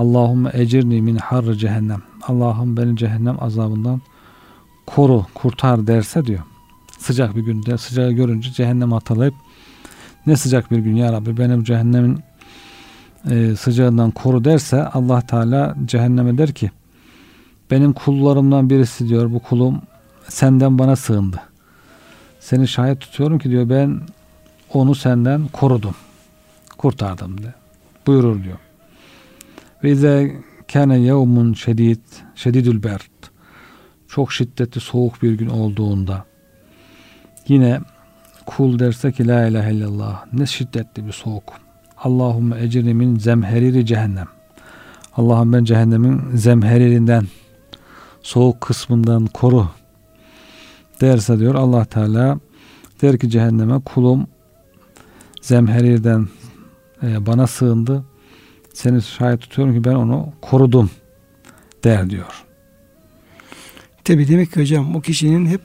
Allahümme 0.00 0.50
ecirni 0.54 1.02
min 1.02 1.16
harri 1.16 1.58
cehennem 1.58 2.02
Allah'ım 2.22 2.76
beni 2.76 2.96
cehennem 2.96 3.42
azabından 3.42 4.00
koru 4.86 5.26
kurtar 5.34 5.86
derse 5.86 6.26
diyor 6.26 6.40
sıcak 6.98 7.36
bir 7.36 7.40
günde 7.40 7.78
sıcağı 7.78 8.12
görünce 8.12 8.52
cehennem 8.52 8.92
hatırlayıp 8.92 9.34
ne 10.26 10.36
sıcak 10.36 10.70
bir 10.70 10.78
gün 10.78 10.96
ya 10.96 11.12
Rabbi 11.12 11.36
benim 11.36 11.64
cehennemin 11.64 12.20
e, 13.30 13.56
sıcağından 13.56 14.10
koru 14.10 14.44
derse 14.44 14.84
Allah 14.84 15.20
Teala 15.20 15.76
cehenneme 15.84 16.38
der 16.38 16.52
ki 16.52 16.70
benim 17.70 17.92
kullarımdan 17.92 18.70
birisi 18.70 19.08
diyor 19.08 19.32
bu 19.32 19.38
kulum 19.38 19.82
senden 20.28 20.78
bana 20.78 20.96
sığındı. 20.96 21.40
Seni 22.40 22.68
şahit 22.68 23.00
tutuyorum 23.00 23.38
ki 23.38 23.50
diyor 23.50 23.68
ben 23.68 24.00
onu 24.74 24.94
senden 24.94 25.48
korudum. 25.52 25.94
Kurtardım 26.78 27.42
de. 27.42 27.54
Buyurur 28.06 28.44
diyor. 28.44 28.58
Ve 29.84 29.90
izâ 29.90 30.22
kâne 30.72 30.98
yevmun 30.98 31.52
şedid, 31.52 32.00
şedidül 32.34 32.82
berd. 32.82 33.20
Çok 34.08 34.32
şiddetli 34.32 34.80
soğuk 34.80 35.22
bir 35.22 35.32
gün 35.32 35.48
olduğunda 35.48 36.24
yine 37.48 37.80
kul 38.46 38.78
derse 38.78 39.12
ki 39.12 39.28
la 39.28 39.46
ilahe 39.46 39.72
illallah 39.72 40.24
ne 40.32 40.46
şiddetli 40.46 41.06
bir 41.06 41.12
soğuk. 41.12 41.44
Allahümme 41.96 42.62
ecirni 42.62 43.20
zemheriri 43.20 43.86
cehennem. 43.86 44.28
Allah'ım 45.16 45.52
ben 45.52 45.64
cehennemin 45.64 46.36
zemheririnden 46.36 47.24
soğuk 48.22 48.60
kısmından 48.60 49.26
koru 49.26 49.68
derse 51.00 51.38
diyor 51.38 51.54
Allah 51.54 51.84
Teala 51.84 52.38
der 53.02 53.18
ki 53.18 53.30
cehenneme 53.30 53.80
kulum 53.80 54.26
zemherirden 55.42 56.28
e, 57.02 57.26
bana 57.26 57.46
sığındı. 57.46 58.04
Seni 58.82 59.02
şahit 59.02 59.40
tutuyorum 59.40 59.74
ki 59.74 59.84
ben 59.84 59.94
onu 59.94 60.32
korudum 60.42 60.90
der 61.84 62.10
diyor. 62.10 62.44
Tabi 64.04 64.28
demek 64.28 64.52
ki 64.52 64.60
hocam 64.60 64.96
o 64.96 65.00
kişinin 65.00 65.46
hep 65.46 65.60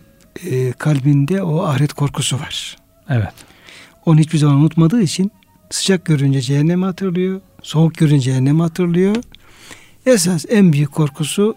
e, 0.46 0.72
kalbinde 0.72 1.44
o 1.44 1.64
ahiret 1.64 1.94
korkusu 1.94 2.40
var. 2.40 2.78
Evet. 3.10 3.34
Onu 4.06 4.20
hiçbir 4.20 4.38
zaman 4.38 4.56
unutmadığı 4.56 5.02
için 5.02 5.32
sıcak 5.70 6.06
görünce 6.06 6.42
cehennemi 6.42 6.86
hatırlıyor. 6.86 7.42
Soğuk 7.62 7.96
görünce 7.96 8.22
cehennemi 8.22 8.62
hatırlıyor. 8.62 9.16
Esas 10.06 10.46
en 10.50 10.74
büyük 10.74 10.92
korkusu 10.92 11.56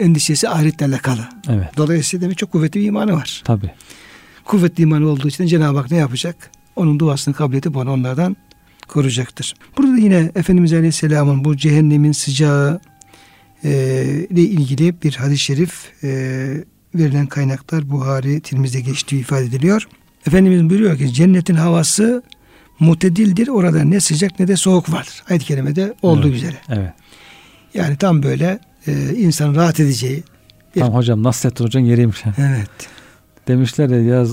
endişesi 0.00 0.48
ahiretle 0.48 0.86
alakalı. 0.86 1.28
Evet. 1.48 1.76
Dolayısıyla 1.76 2.24
demek 2.24 2.38
çok 2.38 2.52
kuvvetli 2.52 2.80
bir 2.80 2.86
imanı 2.86 3.12
var. 3.12 3.42
Tabi. 3.44 3.70
Kuvvetli 4.44 4.82
imanı 4.82 5.08
olduğu 5.08 5.28
için 5.28 5.46
Cenab-ı 5.46 5.78
Hak 5.78 5.90
ne 5.90 5.96
yapacak? 5.96 6.50
onun 6.76 6.98
duasını 6.98 7.34
kabul 7.34 7.54
edip 7.54 7.76
onu 7.76 7.92
onlardan 7.92 8.36
koruyacaktır. 8.88 9.54
Burada 9.78 9.96
yine 9.96 10.30
Efendimiz 10.34 10.72
Aleyhisselam'ın 10.72 11.44
bu 11.44 11.56
cehennemin 11.56 12.12
sıcağı 12.12 12.80
e, 13.64 13.70
ile 14.30 14.40
ilgili 14.40 15.02
bir 15.02 15.14
hadis-i 15.14 15.38
şerif 15.38 16.04
e, 16.04 16.08
verilen 16.94 17.26
kaynaklar 17.26 17.90
Buhari, 17.90 18.40
Tirmiz'de 18.40 18.80
geçtiği 18.80 19.20
ifade 19.20 19.44
ediliyor. 19.44 19.88
Efendimiz 20.26 20.70
buyuruyor 20.70 20.98
ki 20.98 21.12
cennetin 21.12 21.54
havası 21.54 22.22
mutedildir. 22.80 23.48
Orada 23.48 23.84
ne 23.84 24.00
sıcak 24.00 24.40
ne 24.40 24.48
de 24.48 24.56
soğuk 24.56 24.92
vardır. 24.92 25.22
Ayet-i 25.30 25.46
kerimede 25.46 25.94
olduğu 26.02 26.28
evet. 26.28 26.36
üzere. 26.36 26.56
Evet. 26.68 26.92
Yani 27.74 27.96
tam 27.96 28.22
böyle 28.22 28.58
e, 28.86 29.14
insan 29.16 29.54
rahat 29.54 29.80
edeceği. 29.80 30.22
Bir... 30.76 30.80
Tam 30.80 30.94
hocam 30.94 31.22
Nasrettin 31.22 31.64
Hoca'nın 31.64 31.84
yeriymiş. 31.84 32.22
Evet. 32.38 32.70
Demişler 33.48 33.88
ya 33.88 34.02
yaz 34.02 34.30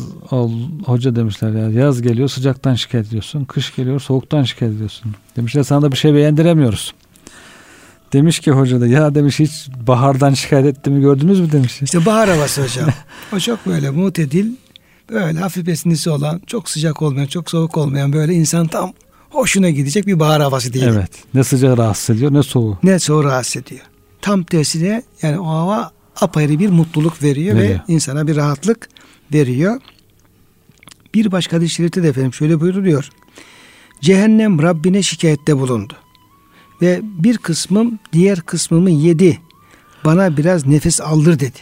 hoca 0.85 1.15
demişler 1.15 1.51
ya 1.51 1.69
yaz 1.69 2.01
geliyor 2.01 2.27
sıcaktan 2.27 2.75
şikayet 2.75 3.07
ediyorsun. 3.07 3.45
Kış 3.45 3.75
geliyor 3.75 3.99
soğuktan 3.99 4.43
şikayet 4.43 4.75
ediyorsun. 4.75 5.15
Demişler 5.35 5.63
sana 5.63 5.81
da 5.81 5.91
bir 5.91 5.97
şey 5.97 6.13
beğendiremiyoruz. 6.13 6.93
Demiş 8.13 8.39
ki 8.39 8.51
hoca 8.51 8.81
da 8.81 8.87
ya 8.87 9.15
demiş 9.15 9.39
hiç 9.39 9.69
bahardan 9.87 10.33
şikayet 10.33 10.65
ettiğimi 10.65 11.01
gördünüz 11.01 11.39
mü 11.39 11.51
demiş. 11.51 11.81
İşte 11.81 12.05
bahar 12.05 12.29
havası 12.29 12.63
hocam. 12.63 12.89
o 13.35 13.39
çok 13.39 13.65
böyle 13.65 13.89
mutedil 13.89 14.51
böyle 15.11 15.39
hafif 15.39 15.67
esintisi 15.67 16.09
olan 16.09 16.41
çok 16.47 16.69
sıcak 16.69 17.01
olmayan 17.01 17.27
çok 17.27 17.49
soğuk 17.49 17.77
olmayan 17.77 18.13
böyle 18.13 18.33
insan 18.33 18.67
tam 18.67 18.93
hoşuna 19.29 19.69
gidecek 19.69 20.07
bir 20.07 20.19
bahar 20.19 20.41
havası 20.41 20.73
değil. 20.73 20.85
Evet. 20.85 21.11
Ne 21.33 21.43
sıcak 21.43 21.77
rahatsız 21.77 22.15
ediyor 22.15 22.33
ne 22.33 22.43
soğuğu. 22.43 22.77
Ne 22.83 22.99
soğuğu 22.99 23.23
rahatsız 23.23 23.61
ediyor. 23.61 23.81
Tam 24.21 24.43
tersine 24.43 25.03
yani 25.21 25.39
o 25.39 25.47
hava 25.47 25.91
apayrı 26.21 26.59
bir 26.59 26.69
mutluluk 26.69 27.23
veriyor, 27.23 27.57
veriyor. 27.57 27.79
ve 27.79 27.93
insana 27.93 28.27
bir 28.27 28.35
rahatlık 28.35 28.89
veriyor. 29.33 29.81
Bir 31.13 31.31
başka 31.31 31.57
hadis-i 31.57 31.73
şerifte 31.75 32.03
de 32.03 32.07
efendim 32.07 32.33
şöyle 32.33 32.59
buyuruluyor. 32.59 33.09
Cehennem 34.01 34.61
Rabbine 34.61 35.03
şikayette 35.03 35.57
bulundu. 35.57 35.93
Ve 36.81 36.99
bir 37.03 37.37
kısmım 37.37 37.99
diğer 38.13 38.41
kısmımı 38.41 38.89
yedi. 38.89 39.39
Bana 40.05 40.37
biraz 40.37 40.65
nefes 40.67 41.01
aldır 41.01 41.39
dedi. 41.39 41.57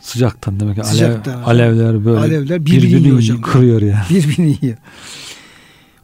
Sıcaktan 0.00 0.60
demek 0.60 0.76
ki 0.76 0.84
Sıcaktan 0.84 1.42
alev, 1.42 1.66
alevler 1.68 2.04
böyle 2.04 2.18
alevler 2.18 2.66
birbirini, 2.66 2.82
birbirini 2.82 3.02
yiyor 3.02 3.16
hocam. 3.16 3.42
kırıyor 3.42 3.82
ya. 3.82 4.06
Birbirini 4.10 4.58
yiyor. 4.62 4.76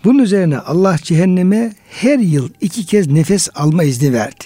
Bunun 0.04 0.18
üzerine 0.18 0.58
Allah 0.58 0.96
cehenneme 1.02 1.72
her 1.90 2.18
yıl 2.18 2.48
iki 2.60 2.86
kez 2.86 3.06
nefes 3.06 3.48
alma 3.54 3.84
izni 3.84 4.12
verdi. 4.12 4.44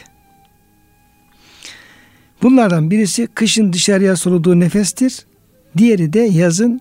Bunlardan 2.43 2.91
birisi 2.91 3.27
kışın 3.27 3.73
dışarıya 3.73 4.17
soluduğu 4.17 4.61
nefestir. 4.61 5.27
Diğeri 5.79 6.13
de 6.13 6.21
yazın 6.21 6.81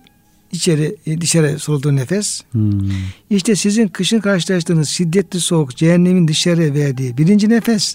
içeri 0.52 0.96
e, 1.06 1.20
dışarı 1.20 1.58
soluduğu 1.58 1.96
nefes. 1.96 2.42
Hmm. 2.52 2.90
İşte 3.30 3.56
sizin 3.56 3.88
kışın 3.88 4.20
karşılaştığınız 4.20 4.88
şiddetli 4.88 5.40
soğuk 5.40 5.76
cehennemin 5.76 6.28
dışarı 6.28 6.74
verdiği 6.74 7.18
birinci 7.18 7.48
nefes. 7.48 7.94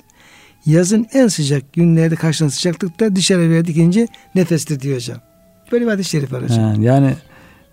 Yazın 0.65 1.07
en 1.13 1.27
sıcak 1.27 1.73
günlerde 1.73 2.15
karşılanan 2.15 2.49
sıcaklıkta 2.49 3.15
dışarı 3.15 3.49
verdiği 3.49 3.71
ikinci 3.71 4.07
nefestir 4.35 4.79
diyor 4.79 4.95
hocam. 4.95 5.17
Böyle 5.71 5.85
bir 5.85 5.89
hadis-i 5.91 6.09
şerif 6.09 6.33
var 6.33 6.43
hocam. 6.43 6.59
Yani, 6.59 6.85
yani 6.85 7.13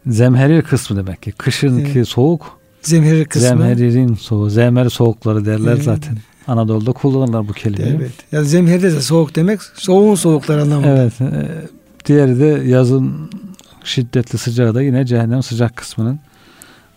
zemherir 0.06 0.62
kısmı 0.62 0.96
demek 0.96 1.22
ki. 1.22 1.32
Kışınki 1.32 1.92
evet. 1.94 2.08
soğuk. 2.08 2.60
Zemherir 2.82 3.24
kısmı. 3.24 3.48
Zemheririn 3.48 4.14
soğuğu. 4.14 4.50
Zemheri 4.50 4.90
soğukları 4.90 5.46
derler 5.46 5.72
evet. 5.72 5.84
zaten. 5.84 6.16
Anadolu'da 6.46 6.92
kullanırlar 6.92 7.48
bu 7.48 7.52
kelimeyi. 7.52 7.96
Evet. 7.96 8.12
Ya 8.32 8.44
zemheride 8.44 8.92
de 8.92 9.00
soğuk 9.00 9.36
demek 9.36 9.60
soğuğun 9.62 10.14
soğukları 10.14 10.62
anlamında. 10.62 10.88
Evet. 10.88 11.12
Diğeri 12.06 12.40
de 12.40 12.68
yazın 12.68 13.30
şiddetli 13.84 14.38
sıcağı 14.38 14.74
da 14.74 14.82
yine 14.82 15.06
cehennem 15.06 15.42
sıcak 15.42 15.76
kısmının 15.76 16.20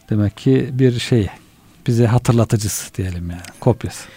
demek 0.09 0.37
ki 0.37 0.69
bir 0.71 0.99
şey 0.99 1.27
bize 1.87 2.05
hatırlatıcısı 2.05 2.95
diyelim 2.95 3.29
yani 3.29 3.41
kopyası. 3.59 4.07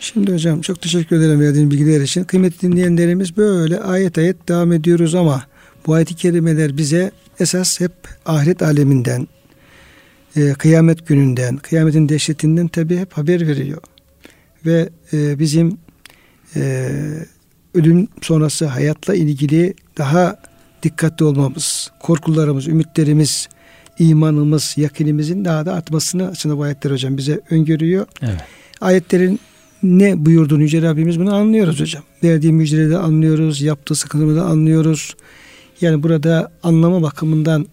Şimdi 0.00 0.32
hocam 0.32 0.60
çok 0.60 0.82
teşekkür 0.82 1.16
ederim 1.16 1.40
verdiğin 1.40 1.70
bilgiler 1.70 2.00
için. 2.00 2.24
Kıymetli 2.24 2.72
dinleyenlerimiz 2.72 3.36
böyle 3.36 3.80
ayet 3.80 4.18
ayet 4.18 4.48
devam 4.48 4.72
ediyoruz 4.72 5.14
ama 5.14 5.42
bu 5.86 5.94
ayet-i 5.94 6.14
kerimeler 6.14 6.76
bize 6.76 7.10
esas 7.40 7.80
hep 7.80 7.92
ahiret 8.26 8.62
aleminden, 8.62 9.28
e, 10.36 10.52
kıyamet 10.52 11.06
gününden, 11.06 11.56
kıyametin 11.56 12.08
dehşetinden 12.08 12.68
tabi 12.68 12.98
hep 12.98 13.12
haber 13.12 13.46
veriyor. 13.46 13.82
Ve 14.66 14.88
e, 15.12 15.38
bizim 15.38 15.78
e, 16.56 16.90
ölüm 17.74 18.08
sonrası 18.22 18.66
hayatla 18.66 19.14
ilgili 19.14 19.74
daha 19.98 20.36
dikkatli 20.82 21.24
olmamız, 21.24 21.90
korkularımız, 22.00 22.68
ümitlerimiz, 22.68 23.48
imanımız, 23.98 24.74
yakinimizin 24.76 25.44
daha 25.44 25.66
da 25.66 25.74
artmasını 25.74 26.28
aslında 26.28 26.58
bu 26.58 26.62
ayetler 26.62 26.90
hocam 26.90 27.16
bize 27.16 27.40
öngörüyor. 27.50 28.06
Evet. 28.22 28.40
Ayetlerin 28.80 29.40
ne 29.82 30.24
buyurduğunu 30.26 30.62
Yüce 30.62 30.82
Rabbimiz 30.82 31.20
bunu 31.20 31.34
anlıyoruz 31.34 31.80
hocam. 31.80 32.02
Verdiği 32.22 32.52
müjdeleri 32.52 32.90
de 32.90 32.98
anlıyoruz, 32.98 33.62
yaptığı 33.62 33.94
sıkıntımı 33.94 34.36
da 34.36 34.44
anlıyoruz. 34.44 35.14
Yani 35.80 36.02
burada 36.02 36.52
anlama 36.62 37.02
bakımından 37.02 37.66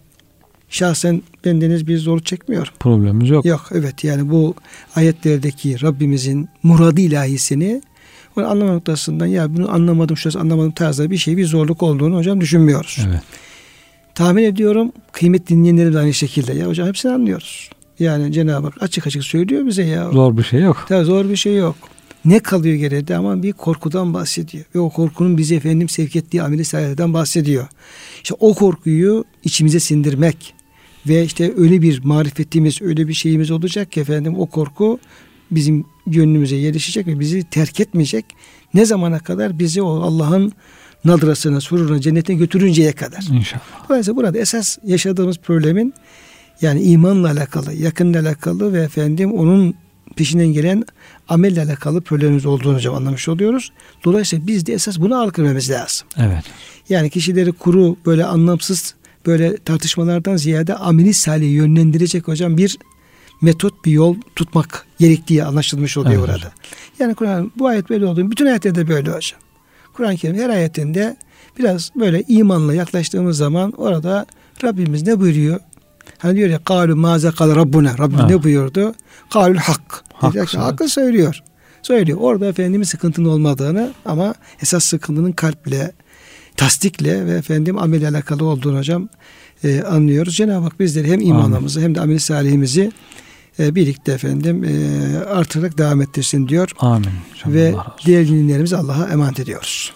şahsen 0.68 1.22
bendeniz 1.44 1.86
bir 1.86 1.98
zorluk 1.98 2.26
çekmiyor. 2.26 2.72
Problemimiz 2.80 3.30
yok. 3.30 3.44
Yok 3.44 3.68
evet 3.72 4.04
yani 4.04 4.30
bu 4.30 4.54
ayetlerdeki 4.96 5.82
Rabbimizin 5.82 6.48
muradı 6.62 7.00
ilahisini 7.00 7.82
onu 8.40 8.50
anlama 8.50 8.72
noktasından 8.72 9.26
ya 9.26 9.56
bunu 9.56 9.72
anlamadım 9.72 10.16
şurası 10.16 10.40
anlamadım 10.40 10.70
tarzda 10.70 11.10
bir 11.10 11.16
şey 11.16 11.36
bir 11.36 11.46
zorluk 11.46 11.82
olduğunu 11.82 12.16
hocam 12.16 12.40
düşünmüyoruz. 12.40 12.98
Evet. 13.08 13.20
Tahmin 14.14 14.44
ediyorum 14.44 14.92
kıymet 15.12 15.48
dinleyenlerim 15.48 15.94
de 15.94 15.98
aynı 15.98 16.14
şekilde 16.14 16.52
ya 16.52 16.66
hocam 16.66 16.88
hepsini 16.88 17.12
anlıyoruz. 17.12 17.70
Yani 17.98 18.32
Cenab-ı 18.32 18.66
Hak 18.66 18.82
açık 18.82 19.06
açık 19.06 19.24
söylüyor 19.24 19.66
bize 19.66 19.82
ya. 19.82 20.10
Zor 20.10 20.36
bir 20.36 20.42
şey 20.42 20.60
yok. 20.60 20.84
Tabii 20.88 21.04
zor 21.04 21.28
bir 21.28 21.36
şey 21.36 21.56
yok. 21.56 21.76
Ne 22.24 22.38
kalıyor 22.38 22.74
geriye 22.74 23.16
ama 23.16 23.42
bir 23.42 23.52
korkudan 23.52 24.14
bahsediyor. 24.14 24.64
Ve 24.74 24.78
o 24.78 24.90
korkunun 24.90 25.38
bizi 25.38 25.54
efendim 25.54 25.88
sevk 25.88 26.16
ettiği 26.16 26.42
ameli 26.42 26.64
sayılardan 26.64 27.14
bahsediyor. 27.14 27.66
İşte 28.22 28.34
o 28.40 28.54
korkuyu 28.54 29.24
içimize 29.44 29.80
sindirmek 29.80 30.54
ve 31.08 31.24
işte 31.24 31.52
öyle 31.56 31.82
bir 31.82 32.04
marifetimiz, 32.04 32.82
öyle 32.82 33.08
bir 33.08 33.14
şeyimiz 33.14 33.50
olacak 33.50 33.92
ki 33.92 34.00
efendim 34.00 34.38
o 34.38 34.46
korku 34.46 34.98
bizim 35.50 35.84
gönlümüze 36.10 36.56
yerleşecek 36.56 37.06
ve 37.06 37.20
bizi 37.20 37.44
terk 37.44 37.80
etmeyecek. 37.80 38.24
Ne 38.74 38.84
zamana 38.84 39.18
kadar 39.18 39.58
bizi 39.58 39.82
o 39.82 40.00
Allah'ın 40.00 40.52
nadrasına, 41.04 41.60
sururuna, 41.60 42.00
cennetine 42.00 42.36
götürünceye 42.36 42.92
kadar. 42.92 43.24
İnşallah. 43.32 43.62
Dolayısıyla 43.88 44.16
burada 44.16 44.38
esas 44.38 44.78
yaşadığımız 44.84 45.38
problemin 45.38 45.94
yani 46.62 46.82
imanla 46.82 47.30
alakalı, 47.30 47.72
yakınla 47.74 48.20
alakalı 48.20 48.72
ve 48.72 48.82
efendim 48.82 49.32
onun 49.32 49.74
peşinden 50.16 50.46
gelen 50.46 50.84
amelle 51.28 51.62
alakalı 51.62 52.00
problemimiz 52.00 52.46
olduğunu 52.46 52.76
hocam 52.76 52.94
anlamış 52.94 53.28
oluyoruz. 53.28 53.72
Dolayısıyla 54.04 54.46
biz 54.46 54.66
de 54.66 54.72
esas 54.72 54.98
bunu 54.98 55.20
algılamamız 55.20 55.70
lazım. 55.70 56.08
Evet. 56.16 56.44
Yani 56.88 57.10
kişileri 57.10 57.52
kuru 57.52 57.96
böyle 58.06 58.24
anlamsız 58.24 58.94
böyle 59.26 59.56
tartışmalardan 59.56 60.36
ziyade 60.36 60.74
ameli 60.74 61.14
salih 61.14 61.52
yönlendirecek 61.52 62.28
hocam 62.28 62.56
bir 62.56 62.78
metot 63.40 63.84
bir 63.84 63.92
yol 63.92 64.16
tutmak 64.36 64.86
gerektiği 64.98 65.44
anlaşılmış 65.44 65.96
oluyor 65.96 66.18
evet. 66.18 66.28
burada. 66.28 66.52
Yani 66.98 67.14
Kur'an 67.14 67.52
bu 67.56 67.66
ayet 67.66 67.90
böyle 67.90 68.06
olduğunu 68.06 68.30
bütün 68.30 68.46
ayetlerde 68.46 68.88
böyle 68.88 69.10
hocam. 69.10 69.40
Kur'an-ı 69.92 70.16
Kerim 70.16 70.36
her 70.36 70.48
ayetinde 70.48 71.16
biraz 71.58 71.90
böyle 71.96 72.22
imanla 72.28 72.74
yaklaştığımız 72.74 73.36
zaman 73.36 73.72
orada 73.72 74.26
Rabbimiz 74.64 75.02
ne 75.02 75.20
buyuruyor? 75.20 75.60
Hani 76.18 76.36
diyor 76.36 76.48
ya 76.48 76.58
kalu 76.64 76.96
maze 76.96 77.30
kal 77.30 77.56
rabbuna. 77.56 77.98
Rabbim 77.98 78.18
ha. 78.18 78.26
ne 78.26 78.42
buyurdu? 78.42 78.94
Kalul 79.30 79.56
hak. 79.56 80.04
Hak 80.12 80.54
hakkı 80.54 80.88
söylüyor. 80.88 81.42
Söylüyor. 81.82 82.18
Orada 82.20 82.46
Efendimiz 82.46 82.88
sıkıntının 82.88 83.28
olmadığını 83.28 83.92
ama 84.04 84.34
esas 84.62 84.84
sıkıntının 84.84 85.32
kalple, 85.32 85.92
tasdikle 86.56 87.26
ve 87.26 87.32
efendim 87.32 87.78
amel 87.78 88.08
alakalı 88.08 88.44
olduğunu 88.44 88.78
hocam 88.78 89.08
e, 89.64 89.82
anlıyoruz. 89.82 90.36
Cenab-ı 90.36 90.64
Hak 90.64 90.80
bizleri 90.80 91.12
hem 91.12 91.20
imanımızı 91.20 91.78
Amin. 91.78 91.88
hem 91.88 91.94
de 91.94 92.00
amel 92.00 92.18
salihimizi 92.18 92.92
e, 93.60 93.74
birlikte 93.74 94.12
efendim 94.12 94.64
e, 94.64 95.18
artırarak 95.24 95.78
devam 95.78 96.02
ettirsin 96.02 96.48
diyor. 96.48 96.70
Amin. 96.78 97.10
Ve 97.46 97.74
diğer 98.06 98.28
dinlerimizi 98.28 98.76
Allah'a 98.76 99.08
emanet 99.08 99.40
ediyoruz. 99.40 99.92